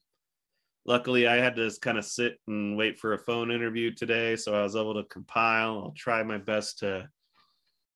luckily 0.86 1.26
I 1.26 1.36
had 1.36 1.56
to 1.56 1.70
kind 1.80 1.98
of 1.98 2.04
sit 2.04 2.38
and 2.46 2.76
wait 2.76 2.98
for 2.98 3.12
a 3.14 3.18
phone 3.18 3.50
interview 3.50 3.92
today. 3.92 4.36
So 4.36 4.54
I 4.54 4.62
was 4.62 4.76
able 4.76 4.94
to 4.94 5.04
compile. 5.04 5.78
I'll 5.78 5.94
try 5.96 6.22
my 6.22 6.38
best 6.38 6.80
to 6.80 7.08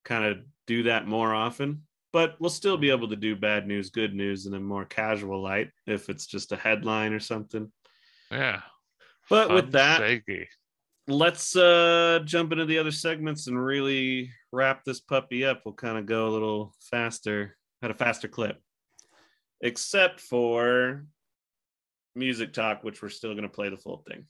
kind 0.04 0.24
of 0.24 0.38
do 0.66 0.84
that 0.84 1.06
more 1.06 1.34
often. 1.34 1.82
But 2.12 2.36
we'll 2.40 2.50
still 2.50 2.78
be 2.78 2.90
able 2.90 3.08
to 3.08 3.16
do 3.16 3.36
bad 3.36 3.66
news, 3.66 3.90
good 3.90 4.14
news 4.14 4.46
in 4.46 4.54
a 4.54 4.60
more 4.60 4.86
casual 4.86 5.42
light 5.42 5.70
if 5.86 6.08
it's 6.08 6.26
just 6.26 6.52
a 6.52 6.56
headline 6.56 7.12
or 7.12 7.20
something. 7.20 7.70
yeah. 8.30 8.60
But 9.28 9.50
with 9.52 9.64
Fun 9.66 9.70
that, 9.72 9.98
saggy. 9.98 10.48
let's 11.06 11.54
uh 11.54 12.20
jump 12.24 12.52
into 12.52 12.64
the 12.64 12.78
other 12.78 12.90
segments 12.90 13.46
and 13.46 13.62
really 13.62 14.30
wrap 14.52 14.84
this 14.84 15.00
puppy 15.00 15.44
up 15.44 15.60
we'll 15.64 15.74
kind 15.74 15.98
of 15.98 16.06
go 16.06 16.28
a 16.28 16.30
little 16.30 16.74
faster 16.80 17.56
at 17.82 17.90
a 17.90 17.94
faster 17.94 18.28
clip 18.28 18.58
except 19.60 20.20
for 20.20 21.04
music 22.18 22.52
talk 22.52 22.82
which 22.84 23.00
we're 23.00 23.08
still 23.08 23.32
going 23.32 23.42
to 23.42 23.48
play 23.48 23.68
the 23.68 23.76
full 23.76 24.04
thing 24.08 24.24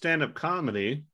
stand-up 0.00 0.32
comedy 0.32 1.04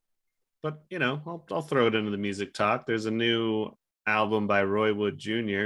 but 0.63 0.81
you 0.89 0.97
know 0.97 1.21
I'll, 1.27 1.45
I'll 1.51 1.61
throw 1.61 1.87
it 1.87 1.95
into 1.95 2.09
the 2.09 2.17
music 2.17 2.53
talk. 2.53 2.85
There's 2.87 3.05
a 3.05 3.11
new 3.11 3.69
album 4.07 4.47
by 4.47 4.63
roy 4.63 4.93
wood 4.93 5.17
jr 5.17 5.65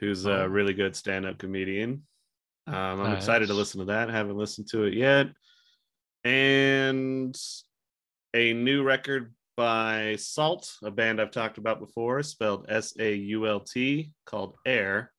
who's 0.00 0.26
a 0.26 0.42
Oh. 0.42 0.46
really 0.46 0.74
good 0.74 0.96
stand-up 0.96 1.38
comedian. 1.38 2.02
Um, 2.66 2.74
i'm 3.02 3.12
excited 3.14 3.46
to 3.48 3.54
listen 3.54 3.78
to 3.78 3.86
that. 3.86 4.10
Haven't 4.10 4.36
listened 4.36 4.66
to 4.70 4.82
it 4.82 4.94
yet. 4.94 5.28
And 6.24 7.36
a 8.34 8.52
new 8.52 8.82
record 8.82 9.32
by 9.56 10.16
SAULT 10.18 10.78
a 10.82 10.90
band 10.90 11.20
i've 11.20 11.30
talked 11.30 11.58
about 11.58 11.78
before 11.78 12.20
spelled 12.24 12.66
s-a-u-l-t 12.68 14.12
called 14.26 14.56
air. 14.66 15.12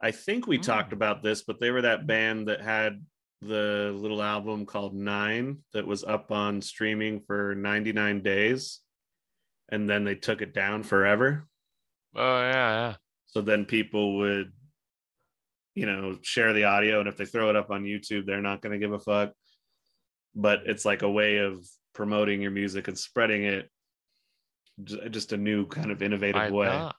I 0.00 0.12
think 0.12 0.46
we 0.46 0.58
Mm. 0.58 0.62
talked 0.62 0.92
about 0.92 1.24
this 1.24 1.42
but 1.42 1.58
they 1.58 1.72
were 1.72 1.82
that 1.82 2.06
band 2.06 2.46
that 2.46 2.60
had 2.60 3.04
the 3.42 3.92
little 3.96 4.22
album 4.22 4.66
called 4.66 4.94
nine 4.94 5.58
that 5.72 5.86
was 5.86 6.04
up 6.04 6.30
on 6.30 6.60
streaming 6.60 7.20
for 7.20 7.54
99 7.54 8.22
days 8.22 8.80
and 9.70 9.88
then 9.88 10.04
they 10.04 10.14
took 10.14 10.42
it 10.42 10.52
down 10.52 10.82
forever 10.82 11.46
Oh 12.14 12.40
yeah, 12.40 12.52
yeah. 12.52 12.94
so 13.26 13.40
then 13.40 13.64
people 13.64 14.18
would 14.18 14.52
you 15.74 15.86
know 15.86 16.18
share 16.22 16.52
the 16.52 16.64
audio 16.64 16.98
and 17.00 17.08
if 17.08 17.16
they 17.16 17.24
throw 17.24 17.48
it 17.48 17.56
up 17.56 17.70
on 17.70 17.84
youtube 17.84 18.26
they're 18.26 18.42
not 18.42 18.60
going 18.60 18.72
to 18.72 18.78
give 18.78 18.92
a 18.92 18.98
fuck 18.98 19.32
but 20.34 20.60
it's 20.66 20.84
like 20.84 21.02
a 21.02 21.10
way 21.10 21.38
of 21.38 21.64
promoting 21.94 22.42
your 22.42 22.50
music 22.50 22.88
and 22.88 22.98
spreading 22.98 23.44
it 23.44 23.70
just 25.10 25.32
a 25.32 25.36
new 25.36 25.66
kind 25.66 25.90
of 25.90 26.02
innovative 26.02 26.34
Why 26.34 26.50
way 26.50 26.66
not? 26.66 26.96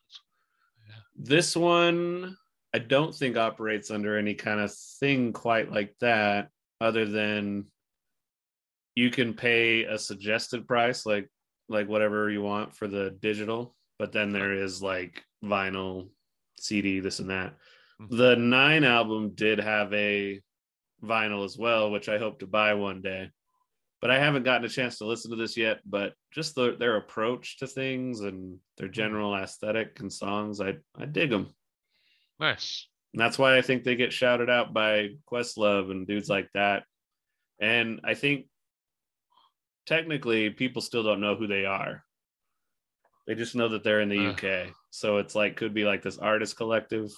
this 1.16 1.56
one 1.56 2.36
i 2.74 2.80
don't 2.80 3.13
think 3.13 3.38
operates 3.38 3.91
under 3.91 4.17
any 4.17 4.34
kind 4.34 4.59
of 4.59 4.74
thing 4.99 5.34
quite 5.34 5.72
like 5.72 5.95
that 5.99 6.49
other 6.80 7.05
than 7.05 7.65
you 8.95 9.09
can 9.09 9.34
pay 9.34 9.84
a 9.84 9.97
suggested 9.97 10.67
price 10.67 11.05
like 11.05 11.30
like 11.69 11.88
whatever 11.88 12.30
you 12.30 12.41
want 12.41 12.76
for 12.76 12.88
the 12.88 13.15
digital 13.22 13.76
but 13.97 14.11
then 14.11 14.32
there 14.32 14.53
is 14.53 14.82
like 14.82 15.24
vinyl 15.43 16.09
cd 16.59 16.99
this 16.99 17.19
and 17.19 17.30
that. 17.30 17.55
Mhm. 18.01 18.17
the 18.17 18.36
nine 18.36 18.84
album 18.84 19.32
did 19.36 19.59
have 19.59 19.93
a 19.93 20.41
vinyl 21.03 21.45
as 21.45 21.57
well 21.57 21.89
which 21.91 22.09
i 22.09 22.17
hope 22.17 22.39
to 22.39 22.47
buy 22.47 22.74
one 22.74 23.01
day 23.01 23.30
but 24.01 24.11
i 24.11 24.19
haven't 24.19 24.43
gotten 24.43 24.65
a 24.65 24.69
chance 24.69 24.97
to 24.97 25.05
listen 25.05 25.32
to 25.32 25.38
this 25.38 25.57
yet 25.57 25.80
but 25.86 26.13
just 26.32 26.55
the, 26.55 26.76
their 26.78 26.97
approach 26.97 27.57
to 27.57 27.67
things 27.67 28.22
and 28.22 28.57
their 28.78 28.88
general 28.88 29.36
aesthetic 29.36 29.99
and 29.99 30.11
songs 30.11 30.61
i 30.61 30.74
i 30.97 31.05
dig 31.05 31.30
them 31.32 31.47
Nice. 32.42 32.88
and 33.14 33.22
that's 33.22 33.38
why 33.39 33.58
I 33.58 33.62
think 33.62 33.84
they 33.84 33.96
get 33.96 34.12
shouted 34.12 34.50
out 34.50 34.74
by 34.74 35.10
Questlove 35.32 35.92
and 35.92 36.06
dudes 36.08 36.28
like 36.30 36.50
that. 36.54 36.84
And 37.60 38.02
I 38.04 38.14
think 38.16 38.48
technically 39.86 40.50
people 40.50 40.82
still 40.82 41.04
don't 41.04 41.22
know 41.22 41.36
who 41.36 41.48
they 41.48 41.66
are. 41.66 42.04
They 43.28 43.36
just 43.36 43.56
know 43.56 43.70
that 43.70 43.84
they're 43.84 44.02
in 44.02 44.10
the 44.10 44.28
Uh. 44.28 44.32
UK. 44.32 44.74
So 44.89 45.18
it's 45.18 45.36
like 45.36 45.56
could 45.58 45.74
be 45.74 45.86
like 45.86 46.02
this 46.02 46.18
artist 46.18 46.58
collective 46.58 47.12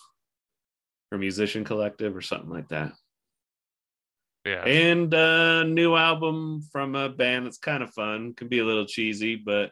or 1.11 1.17
musician 1.17 1.63
collective 1.63 2.15
or 2.15 2.21
something 2.21 2.49
like 2.49 2.67
that. 2.69 2.91
Yeah. 4.45 4.63
And 4.65 5.13
a 5.13 5.63
new 5.63 5.95
album 5.95 6.61
from 6.71 6.95
a 6.95 7.07
band 7.09 7.45
that's 7.45 7.57
kind 7.59 7.81
of 7.81 7.93
fun, 7.93 8.33
can 8.33 8.49
be 8.49 8.59
a 8.59 8.65
little 8.65 8.85
cheesy, 8.85 9.35
but 9.35 9.71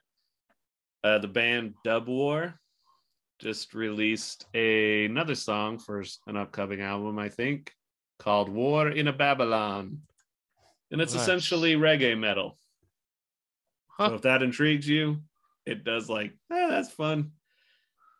Uh, 1.04 1.18
the 1.18 1.28
band 1.28 1.74
Dub 1.84 2.08
War 2.08 2.61
just 3.42 3.74
released 3.74 4.46
a, 4.54 5.06
another 5.06 5.36
song 5.36 5.80
for 5.80 6.04
an 6.28 6.38
upcoming 6.38 6.82
album, 6.82 7.18
I 7.18 7.28
think, 7.30 7.74
called 8.20 8.50
War 8.50 8.90
in 8.90 9.08
a 9.08 9.14
Babylon. 9.14 10.02
And 10.92 11.02
it's 11.02 11.14
Nice. 11.14 11.24
essentially 11.24 11.76
reggae 11.76 12.18
metal. 12.18 12.58
Huh. 13.88 14.10
So 14.10 14.16
if 14.16 14.22
that 14.22 14.44
intrigues 14.44 14.88
you, 14.88 15.18
it 15.66 15.84
does 15.84 16.10
like, 16.10 16.32
eh, 16.52 16.68
that's 16.70 16.92
fun. 16.92 17.32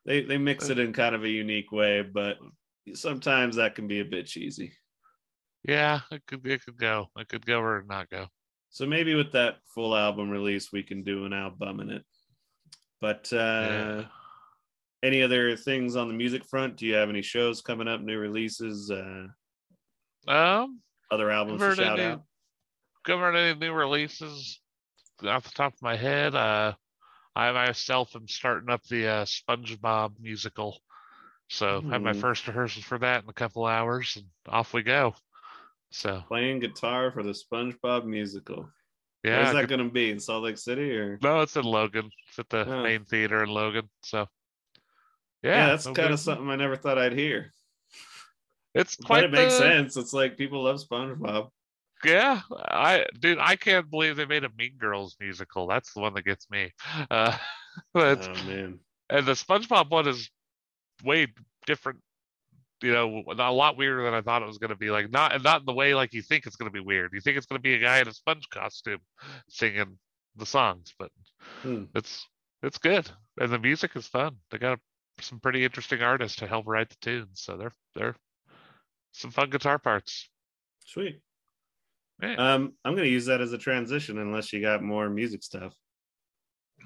They 0.06 0.24
they 0.24 0.40
mix 0.40 0.70
it 0.70 0.80
in 0.80 0.94
kind 0.94 1.14
of 1.14 1.24
a 1.24 1.30
unique 1.30 1.72
way, 1.72 2.02
but 2.02 2.38
sometimes 2.96 3.58
that 3.58 3.76
can 3.76 3.88
be 3.88 4.00
a 4.00 4.06
bit 4.06 4.26
cheesy. 4.26 4.74
Yeah, 5.64 6.00
it 6.10 6.24
could 6.26 6.46
it 6.48 6.66
could 6.66 6.78
go. 6.78 7.10
It 7.20 7.28
could 7.28 7.46
go 7.46 7.60
or 7.62 7.86
not 7.88 8.10
go. 8.10 8.26
So 8.70 8.88
maybe 8.88 9.14
with 9.14 9.32
that 9.34 9.58
full 9.76 9.96
album 9.96 10.32
release, 10.32 10.72
we 10.72 10.82
can 10.82 11.04
do 11.04 11.26
an 11.26 11.34
album 11.34 11.82
in 11.82 11.92
it. 11.92 12.04
But 13.00 13.32
uh, 13.32 13.38
Yeah. 13.38 14.04
Any 15.04 15.22
other 15.24 15.56
things 15.56 15.96
on 15.96 16.08
the 16.08 16.14
music 16.14 16.46
front? 16.46 16.78
Do 16.78 16.86
you 16.86 16.94
have 16.96 17.10
any 17.10 17.22
shows 17.22 17.62
coming 17.62 17.88
up, 17.88 18.02
new 18.02 18.18
releases, 18.20 18.92
uh, 18.92 19.28
Um, 20.28 20.82
other 21.10 21.32
albums 21.32 21.62
to 21.62 21.76
shout 21.76 22.00
any- 22.00 22.12
out? 22.14 22.24
covering 23.04 23.36
any 23.36 23.58
new 23.60 23.74
releases 23.74 24.62
off 25.24 25.44
the 25.44 25.50
top 25.52 25.74
of 25.74 25.82
my 25.82 25.96
head, 25.96 26.36
uh, 26.36 26.74
I 27.36 27.52
myself 27.52 28.16
am 28.16 28.28
starting 28.28 28.70
up 28.70 28.84
the 28.84 29.08
uh, 29.08 29.26
SpongeBob 29.26 30.20
musical. 30.20 30.80
So 31.50 31.82
I 31.88 31.94
have 31.94 32.02
my 32.02 32.14
Hmm. 32.14 32.20
first 32.20 32.48
rehearsal 32.48 32.82
for 32.84 32.98
that 33.00 33.24
in 33.24 33.30
a 33.30 33.34
couple 33.34 33.66
hours, 33.66 34.16
and 34.18 34.28
off 34.48 34.74
we 34.74 34.84
go. 34.84 35.16
So 35.92 36.22
Playing 36.28 36.60
guitar 36.60 37.12
for 37.12 37.24
the 37.24 37.32
SpongeBob 37.34 38.06
musical. 38.06 38.72
yeah, 39.24 39.44
Where's 39.44 39.54
that 39.54 39.68
going 39.68 39.86
to 39.86 39.92
be 39.92 40.12
in 40.12 40.20
Salt 40.20 40.44
Lake 40.44 40.58
City 40.58 40.96
or? 40.98 41.18
no, 41.22 41.42
it's 41.42 41.56
in 41.58 41.66
Logan. 41.66 42.10
It's 42.28 42.40
at 42.40 42.50
the 42.50 42.66
Oh. 42.72 42.84
main 42.84 43.04
theater 43.06 43.44
in 43.44 43.50
Logan. 43.50 43.90
So 44.04 44.28
yeah, 45.44 45.50
Yeah, 45.52 45.68
that's 45.68 45.86
kind 45.86 46.14
of 46.14 46.20
something 46.20 46.50
I 46.50 46.56
never 46.56 46.76
thought 46.76 46.98
I'd 46.98 47.14
hear. 47.14 47.52
It's 48.74 48.96
But 48.96 49.06
quite 49.06 49.24
it 49.26 49.32
makes 49.32 49.54
the- 49.54 49.60
sense. 49.60 49.98
It's 49.98 50.14
like 50.14 50.38
people 50.38 50.64
love 50.64 50.80
SpongeBob. 50.82 51.50
Yeah, 52.04 52.42
I 52.52 53.06
dude, 53.20 53.38
I 53.40 53.56
can't 53.56 53.90
believe 53.92 54.16
they 54.16 54.26
made 54.26 54.44
a 54.44 54.50
Mean 54.58 54.78
Girls 54.80 55.16
musical. 55.20 55.68
That's 55.68 55.94
the 55.94 56.00
one 56.00 56.14
that 56.16 56.24
gets 56.26 56.50
me. 56.50 56.72
Uh, 57.12 57.38
but 57.94 58.28
Oh 58.28 58.44
man. 58.48 58.80
and 59.10 59.26
the 59.26 59.34
SpongeBob 59.34 59.90
one 59.92 60.08
is 60.08 60.30
way 61.04 61.28
different. 61.68 62.00
You 62.82 62.92
know, 62.94 63.24
a 63.28 63.52
lot 63.52 63.78
weirder 63.78 64.04
than 64.06 64.16
I 64.16 64.22
thought 64.22 64.42
it 64.42 64.48
was 64.48 64.58
going 64.58 64.72
to 64.72 64.76
be. 64.76 64.90
Like 64.90 65.12
not 65.12 65.36
and 65.36 65.44
not 65.44 65.60
in 65.60 65.66
the 65.68 65.74
way 65.74 65.94
like 65.94 66.14
you 66.14 66.24
think 66.24 66.48
it's 66.48 66.56
going 66.56 66.72
to 66.72 66.74
be 66.74 66.80
weird. 66.84 67.12
You 67.14 67.22
think 67.22 67.38
it's 67.38 67.46
going 67.46 67.60
to 67.60 67.62
be 67.62 67.76
a 67.76 67.80
guy 67.80 68.00
in 68.00 68.08
a 68.08 68.14
sponge 68.14 68.50
costume 68.50 69.00
singing 69.50 70.00
the 70.38 70.46
songs, 70.48 70.94
but 70.98 71.12
Hmm. 71.62 71.84
it's 71.94 72.26
it's 72.64 72.80
good 72.80 73.08
and 73.40 73.52
the 73.52 73.60
music 73.60 73.96
is 73.96 74.08
fun. 74.08 74.38
They 74.50 74.58
got 74.58 74.80
some 75.20 75.40
pretty 75.40 75.64
interesting 75.64 76.02
artists 76.02 76.38
to 76.38 76.48
help 76.48 76.68
write 76.68 76.90
the 76.90 76.96
tunes, 77.02 77.42
so 77.42 77.58
they're 77.58 77.74
they're 77.96 78.16
some 79.12 79.32
fun 79.32 79.50
guitar 79.50 79.78
parts. 79.78 80.30
Sweet. 80.86 81.20
Yeah. 82.22 82.36
Um, 82.36 82.74
I'm 82.86 82.96
gonna 82.96 83.08
use 83.08 83.26
that 83.26 83.42
as 83.42 83.54
a 83.54 83.58
transition 83.58 84.18
unless 84.18 84.54
you 84.54 84.62
got 84.62 84.84
more 84.84 85.10
music 85.10 85.44
stuff. 85.44 85.76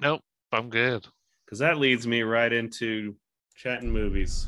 Nope, 0.02 0.22
I'm 0.52 0.70
good. 0.70 1.08
Because 1.46 1.60
that 1.60 1.78
leads 1.78 2.08
me 2.08 2.24
right 2.24 2.52
into 2.52 3.16
chatting 3.56 3.92
movies. 3.92 4.48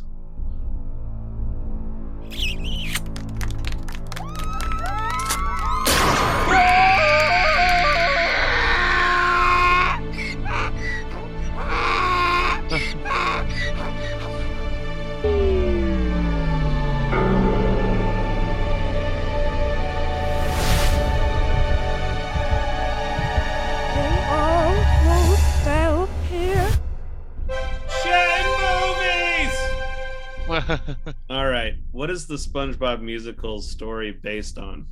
All 31.30 31.47
right. 31.49 31.76
What 31.91 32.09
is 32.09 32.28
the 32.28 32.36
SpongeBob 32.36 33.01
musical 33.01 33.61
story 33.61 34.11
based 34.11 34.57
on? 34.57 34.88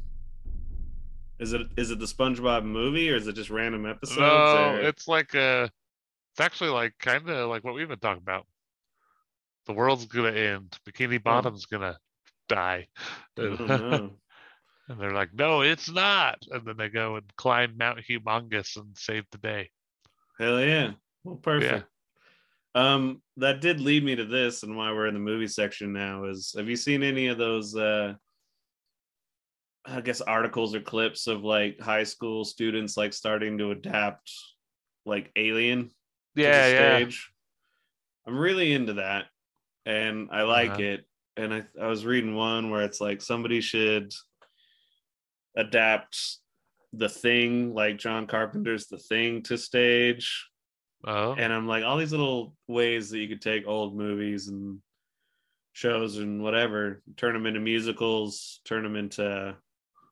Is 1.39 1.53
it 1.53 1.61
is 1.77 1.91
it 1.91 1.99
the 1.99 2.05
SpongeBob 2.05 2.63
movie 2.63 3.09
or 3.11 3.15
is 3.15 3.27
it 3.27 3.33
just 3.33 3.49
random 3.49 3.85
episodes? 3.85 4.19
no, 4.19 4.75
or- 4.75 4.79
it's 4.81 5.07
like 5.07 5.35
uh 5.35 5.67
it's 6.31 6.39
actually 6.39 6.69
like 6.69 6.93
kind 6.99 7.29
of 7.29 7.49
like 7.49 7.63
what 7.63 7.73
we've 7.73 7.87
been 7.89 7.99
talking 7.99 8.21
about. 8.23 8.45
The 9.65 9.73
world's 9.73 10.05
gonna 10.05 10.31
end. 10.31 10.77
Bikini 10.87 11.21
Bottom's 11.21 11.65
gonna 11.65 11.97
die. 12.47 12.87
I 13.37 13.41
don't 13.41 13.59
know. 13.67 14.11
And 14.87 14.99
they're 14.99 15.13
like, 15.13 15.33
no, 15.33 15.61
it's 15.61 15.89
not. 15.89 16.37
And 16.51 16.63
then 16.65 16.77
they 16.77 16.89
go 16.89 17.15
and 17.15 17.25
climb 17.37 17.75
Mount 17.75 17.99
Humongous 18.07 18.75
and 18.77 18.95
save 18.95 19.25
the 19.31 19.39
day. 19.39 19.69
Hell 20.39 20.61
yeah. 20.61 20.91
Well, 21.23 21.37
perfect. 21.37 21.87
Um, 22.75 23.21
that 23.37 23.61
did 23.61 23.79
lead 23.79 24.03
me 24.03 24.15
to 24.17 24.25
this, 24.25 24.63
and 24.63 24.75
why 24.75 24.91
we're 24.91 25.07
in 25.07 25.13
the 25.13 25.19
movie 25.19 25.47
section 25.47 25.93
now 25.93 26.25
is 26.25 26.53
have 26.57 26.67
you 26.69 26.75
seen 26.75 27.03
any 27.03 27.27
of 27.27 27.37
those 27.37 27.75
uh 27.75 28.13
I 29.85 30.01
guess 30.01 30.19
articles 30.19 30.75
or 30.75 30.81
clips 30.81 31.27
of 31.27 31.43
like 31.43 31.79
high 31.79 32.03
school 32.03 32.43
students 32.43 32.97
like 32.97 33.13
starting 33.13 33.57
to 33.59 33.71
adapt 33.71 34.31
like 35.05 35.31
alien 35.35 35.83
to 35.83 35.91
Yeah, 36.35 36.67
the 36.67 36.73
yeah. 36.73 36.97
stage? 36.99 37.31
I'm 38.27 38.37
really 38.37 38.73
into 38.73 38.93
that 38.93 39.25
and 39.85 40.29
I 40.31 40.41
like 40.41 40.71
Uh-huh. 40.71 40.81
it. 40.81 41.05
And 41.37 41.53
I, 41.53 41.63
I 41.79 41.87
was 41.87 42.05
reading 42.05 42.33
one 42.33 42.71
where 42.71 42.81
it's 42.81 42.99
like 42.99 43.21
somebody 43.21 43.61
should 43.61 44.11
adapt 45.55 46.17
the 46.93 47.09
thing 47.09 47.73
like 47.73 47.97
John 47.97 48.25
Carpenter's 48.25 48.87
The 48.87 48.97
Thing 48.97 49.43
to 49.43 49.57
stage 49.57 50.47
Oh, 51.05 51.33
and 51.33 51.53
I'm 51.53 51.67
like, 51.67 51.83
all 51.83 51.97
these 51.97 52.11
little 52.11 52.55
ways 52.67 53.09
that 53.11 53.19
you 53.19 53.27
could 53.27 53.41
take 53.41 53.67
old 53.67 53.95
movies 53.95 54.47
and 54.47 54.79
shows 55.73 56.17
and 56.17 56.41
whatever, 56.41 57.01
turn 57.17 57.33
them 57.33 57.45
into 57.45 57.59
musicals, 57.59 58.61
turn 58.65 58.81
them 58.81 58.95
into 58.95 59.55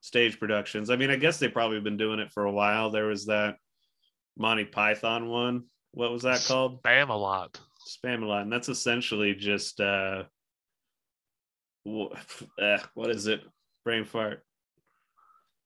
stage 0.01 0.37
productions. 0.37 0.89
I 0.89 0.97
mean, 0.97 1.09
I 1.09 1.15
guess 1.15 1.39
they've 1.39 1.53
probably 1.53 1.79
been 1.79 1.97
doing 1.97 2.19
it 2.19 2.31
for 2.31 2.43
a 2.43 2.51
while. 2.51 2.91
There 2.91 3.05
was 3.05 3.25
that 3.27 3.55
Monty 4.37 4.65
Python 4.65 5.29
one. 5.29 5.63
What 5.91 6.11
was 6.11 6.23
that 6.23 6.43
called? 6.45 6.83
Spamalot. 6.83 7.55
Spam 7.87 8.23
a 8.23 8.25
lot. 8.25 8.41
And 8.43 8.51
that's 8.51 8.69
essentially 8.69 9.33
just 9.33 9.79
uh, 9.79 10.23
uh 11.87 12.77
what 12.93 13.09
is 13.09 13.27
it? 13.27 13.41
Brain 13.85 14.05
fart. 14.05 14.43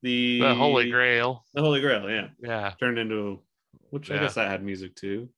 The 0.04 0.42
The 0.42 0.56
Holy 0.56 0.92
Grail. 0.92 1.44
The 1.54 1.62
Holy 1.62 1.82
Grail, 1.82 2.10
yeah. 2.10 2.28
Yeah. 2.40 2.74
Turned 2.80 3.00
into 3.00 3.42
which 3.90 4.12
I 4.12 4.18
guess 4.20 4.36
that 4.36 4.50
had 4.50 4.64
music 4.64 4.96
too. 4.96 5.30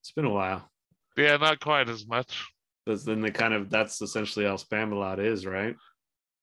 It's 0.00 0.12
been 0.12 0.24
a 0.24 0.30
while. 0.30 0.70
Yeah, 1.16 1.36
not 1.36 1.60
quite 1.60 1.88
as 1.88 2.06
much. 2.06 2.44
But 2.84 3.04
then 3.04 3.20
they 3.20 3.30
kind 3.30 3.54
of 3.54 3.70
that's 3.70 4.00
essentially 4.02 4.44
how 4.44 4.54
Spamalot 4.56 5.18
is, 5.18 5.44
right? 5.46 5.74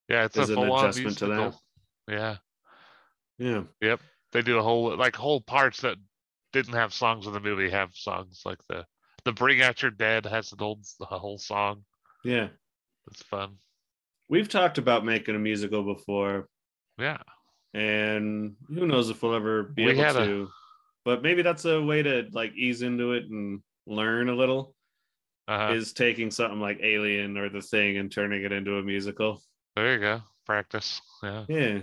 Yeah, 0.09 0.25
it's 0.25 0.37
Is 0.37 0.49
an 0.49 0.57
adjustment 0.57 1.17
to 1.19 1.27
that? 1.27 1.55
Yeah. 2.09 2.35
Yeah. 3.39 3.63
Yep. 3.81 4.01
They 4.33 4.41
do 4.41 4.57
a 4.57 4.63
whole 4.63 4.95
like 4.97 5.15
whole 5.15 5.41
parts 5.41 5.81
that 5.81 5.97
didn't 6.51 6.73
have 6.73 6.93
songs 6.93 7.25
in 7.27 7.33
the 7.33 7.39
movie 7.39 7.69
have 7.69 7.91
songs 7.93 8.41
like 8.45 8.59
the 8.67 8.85
the 9.25 9.31
Bring 9.31 9.61
Out 9.61 9.81
Your 9.81 9.91
Dead 9.91 10.25
has 10.25 10.51
an 10.51 10.59
old 10.61 10.83
a 11.01 11.05
whole 11.17 11.37
song. 11.37 11.83
Yeah. 12.25 12.49
It's 13.09 13.21
fun. 13.23 13.55
We've 14.29 14.49
talked 14.49 14.77
about 14.77 15.05
making 15.05 15.35
a 15.35 15.39
musical 15.39 15.83
before, 15.83 16.47
Yeah. 16.97 17.17
and 17.73 18.55
who 18.67 18.87
knows 18.87 19.09
if 19.09 19.21
we'll 19.21 19.35
ever 19.35 19.63
be 19.63 19.85
We 19.85 19.91
able 19.91 20.03
had 20.03 20.15
a- 20.15 20.25
to. 20.25 20.49
But 21.05 21.21
maybe 21.21 21.41
that's 21.41 21.65
a 21.65 21.81
way 21.81 22.01
to 22.03 22.27
like 22.31 22.53
ease 22.55 22.81
into 22.81 23.11
it 23.13 23.25
and 23.29 23.61
learn 23.85 24.29
a 24.29 24.35
little. 24.35 24.73
Uh, 25.47 25.73
Is 25.75 25.91
taking 25.91 26.31
something 26.31 26.61
like 26.61 26.79
Alien 26.81 27.37
or 27.37 27.49
The 27.49 27.61
Thing 27.61 27.97
and 27.97 28.09
turning 28.09 28.43
it 28.43 28.53
into 28.53 28.77
a 28.77 28.83
musical. 28.83 29.41
there 29.75 29.93
you 29.95 29.99
go. 29.99 30.21
Practice. 30.45 31.01
Yeah. 31.21 31.43
Yeah. 31.49 31.79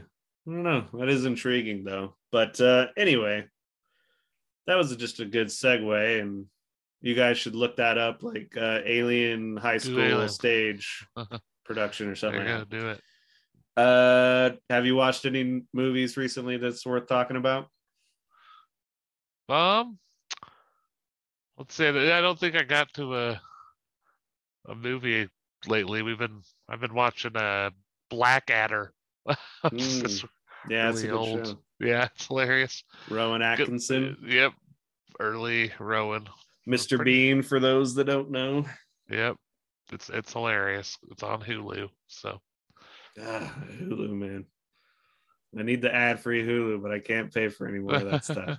I 0.49 0.51
don't 0.51 0.63
know. 0.63 0.85
That 0.95 1.11
is 1.11 1.27
intriguing 1.27 1.85
though. 1.85 2.17
But 2.33 2.59
uh 2.61 2.87
anyway, 2.97 3.45
that 4.67 4.77
was 4.77 4.95
just 4.97 5.21
a 5.21 5.27
good 5.27 5.49
segue 5.49 6.21
and 6.23 6.47
you 7.03 7.15
guys 7.15 7.37
should 7.39 7.55
look 7.55 7.77
that 7.77 7.99
up 7.99 8.23
like 8.23 8.55
uh 8.57 8.81
Alien 8.87 9.57
high 9.59 9.77
school 9.79 10.01
Alien. 10.01 10.29
stage 10.31 11.07
production 11.67 12.07
or 12.07 12.11
There 12.11 12.17
something 12.17 12.41
you 12.41 12.47
go. 12.47 12.65
Do 12.65 12.89
it. 12.89 13.01
Uh 13.77 14.51
have 14.71 14.87
you 14.87 14.97
watched 14.97 15.27
any 15.27 15.63
movies 15.75 16.17
recently 16.17 16.57
that's 16.57 16.85
worth 16.87 17.07
talking 17.09 17.37
about? 17.37 17.69
Um, 19.51 19.99
let's 21.59 21.75
see. 21.75 21.87
I 21.87 22.21
don't 22.21 22.39
think 22.39 22.57
I 22.57 22.63
got 22.63 22.93
to 22.95 23.17
a 23.17 23.41
a 24.69 24.75
movie 24.75 25.29
lately. 25.67 26.03
We've 26.03 26.19
been 26.19 26.43
I've 26.69 26.81
been 26.81 26.95
watching 26.95 27.37
uh 27.37 27.71
Blackadder. 28.11 28.93
It's 29.65 30.23
Mm, 30.23 30.29
Yeah, 30.69 30.91
it's 30.91 31.03
a 31.03 31.07
really 31.09 31.09
good 31.09 31.39
old. 31.39 31.47
show. 31.47 31.59
Yeah, 31.81 32.09
it's 32.15 32.27
hilarious. 32.27 32.85
Rowan 33.09 33.41
Good- 33.41 33.61
Atkinson. 33.61 34.17
Yep. 34.27 34.53
early 35.19 35.73
Rowan. 35.79 36.29
Mr. 36.69 36.97
pretty- 36.97 37.33
Bean, 37.33 37.43
for 37.43 37.59
those 37.61 37.95
that 37.95 38.05
don't 38.05 38.31
know. 38.31 38.67
Yep. 39.11 39.37
It's 39.93 40.09
it's 40.11 40.33
hilarious. 40.33 40.97
It's 41.11 41.23
on 41.23 41.41
Hulu. 41.41 41.89
So 42.07 42.41
Ah, 43.21 43.53
Hulu, 43.81 44.11
man. 44.11 44.45
I 45.59 45.63
need 45.63 45.83
the 45.83 45.93
ad 45.93 46.21
free 46.21 46.47
Hulu, 46.47 46.81
but 46.81 46.93
I 46.93 47.01
can't 47.01 47.33
pay 47.35 47.49
for 47.49 47.67
any 47.67 47.81
more 47.81 47.95
of 47.97 48.05
that 48.11 48.25
stuff. 48.33 48.59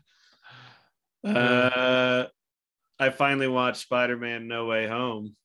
Uh, 1.24 2.26
I 3.00 3.10
finally 3.10 3.48
watched 3.48 3.82
Spider 3.82 4.18
Man 4.18 4.48
No 4.48 4.66
Way 4.66 4.88
Home. 4.88 5.36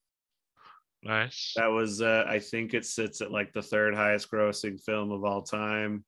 nice. 1.03 1.53
That 1.57 1.68
was, 1.68 2.03
uh, 2.03 2.24
I 2.27 2.39
think 2.39 2.74
it 2.74 2.85
sits 2.85 3.20
at 3.20 3.31
like 3.31 3.53
the 3.53 3.62
third 3.62 3.95
highest 3.95 4.31
grossing 4.31 4.81
film 4.83 5.11
of 5.11 5.24
all 5.24 5.43
time. 5.43 6.05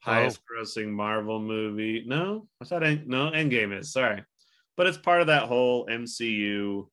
Highest 0.00 0.40
grossing 0.46 0.90
Marvel 0.90 1.40
movie. 1.40 2.04
No, 2.06 2.46
I 2.62 2.64
thought, 2.64 2.84
En- 2.84 3.04
no, 3.06 3.30
Endgame 3.30 3.76
is, 3.78 3.92
sorry. 3.92 4.22
But 4.76 4.86
it's 4.86 4.98
part 4.98 5.20
of 5.20 5.26
that 5.26 5.44
whole 5.44 5.86
MCU 5.86 6.86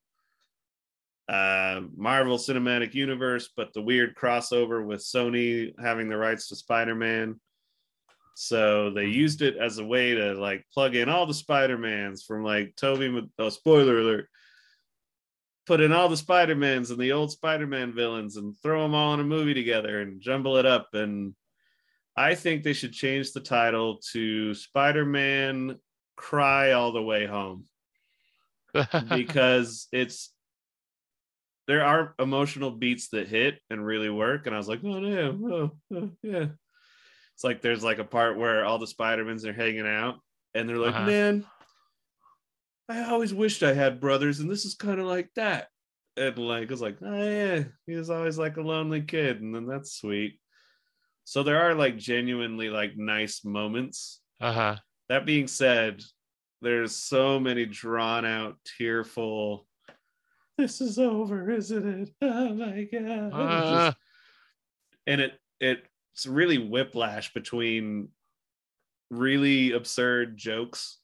uh 1.27 1.81
Marvel 1.95 2.37
Cinematic 2.37 2.93
Universe, 2.93 3.49
but 3.55 3.73
the 3.73 3.81
weird 3.81 4.15
crossover 4.15 4.85
with 4.85 5.01
Sony 5.01 5.73
having 5.79 6.07
the 6.07 6.17
rights 6.17 6.47
to 6.49 6.55
Spider-Man. 6.55 7.39
So 8.35 8.89
they 8.89 9.05
mm-hmm. 9.05 9.11
used 9.13 9.41
it 9.41 9.55
as 9.55 9.77
a 9.77 9.85
way 9.85 10.13
to 10.13 10.33
like 10.33 10.65
plug 10.73 10.95
in 10.95 11.07
all 11.07 11.25
the 11.25 11.33
Spider-Mans 11.33 12.23
from 12.23 12.43
like 12.43 12.75
Tobey. 12.75 13.29
Oh, 13.39 13.49
spoiler 13.49 13.97
alert! 13.97 14.27
Put 15.65 15.79
in 15.79 15.93
all 15.93 16.09
the 16.09 16.17
Spider-Mans 16.17 16.91
and 16.91 16.99
the 16.99 17.13
old 17.13 17.31
Spider-Man 17.31 17.93
villains 17.93 18.35
and 18.35 18.53
throw 18.61 18.83
them 18.83 18.93
all 18.93 19.13
in 19.13 19.21
a 19.21 19.23
movie 19.23 19.53
together 19.53 20.01
and 20.01 20.21
jumble 20.21 20.57
it 20.57 20.65
up. 20.65 20.89
And 20.93 21.33
I 22.17 22.35
think 22.35 22.63
they 22.63 22.73
should 22.73 22.91
change 22.91 23.31
the 23.31 23.39
title 23.39 23.99
to 24.11 24.53
Spider-Man 24.53 25.79
Cry 26.17 26.73
All 26.73 26.91
the 26.91 27.01
Way 27.01 27.25
Home 27.25 27.65
because 29.09 29.87
it's 29.93 30.33
there 31.67 31.85
are 31.85 32.13
emotional 32.19 32.69
beats 32.69 33.07
that 33.09 33.29
hit 33.29 33.59
and 33.69 33.83
really 33.83 34.09
work. 34.09 34.45
And 34.45 34.53
I 34.53 34.57
was 34.57 34.67
like, 34.67 34.81
oh 34.83 34.99
yeah, 34.99 35.31
oh, 35.31 35.71
oh, 35.93 36.09
yeah. 36.21 36.47
It's 37.35 37.43
like 37.43 37.61
there's 37.61 37.83
like 37.83 37.99
a 37.99 38.03
part 38.05 38.37
where 38.37 38.63
all 38.65 38.79
the 38.79 38.87
Spider-Mans 38.87 39.45
are 39.45 39.53
hanging 39.53 39.85
out 39.87 40.15
and 40.53 40.67
they're 40.67 40.77
like, 40.77 40.95
Uh-huh. 40.95 41.05
man, 41.05 41.45
I 42.87 43.03
always 43.05 43.33
wished 43.33 43.61
I 43.63 43.73
had 43.73 43.99
brothers, 43.99 44.39
and 44.39 44.49
this 44.49 44.63
is 44.63 44.75
kind 44.75 44.99
of 44.99 45.05
like 45.07 45.29
that. 45.35 45.67
And 46.17 46.37
like 46.37 46.71
it's 46.71 46.81
like, 46.81 46.97
oh 47.01 47.29
yeah, 47.29 47.63
he 47.85 47.95
was 47.95 48.09
always 48.09 48.37
like 48.37 48.55
a 48.57 48.61
lonely 48.61 49.01
kid, 49.01 49.41
and 49.41 49.53
then 49.53 49.65
that's 49.65 49.93
sweet. 49.93 50.39
So 51.25 51.43
there 51.43 51.59
are 51.61 51.73
like 51.75 51.97
genuinely 51.97 52.69
like 52.69 52.95
nice 52.95 53.43
moments 53.43 54.21
uh 54.39 54.53
huh. 54.53 54.75
that 55.09 55.25
being 55.25 55.47
said, 55.47 56.01
there's 56.61 56.95
so 56.95 57.39
many 57.39 57.65
drawn 57.65 58.23
out, 58.25 58.57
tearful. 58.77 59.67
This 60.57 60.79
is 60.79 60.97
over, 60.99 61.51
isn't 61.51 61.85
it? 62.01 62.09
Oh 62.21 62.53
my 62.53 62.87
god! 62.89 63.31
Uh, 63.33 63.85
just- 63.87 63.97
and 65.07 65.19
it 65.19 65.33
it 65.59 65.83
it's 66.15 66.25
really 66.25 66.57
whiplash 66.57 67.33
between 67.33 68.07
really 69.11 69.73
absurd 69.73 70.37
jokes 70.37 70.97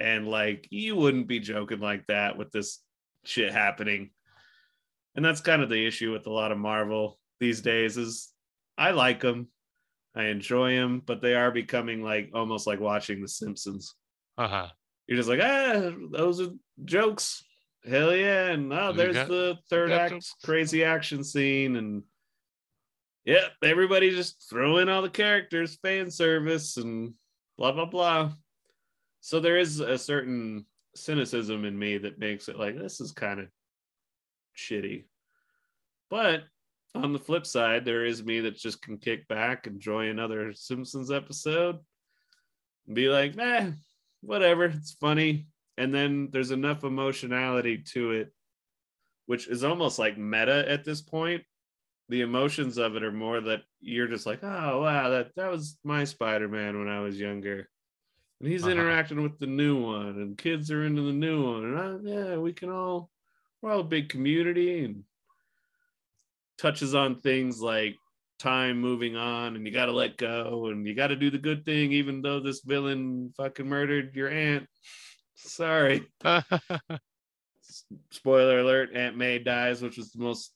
and 0.00 0.26
like 0.26 0.66
you 0.70 0.96
wouldn't 0.96 1.28
be 1.28 1.38
joking 1.38 1.78
like 1.78 2.04
that 2.08 2.36
with 2.36 2.50
this 2.50 2.80
shit 3.24 3.52
happening. 3.52 4.10
And 5.14 5.24
that's 5.24 5.40
kind 5.40 5.62
of 5.62 5.68
the 5.68 5.86
issue 5.86 6.12
with 6.12 6.26
a 6.26 6.32
lot 6.32 6.50
of 6.50 6.58
Marvel 6.58 7.18
these 7.38 7.60
days 7.60 7.96
is 7.96 8.30
I 8.76 8.90
like 8.90 9.20
them. 9.20 9.48
I 10.16 10.24
enjoy 10.24 10.74
them, 10.74 11.02
but 11.06 11.22
they 11.22 11.34
are 11.34 11.52
becoming 11.52 12.02
like 12.02 12.30
almost 12.34 12.66
like 12.66 12.80
watching 12.80 13.22
The 13.22 13.28
Simpsons. 13.28 13.94
uh 14.36 14.48
huh. 14.48 14.68
You're 15.06 15.16
just 15.16 15.28
like, 15.28 15.40
ah, 15.42 15.92
those 16.10 16.40
are 16.40 16.50
jokes. 16.84 17.44
Hell 17.88 18.14
yeah. 18.14 18.46
And 18.46 18.72
oh, 18.72 18.92
there's 18.92 19.16
the 19.28 19.58
third 19.68 19.92
act 19.92 20.24
crazy 20.44 20.84
action 20.84 21.22
scene. 21.22 21.76
And 21.76 22.02
yep, 23.30 23.52
everybody 23.62 24.10
just 24.10 24.50
throw 24.50 24.78
in 24.78 24.88
all 24.88 25.02
the 25.02 25.08
characters, 25.08 25.78
fan 25.82 26.10
service, 26.10 26.76
and 26.76 27.14
blah, 27.56 27.70
blah, 27.70 27.84
blah. 27.84 28.32
So 29.20 29.38
there 29.38 29.56
is 29.56 29.78
a 29.78 29.96
certain 29.96 30.66
cynicism 30.96 31.64
in 31.64 31.78
me 31.78 31.98
that 31.98 32.18
makes 32.18 32.48
it 32.48 32.58
like, 32.58 32.76
this 32.76 33.00
is 33.00 33.12
kind 33.12 33.38
of 33.38 33.46
shitty. 34.58 35.04
But 36.10 36.42
on 36.96 37.12
the 37.12 37.20
flip 37.20 37.46
side, 37.46 37.84
there 37.84 38.04
is 38.04 38.24
me 38.24 38.40
that 38.40 38.56
just 38.56 38.82
can 38.82 38.98
kick 38.98 39.28
back, 39.28 39.68
enjoy 39.68 40.08
another 40.08 40.52
Simpsons 40.52 41.12
episode, 41.12 41.78
and 42.88 42.96
be 42.96 43.08
like, 43.08 43.36
nah, 43.36 43.66
whatever, 44.22 44.64
it's 44.64 44.94
funny. 44.94 45.46
And 45.78 45.94
then 45.94 46.30
there's 46.32 46.50
enough 46.50 46.82
emotionality 46.82 47.84
to 47.92 48.10
it, 48.10 48.32
which 49.26 49.46
is 49.46 49.62
almost 49.62 50.00
like 50.00 50.18
meta 50.18 50.68
at 50.68 50.84
this 50.84 51.00
point. 51.00 51.44
The 52.10 52.20
emotions 52.22 52.76
of 52.76 52.96
it 52.96 53.02
are 53.04 53.12
more 53.12 53.40
that 53.40 53.62
you're 53.80 54.08
just 54.08 54.26
like, 54.26 54.40
oh 54.42 54.82
wow, 54.82 55.08
that 55.10 55.30
that 55.36 55.50
was 55.50 55.78
my 55.84 56.04
Spider-Man 56.04 56.78
when 56.78 56.88
I 56.88 57.00
was 57.00 57.18
younger. 57.18 57.68
And 58.40 58.50
he's 58.50 58.62
Uh-huh. 58.62 58.72
interacting 58.72 59.22
with 59.22 59.38
the 59.38 59.46
new 59.46 59.80
one, 59.82 60.08
and 60.20 60.36
kids 60.38 60.70
are 60.70 60.84
into 60.84 61.02
the 61.02 61.12
new 61.12 61.44
one. 61.52 61.64
And 61.64 61.78
I, 61.78 62.10
yeah, 62.10 62.36
we 62.36 62.52
can 62.52 62.70
all 62.70 63.10
we're 63.62 63.70
all 63.72 63.80
a 63.80 63.84
big 63.84 64.08
community 64.08 64.84
and 64.84 65.04
touches 66.58 66.94
on 66.94 67.20
things 67.20 67.60
like 67.60 67.96
time 68.38 68.80
moving 68.80 69.16
on 69.16 69.54
and 69.54 69.66
you 69.66 69.72
got 69.72 69.86
to 69.86 69.92
let 69.92 70.16
go 70.16 70.66
and 70.66 70.86
you 70.86 70.94
got 70.94 71.08
to 71.08 71.16
do 71.16 71.30
the 71.30 71.38
good 71.38 71.64
thing 71.64 71.92
even 71.92 72.22
though 72.22 72.40
this 72.40 72.62
villain 72.64 73.32
fucking 73.36 73.66
murdered 73.68 74.16
your 74.16 74.30
aunt 74.30 74.66
sorry 75.34 76.06
spoiler 78.10 78.60
alert 78.60 78.90
aunt 78.94 79.16
may 79.16 79.38
dies 79.38 79.82
which 79.82 79.98
was 79.98 80.10
the 80.12 80.22
most 80.22 80.52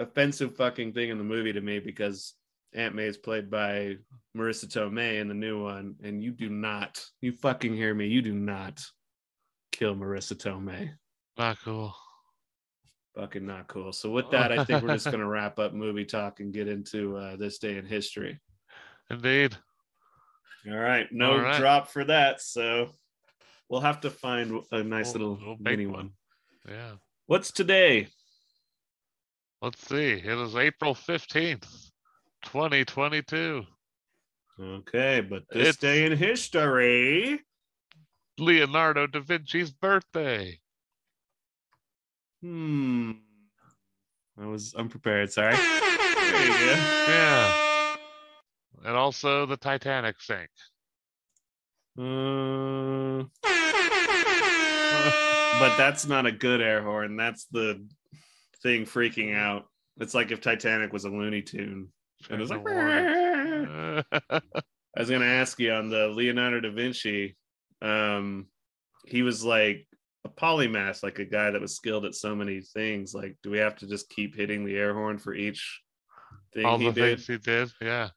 offensive 0.00 0.56
fucking 0.56 0.92
thing 0.92 1.10
in 1.10 1.18
the 1.18 1.24
movie 1.24 1.52
to 1.52 1.60
me 1.60 1.78
because 1.78 2.34
aunt 2.74 2.94
may 2.94 3.04
is 3.06 3.16
played 3.16 3.48
by 3.50 3.94
marisa 4.36 4.66
tomei 4.66 5.20
in 5.20 5.28
the 5.28 5.34
new 5.34 5.62
one 5.62 5.94
and 6.02 6.22
you 6.22 6.32
do 6.32 6.48
not 6.50 7.04
you 7.20 7.30
fucking 7.32 7.74
hear 7.74 7.94
me 7.94 8.06
you 8.08 8.20
do 8.20 8.34
not 8.34 8.82
kill 9.70 9.94
marisa 9.94 10.34
tomei 10.34 10.90
Not 11.38 11.58
cool. 11.64 11.94
fucking 13.16 13.46
not 13.46 13.68
cool. 13.68 13.92
So 13.92 14.10
with 14.10 14.28
that, 14.32 14.50
I 14.50 14.64
think 14.64 14.82
we're 14.82 14.94
just 14.94 15.10
gonna 15.10 15.26
wrap 15.28 15.58
up 15.60 15.72
movie 15.72 16.04
talk 16.04 16.40
and 16.40 16.52
get 16.52 16.66
into 16.66 17.16
uh, 17.16 17.36
this 17.36 17.58
day 17.58 17.76
in 17.78 17.86
history. 17.86 18.40
Indeed. 19.10 19.56
All 20.68 20.76
right, 20.78 21.06
no 21.12 21.32
All 21.32 21.38
right. 21.40 21.60
drop 21.60 21.88
for 21.90 22.04
that. 22.06 22.40
So 22.40 22.90
we'll 23.68 23.80
have 23.82 24.00
to 24.00 24.10
find 24.10 24.60
a 24.72 24.82
nice 24.82 25.14
We'll- 25.14 25.34
little 25.34 25.46
we'll 25.46 25.56
mini 25.60 25.86
one. 25.86 25.94
one. 25.96 26.10
Yeah. 26.68 26.92
What's 27.26 27.52
today? 27.52 28.08
Let's 29.62 29.86
see. 29.86 30.12
It 30.12 30.26
is 30.26 30.56
April 30.56 30.94
15th, 30.94 31.90
2022. 32.44 33.64
Okay, 34.60 35.20
but 35.20 35.44
this 35.50 35.60
It's- 35.68 35.76
day 35.76 36.04
in 36.06 36.16
history. 36.16 37.40
Leonardo 38.38 39.06
da 39.06 39.20
Vinci's 39.20 39.70
birthday. 39.70 40.60
Hmm. 42.42 43.12
I 44.40 44.46
was 44.46 44.74
unprepared. 44.74 45.32
Sorry. 45.32 45.54
There 45.54 46.42
you 46.42 46.52
go. 46.52 46.74
Yeah. 47.08 47.96
And 48.84 48.96
also 48.96 49.46
the 49.46 49.56
Titanic 49.56 50.20
sank. 50.20 50.50
Uh, 51.96 53.22
but 55.60 55.76
that's 55.76 56.06
not 56.06 56.26
a 56.26 56.32
good 56.32 56.60
air 56.60 56.82
horn. 56.82 57.16
That's 57.16 57.44
the 57.46 57.86
thing 58.64 58.84
freaking 58.84 59.36
out. 59.36 59.66
It's 59.98 60.14
like 60.14 60.32
if 60.32 60.40
Titanic 60.40 60.92
was 60.92 61.04
a 61.04 61.10
Looney 61.10 61.42
Tune. 61.42 61.92
And 62.28 62.42
it's 62.42 62.50
like, 62.50 62.66
I 62.66 64.02
was 64.96 65.10
gonna 65.10 65.24
ask 65.24 65.60
you 65.60 65.72
on 65.72 65.88
the 65.90 66.08
Leonardo 66.08 66.60
da 66.60 66.70
Vinci. 66.72 67.36
Um, 67.80 68.46
he 69.06 69.22
was 69.22 69.44
like 69.44 69.86
a 70.24 70.28
polymath, 70.28 71.02
like 71.02 71.18
a 71.18 71.24
guy 71.24 71.50
that 71.50 71.60
was 71.60 71.76
skilled 71.76 72.06
at 72.06 72.14
so 72.14 72.34
many 72.34 72.62
things. 72.62 73.14
Like, 73.14 73.36
do 73.42 73.50
we 73.50 73.58
have 73.58 73.76
to 73.76 73.86
just 73.86 74.08
keep 74.08 74.34
hitting 74.34 74.64
the 74.64 74.76
air 74.76 74.94
horn 74.94 75.18
for 75.18 75.34
each 75.34 75.82
thing 76.54 76.64
All 76.64 76.78
he 76.78 76.86
the 76.86 76.92
did? 76.92 77.18
things 77.18 77.26
he 77.26 77.38
did. 77.38 77.70
Yeah. 77.80 78.08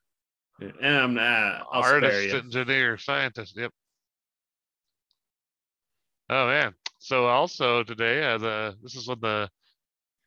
I'll 0.59 1.83
spare 1.83 1.95
Artist, 1.95 2.35
engineer, 2.35 2.97
scientist. 2.97 3.55
Yep. 3.57 3.71
Oh 6.29 6.47
man. 6.47 6.73
So 6.99 7.25
also 7.27 7.83
today, 7.83 8.23
uh, 8.23 8.37
the 8.37 8.75
this 8.81 8.95
is 8.95 9.07
when 9.07 9.19
the 9.21 9.49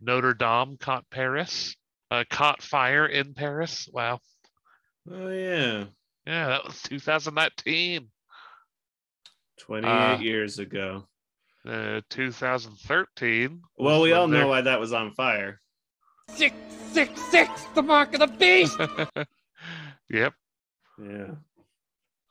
Notre 0.00 0.34
Dame 0.34 0.76
caught 0.78 1.04
Paris. 1.10 1.74
Uh, 2.10 2.24
caught 2.28 2.62
fire 2.62 3.06
in 3.06 3.34
Paris. 3.34 3.88
Wow. 3.92 4.18
Oh 5.10 5.28
yeah, 5.28 5.84
Yeah, 6.26 6.48
that 6.48 6.64
was 6.64 6.82
2019. 6.82 8.08
twenty-eight 9.58 9.90
Uh, 9.90 10.18
years 10.18 10.58
ago. 10.58 11.06
Uh, 11.66 12.00
2013. 12.10 13.62
Well, 13.78 14.00
we 14.00 14.10
when 14.10 14.18
all 14.20 14.28
know 14.28 14.38
their- 14.38 14.46
why 14.46 14.60
that 14.62 14.80
was 14.80 14.92
on 14.92 15.12
fire. 15.14 15.60
Six, 16.34 16.54
six, 16.92 17.20
six, 17.30 17.64
the 17.74 17.82
mark 17.82 18.14
of 18.14 18.20
the 18.20 18.26
beast. 18.26 18.78
yep. 20.10 20.32
Yeah. 21.02 21.34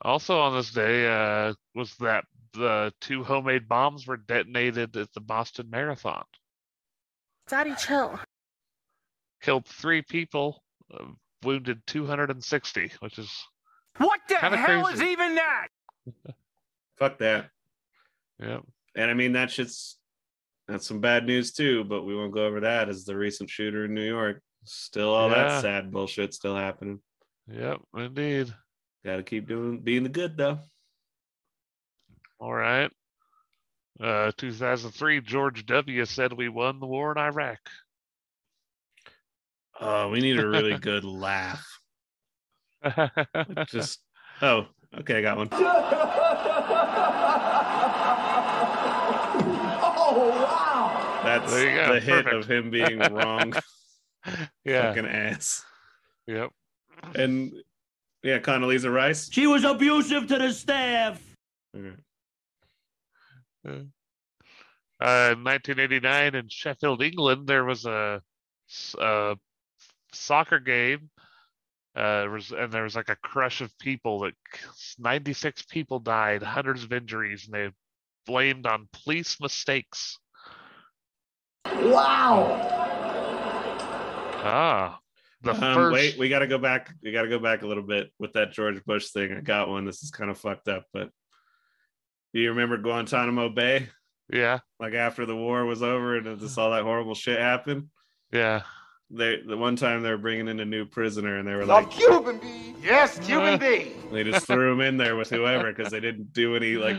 Also 0.02 0.38
on 0.40 0.54
this 0.56 0.70
day 0.72 1.06
uh, 1.06 1.52
was 1.74 1.94
that 1.96 2.24
the 2.54 2.92
two 3.00 3.22
homemade 3.22 3.68
bombs 3.68 4.06
were 4.06 4.16
detonated 4.16 4.96
at 4.96 5.12
the 5.12 5.20
Boston 5.20 5.68
Marathon. 5.70 6.24
Daddy, 7.50 7.74
chill. 7.74 8.18
Killed 9.42 9.66
three 9.66 10.02
people, 10.02 10.62
uh, 10.94 11.04
wounded 11.42 11.82
260, 11.86 12.92
which 13.00 13.18
is 13.18 13.30
What 13.98 14.20
the 14.28 14.36
hell 14.36 14.84
crazy. 14.84 15.02
is 15.04 15.10
even 15.10 15.34
that? 15.34 15.68
Fuck 16.98 17.18
that. 17.18 17.50
yeah. 18.38 18.58
And 18.96 19.10
I 19.10 19.14
mean 19.14 19.32
that 19.32 19.50
shit's 19.50 19.98
that's 20.68 20.86
some 20.86 21.00
bad 21.00 21.26
news 21.26 21.52
too, 21.52 21.84
but 21.84 22.02
we 22.04 22.14
won't 22.14 22.32
go 22.32 22.44
over 22.46 22.60
that 22.60 22.88
as 22.88 23.04
the 23.04 23.16
recent 23.16 23.50
shooter 23.50 23.84
in 23.86 23.94
New 23.94 24.06
York. 24.06 24.40
Still 24.64 25.12
all 25.14 25.28
Yeah. 25.30 25.48
that 25.48 25.62
sad 25.62 25.90
bullshit 25.90 26.34
still 26.34 26.54
happening. 26.56 27.00
Yep, 27.48 27.80
indeed. 27.96 28.54
Gotta 29.04 29.22
keep 29.22 29.48
doing 29.48 29.80
being 29.80 30.02
the 30.04 30.08
good 30.08 30.36
though. 30.36 30.58
All 32.38 32.52
right. 32.52 32.90
Uh, 34.00 34.32
2003, 34.36 35.20
George 35.20 35.66
W. 35.66 36.04
said 36.06 36.32
we 36.32 36.48
won 36.48 36.80
the 36.80 36.86
war 36.86 37.12
in 37.12 37.18
Iraq. 37.18 37.58
Oh, 39.80 40.08
we 40.08 40.20
need 40.20 40.38
a 40.38 40.48
really 40.48 40.78
good 40.80 41.04
laugh. 41.04 41.66
Just 43.66 44.00
oh, 44.40 44.66
okay, 45.00 45.18
I 45.18 45.22
got 45.22 45.36
one. 45.36 45.48
That's 51.22 51.52
There 51.52 51.70
you 51.70 51.76
go, 51.76 51.94
the 51.94 52.00
hit 52.00 52.24
perfect. 52.24 52.34
of 52.34 52.50
him 52.50 52.70
being 52.70 52.98
wrong 53.12 53.52
yeah. 54.64 54.88
fucking 54.88 55.06
ass. 55.06 55.64
Yep. 56.26 56.50
And 57.14 57.52
yeah, 58.22 58.38
Condoleezza 58.38 58.92
Rice. 58.92 59.30
She 59.30 59.46
was 59.46 59.64
abusive 59.64 60.26
to 60.28 60.38
the 60.38 60.52
staff. 60.52 61.20
Okay. 61.76 61.94
Uh, 63.66 65.32
in 65.32 65.44
1989 65.44 66.34
in 66.34 66.48
Sheffield, 66.48 67.02
England, 67.02 67.46
there 67.46 67.64
was 67.64 67.84
a 67.86 68.22
soccer 70.12 70.60
game. 70.60 71.10
Uh, 71.96 72.26
was, 72.30 72.52
and 72.52 72.72
there 72.72 72.84
was 72.84 72.94
like 72.94 73.08
a 73.08 73.16
crush 73.16 73.60
of 73.60 73.76
people 73.78 74.20
that 74.20 74.32
96 74.98 75.62
people 75.62 75.98
died, 75.98 76.40
hundreds 76.42 76.84
of 76.84 76.92
injuries, 76.92 77.46
and 77.46 77.54
they 77.54 77.68
blamed 78.26 78.64
on 78.64 78.88
police 78.92 79.40
mistakes. 79.40 80.16
Wow. 81.66 82.56
Ah, 84.42 85.00
the 85.42 85.52
Um, 85.52 85.74
first. 85.74 85.92
wait, 85.92 86.18
we 86.18 86.28
got 86.28 86.38
to 86.38 86.46
go 86.46 86.58
back. 86.58 86.94
We 87.02 87.10
got 87.12 87.22
to 87.22 87.28
go 87.28 87.38
back 87.40 87.62
a 87.62 87.66
little 87.66 87.82
bit 87.82 88.12
with 88.18 88.32
that 88.34 88.52
George 88.52 88.82
Bush 88.84 89.08
thing. 89.08 89.32
I 89.32 89.40
got 89.40 89.68
one. 89.68 89.84
This 89.84 90.02
is 90.02 90.10
kind 90.10 90.30
of 90.30 90.38
fucked 90.38 90.68
up, 90.68 90.84
but 90.92 91.10
do 92.34 92.40
you 92.40 92.50
remember 92.50 92.76
Guantanamo 92.78 93.48
Bay? 93.48 93.88
Yeah, 94.32 94.60
Like 94.78 94.94
after 94.94 95.26
the 95.26 95.34
war 95.34 95.64
was 95.64 95.82
over 95.82 96.16
and 96.16 96.38
just 96.38 96.56
all 96.56 96.70
that 96.70 96.84
horrible 96.84 97.14
shit 97.14 97.38
happened. 97.40 97.88
yeah. 98.32 98.62
They 99.12 99.38
the 99.44 99.56
one 99.56 99.74
time 99.74 100.02
they 100.04 100.10
were 100.10 100.18
bringing 100.18 100.46
in 100.46 100.60
a 100.60 100.64
new 100.64 100.84
prisoner 100.86 101.38
and 101.38 101.48
they 101.48 101.54
were 101.54 101.66
like 101.66 101.86
Oh, 101.86 101.88
Cuban 101.88 102.38
B. 102.38 102.76
Yes, 102.80 103.18
Cuban 103.18 103.58
B. 103.58 103.90
they 104.12 104.22
just 104.22 104.46
threw 104.46 104.72
him 104.72 104.80
in 104.80 104.96
there 104.98 105.16
with 105.16 105.30
whoever 105.30 105.72
because 105.72 105.90
they 105.90 105.98
didn't 105.98 106.32
do 106.32 106.54
any 106.54 106.74
like 106.76 106.96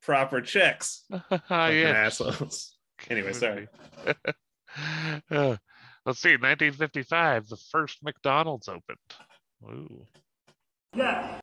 proper 0.00 0.40
checks. 0.40 1.02
Ah, 1.10 1.20
Fucking 1.48 1.76
yeah. 1.78 1.88
assholes. 1.88 2.76
Anyway, 3.10 3.32
sorry. 3.32 3.66
Uh, 5.30 5.56
let's 6.06 6.20
see, 6.20 6.30
1955, 6.36 7.48
the 7.48 7.56
first 7.70 7.98
McDonald's 8.02 8.68
opened. 8.68 8.98
Ooh. 9.64 10.06
Yeah. 10.96 11.40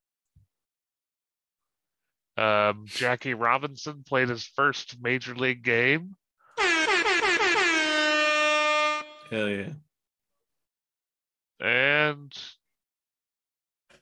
Um, 2.42 2.86
Jackie 2.88 3.36
Robinson 3.36 4.04
played 4.08 4.30
his 4.30 4.44
first 4.44 4.98
major 5.00 5.36
league 5.36 5.64
game. 5.64 6.16
Hell 9.30 9.48
yeah. 9.48 9.74
And 11.60 12.34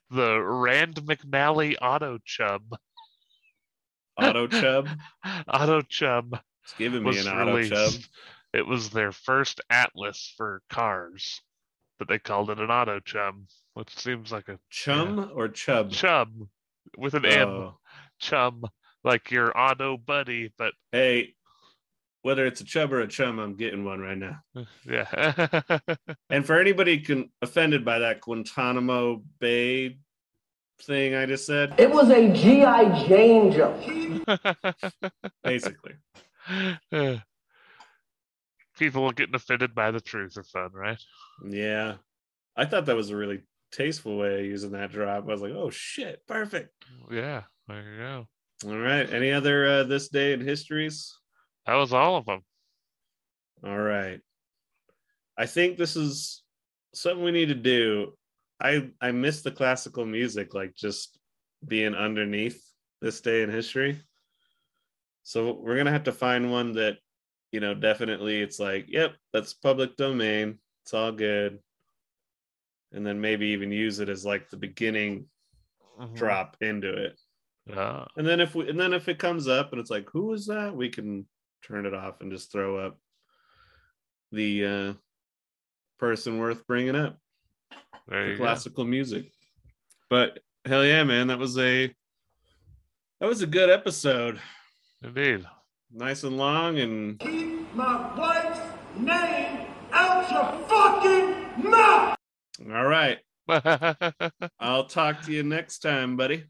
the 0.09 0.41
Rand 0.41 0.95
McNally 0.95 1.75
Auto 1.81 2.17
Chub. 2.23 2.61
Auto 4.17 4.47
Chub. 4.47 4.87
Auto 5.47 5.81
Chum 5.81 6.31
It's 6.63 6.73
giving 6.77 7.03
me 7.03 7.19
an 7.19 7.27
Auto 7.27 7.57
released. 7.57 7.73
Chub. 7.73 8.01
It 8.53 8.65
was 8.65 8.89
their 8.89 9.11
first 9.11 9.59
atlas 9.69 10.33
for 10.37 10.61
cars, 10.69 11.41
but 11.97 12.07
they 12.07 12.19
called 12.19 12.49
it 12.51 12.59
an 12.59 12.71
Auto 12.71 13.01
Chub, 13.01 13.35
which 13.73 13.93
seems 13.97 14.31
like 14.31 14.47
a 14.47 14.59
Chum 14.69 15.29
or 15.35 15.49
Chub? 15.49 15.91
Chub 15.91 16.31
with 16.97 17.15
an 17.15 17.25
M. 17.25 17.73
Chum, 18.19 18.63
like 19.03 19.31
your 19.31 19.57
auto 19.57 19.97
buddy, 19.97 20.51
but 20.57 20.73
Hey, 20.91 21.35
whether 22.21 22.45
it's 22.45 22.61
a 22.61 22.65
chub 22.65 22.91
or 22.93 22.99
a 22.99 23.07
chum, 23.07 23.39
I'm 23.39 23.55
getting 23.55 23.85
one 23.85 23.99
right 24.01 24.17
now. 24.17 24.41
yeah. 24.85 25.61
And 26.29 26.45
for 26.45 26.59
anybody 26.59 26.99
con- 27.01 27.29
offended 27.41 27.83
by 27.85 27.99
that 27.99 28.21
Guantanamo 28.21 29.23
Bay 29.39 29.97
thing 30.81 31.15
I 31.15 31.25
just 31.25 31.45
said, 31.45 31.73
It 31.77 31.89
was 31.91 32.09
a 32.09 32.31
G.I. 32.33 33.07
Jane 33.07 33.51
joke. 33.51 33.81
basically. 35.43 35.93
People 38.77 39.11
getting 39.11 39.35
offended 39.35 39.75
by 39.75 39.91
the 39.91 39.99
truth 39.99 40.37
are 40.37 40.43
fun, 40.43 40.69
right? 40.73 41.01
Yeah. 41.45 41.95
I 42.55 42.65
thought 42.65 42.85
that 42.85 42.95
was 42.95 43.09
a 43.09 43.15
really 43.15 43.41
tasteful 43.71 44.17
way 44.17 44.39
of 44.39 44.45
using 44.45 44.71
that 44.71 44.91
drop. 44.91 45.23
I 45.23 45.31
was 45.31 45.41
like, 45.41 45.51
oh 45.53 45.69
shit, 45.69 46.25
perfect. 46.27 46.71
Yeah, 47.11 47.43
there 47.69 47.91
you 47.91 47.97
go. 47.97 48.27
All 48.65 48.77
right. 48.77 49.11
Any 49.11 49.31
other 49.31 49.65
uh, 49.65 49.83
this 49.83 50.09
day 50.09 50.33
in 50.33 50.41
histories? 50.41 51.15
That 51.65 51.75
was 51.75 51.93
all 51.93 52.17
of 52.17 52.25
them. 52.25 52.41
All 53.63 53.77
right. 53.77 54.19
I 55.37 55.45
think 55.45 55.77
this 55.77 55.95
is 55.95 56.43
something 56.93 57.23
we 57.23 57.31
need 57.31 57.47
to 57.49 57.55
do. 57.55 58.13
I 58.61 58.89
I 58.99 59.11
miss 59.11 59.41
the 59.41 59.51
classical 59.51 60.05
music, 60.05 60.53
like 60.53 60.75
just 60.75 61.17
being 61.65 61.95
underneath 61.95 62.61
this 63.01 63.21
day 63.21 63.43
in 63.43 63.49
history. 63.49 64.01
So 65.23 65.53
we're 65.53 65.77
gonna 65.77 65.91
have 65.91 66.05
to 66.05 66.11
find 66.11 66.51
one 66.51 66.73
that, 66.73 66.97
you 67.51 67.59
know, 67.59 67.73
definitely 67.73 68.41
it's 68.41 68.59
like, 68.59 68.85
yep, 68.89 69.15
that's 69.31 69.53
public 69.53 69.95
domain. 69.95 70.59
It's 70.83 70.93
all 70.93 71.11
good. 71.11 71.59
And 72.91 73.05
then 73.05 73.21
maybe 73.21 73.47
even 73.47 73.71
use 73.71 73.99
it 73.99 74.09
as 74.09 74.25
like 74.25 74.49
the 74.49 74.57
beginning 74.57 75.29
Mhm. 75.99 76.15
drop 76.15 76.57
into 76.61 76.91
it. 76.91 77.19
Ah, 77.75 78.07
And 78.17 78.25
then 78.27 78.39
if 78.39 78.55
we 78.55 78.69
and 78.69 78.79
then 78.79 78.93
if 78.93 79.07
it 79.09 79.19
comes 79.19 79.47
up 79.47 79.71
and 79.71 79.79
it's 79.79 79.91
like, 79.91 80.09
who 80.11 80.33
is 80.33 80.47
that? 80.47 80.75
We 80.75 80.89
can 80.89 81.25
turn 81.63 81.85
it 81.85 81.93
off 81.93 82.21
and 82.21 82.31
just 82.31 82.51
throw 82.51 82.77
up 82.77 82.97
the 84.31 84.65
uh 84.65 84.93
person 85.99 86.37
worth 86.39 86.65
bringing 86.67 86.95
up, 86.95 87.17
there 88.07 88.23
the 88.25 88.31
you 88.31 88.37
go. 88.37 88.43
classical 88.43 88.85
music. 88.85 89.31
But 90.09 90.39
hell 90.65 90.85
yeah, 90.85 91.03
man, 91.03 91.27
that 91.27 91.37
was 91.39 91.57
a 91.57 91.87
that 93.19 93.27
was 93.27 93.41
a 93.41 93.47
good 93.47 93.69
episode. 93.69 94.39
Indeed. 95.03 95.45
Nice 95.91 96.23
and 96.23 96.37
long 96.37 96.77
and 96.79 97.19
Keep 97.19 97.75
my 97.75 98.15
wife's 98.17 98.59
name 98.97 99.65
out 99.91 100.31
your 100.31 100.67
fucking 100.67 101.69
mouth. 101.69 102.15
all 102.71 102.85
right. 102.85 103.17
I'll 104.59 104.85
talk 104.85 105.21
to 105.23 105.31
you 105.31 105.41
next 105.43 105.79
time, 105.79 106.15
buddy. 106.15 106.43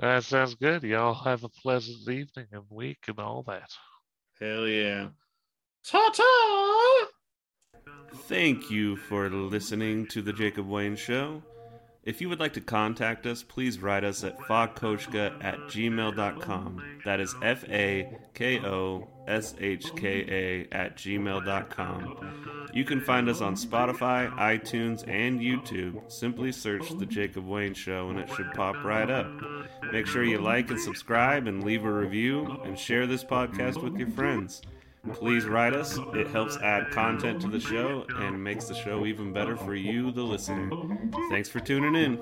Sounds 0.00 0.54
good. 0.54 0.82
Y'all 0.82 1.14
have 1.14 1.44
a 1.44 1.48
pleasant 1.48 2.08
evening 2.08 2.46
and 2.52 2.62
week 2.70 3.04
and 3.08 3.18
all 3.18 3.42
that. 3.42 3.70
Hell 4.40 4.66
yeah. 4.66 5.08
Ta 5.86 6.10
ta! 6.10 7.06
Thank 8.26 8.70
you 8.70 8.96
for 8.96 9.28
listening 9.28 10.06
to 10.08 10.22
The 10.22 10.32
Jacob 10.32 10.68
Wayne 10.68 10.96
Show. 10.96 11.42
If 12.02 12.22
you 12.22 12.30
would 12.30 12.40
like 12.40 12.54
to 12.54 12.62
contact 12.62 13.26
us, 13.26 13.42
please 13.42 13.78
write 13.78 14.04
us 14.04 14.24
at 14.24 14.38
fakoshka 14.40 15.44
at 15.44 15.58
gmail.com. 15.68 16.82
That 17.04 17.20
is 17.20 17.34
F 17.42 17.68
A 17.68 18.16
K 18.32 18.58
O 18.60 19.06
S 19.28 19.54
H 19.60 19.94
K 19.96 20.24
A 20.28 20.74
at 20.74 20.96
gmail.com. 20.96 22.70
You 22.72 22.84
can 22.84 23.00
find 23.02 23.28
us 23.28 23.42
on 23.42 23.54
Spotify, 23.54 24.34
iTunes, 24.36 25.06
and 25.06 25.40
YouTube. 25.40 26.10
Simply 26.10 26.52
search 26.52 26.88
The 26.98 27.06
Jacob 27.06 27.46
Wayne 27.46 27.74
Show 27.74 28.08
and 28.08 28.18
it 28.18 28.30
should 28.30 28.50
pop 28.54 28.82
right 28.82 29.10
up. 29.10 29.30
Make 29.92 30.06
sure 30.06 30.22
you 30.24 30.38
like 30.38 30.70
and 30.70 30.80
subscribe 30.80 31.46
and 31.46 31.64
leave 31.64 31.84
a 31.84 31.92
review 31.92 32.60
and 32.64 32.78
share 32.78 33.06
this 33.06 33.24
podcast 33.24 33.82
with 33.82 33.96
your 33.96 34.10
friends. 34.10 34.62
Please 35.14 35.46
write 35.46 35.74
us. 35.74 35.98
It 36.14 36.28
helps 36.28 36.56
add 36.58 36.90
content 36.90 37.40
to 37.42 37.48
the 37.48 37.60
show 37.60 38.04
and 38.18 38.42
makes 38.42 38.66
the 38.66 38.74
show 38.74 39.06
even 39.06 39.32
better 39.32 39.56
for 39.56 39.74
you, 39.74 40.12
the 40.12 40.22
listener. 40.22 40.70
Thanks 41.30 41.48
for 41.48 41.60
tuning 41.60 41.94
in. 41.96 42.18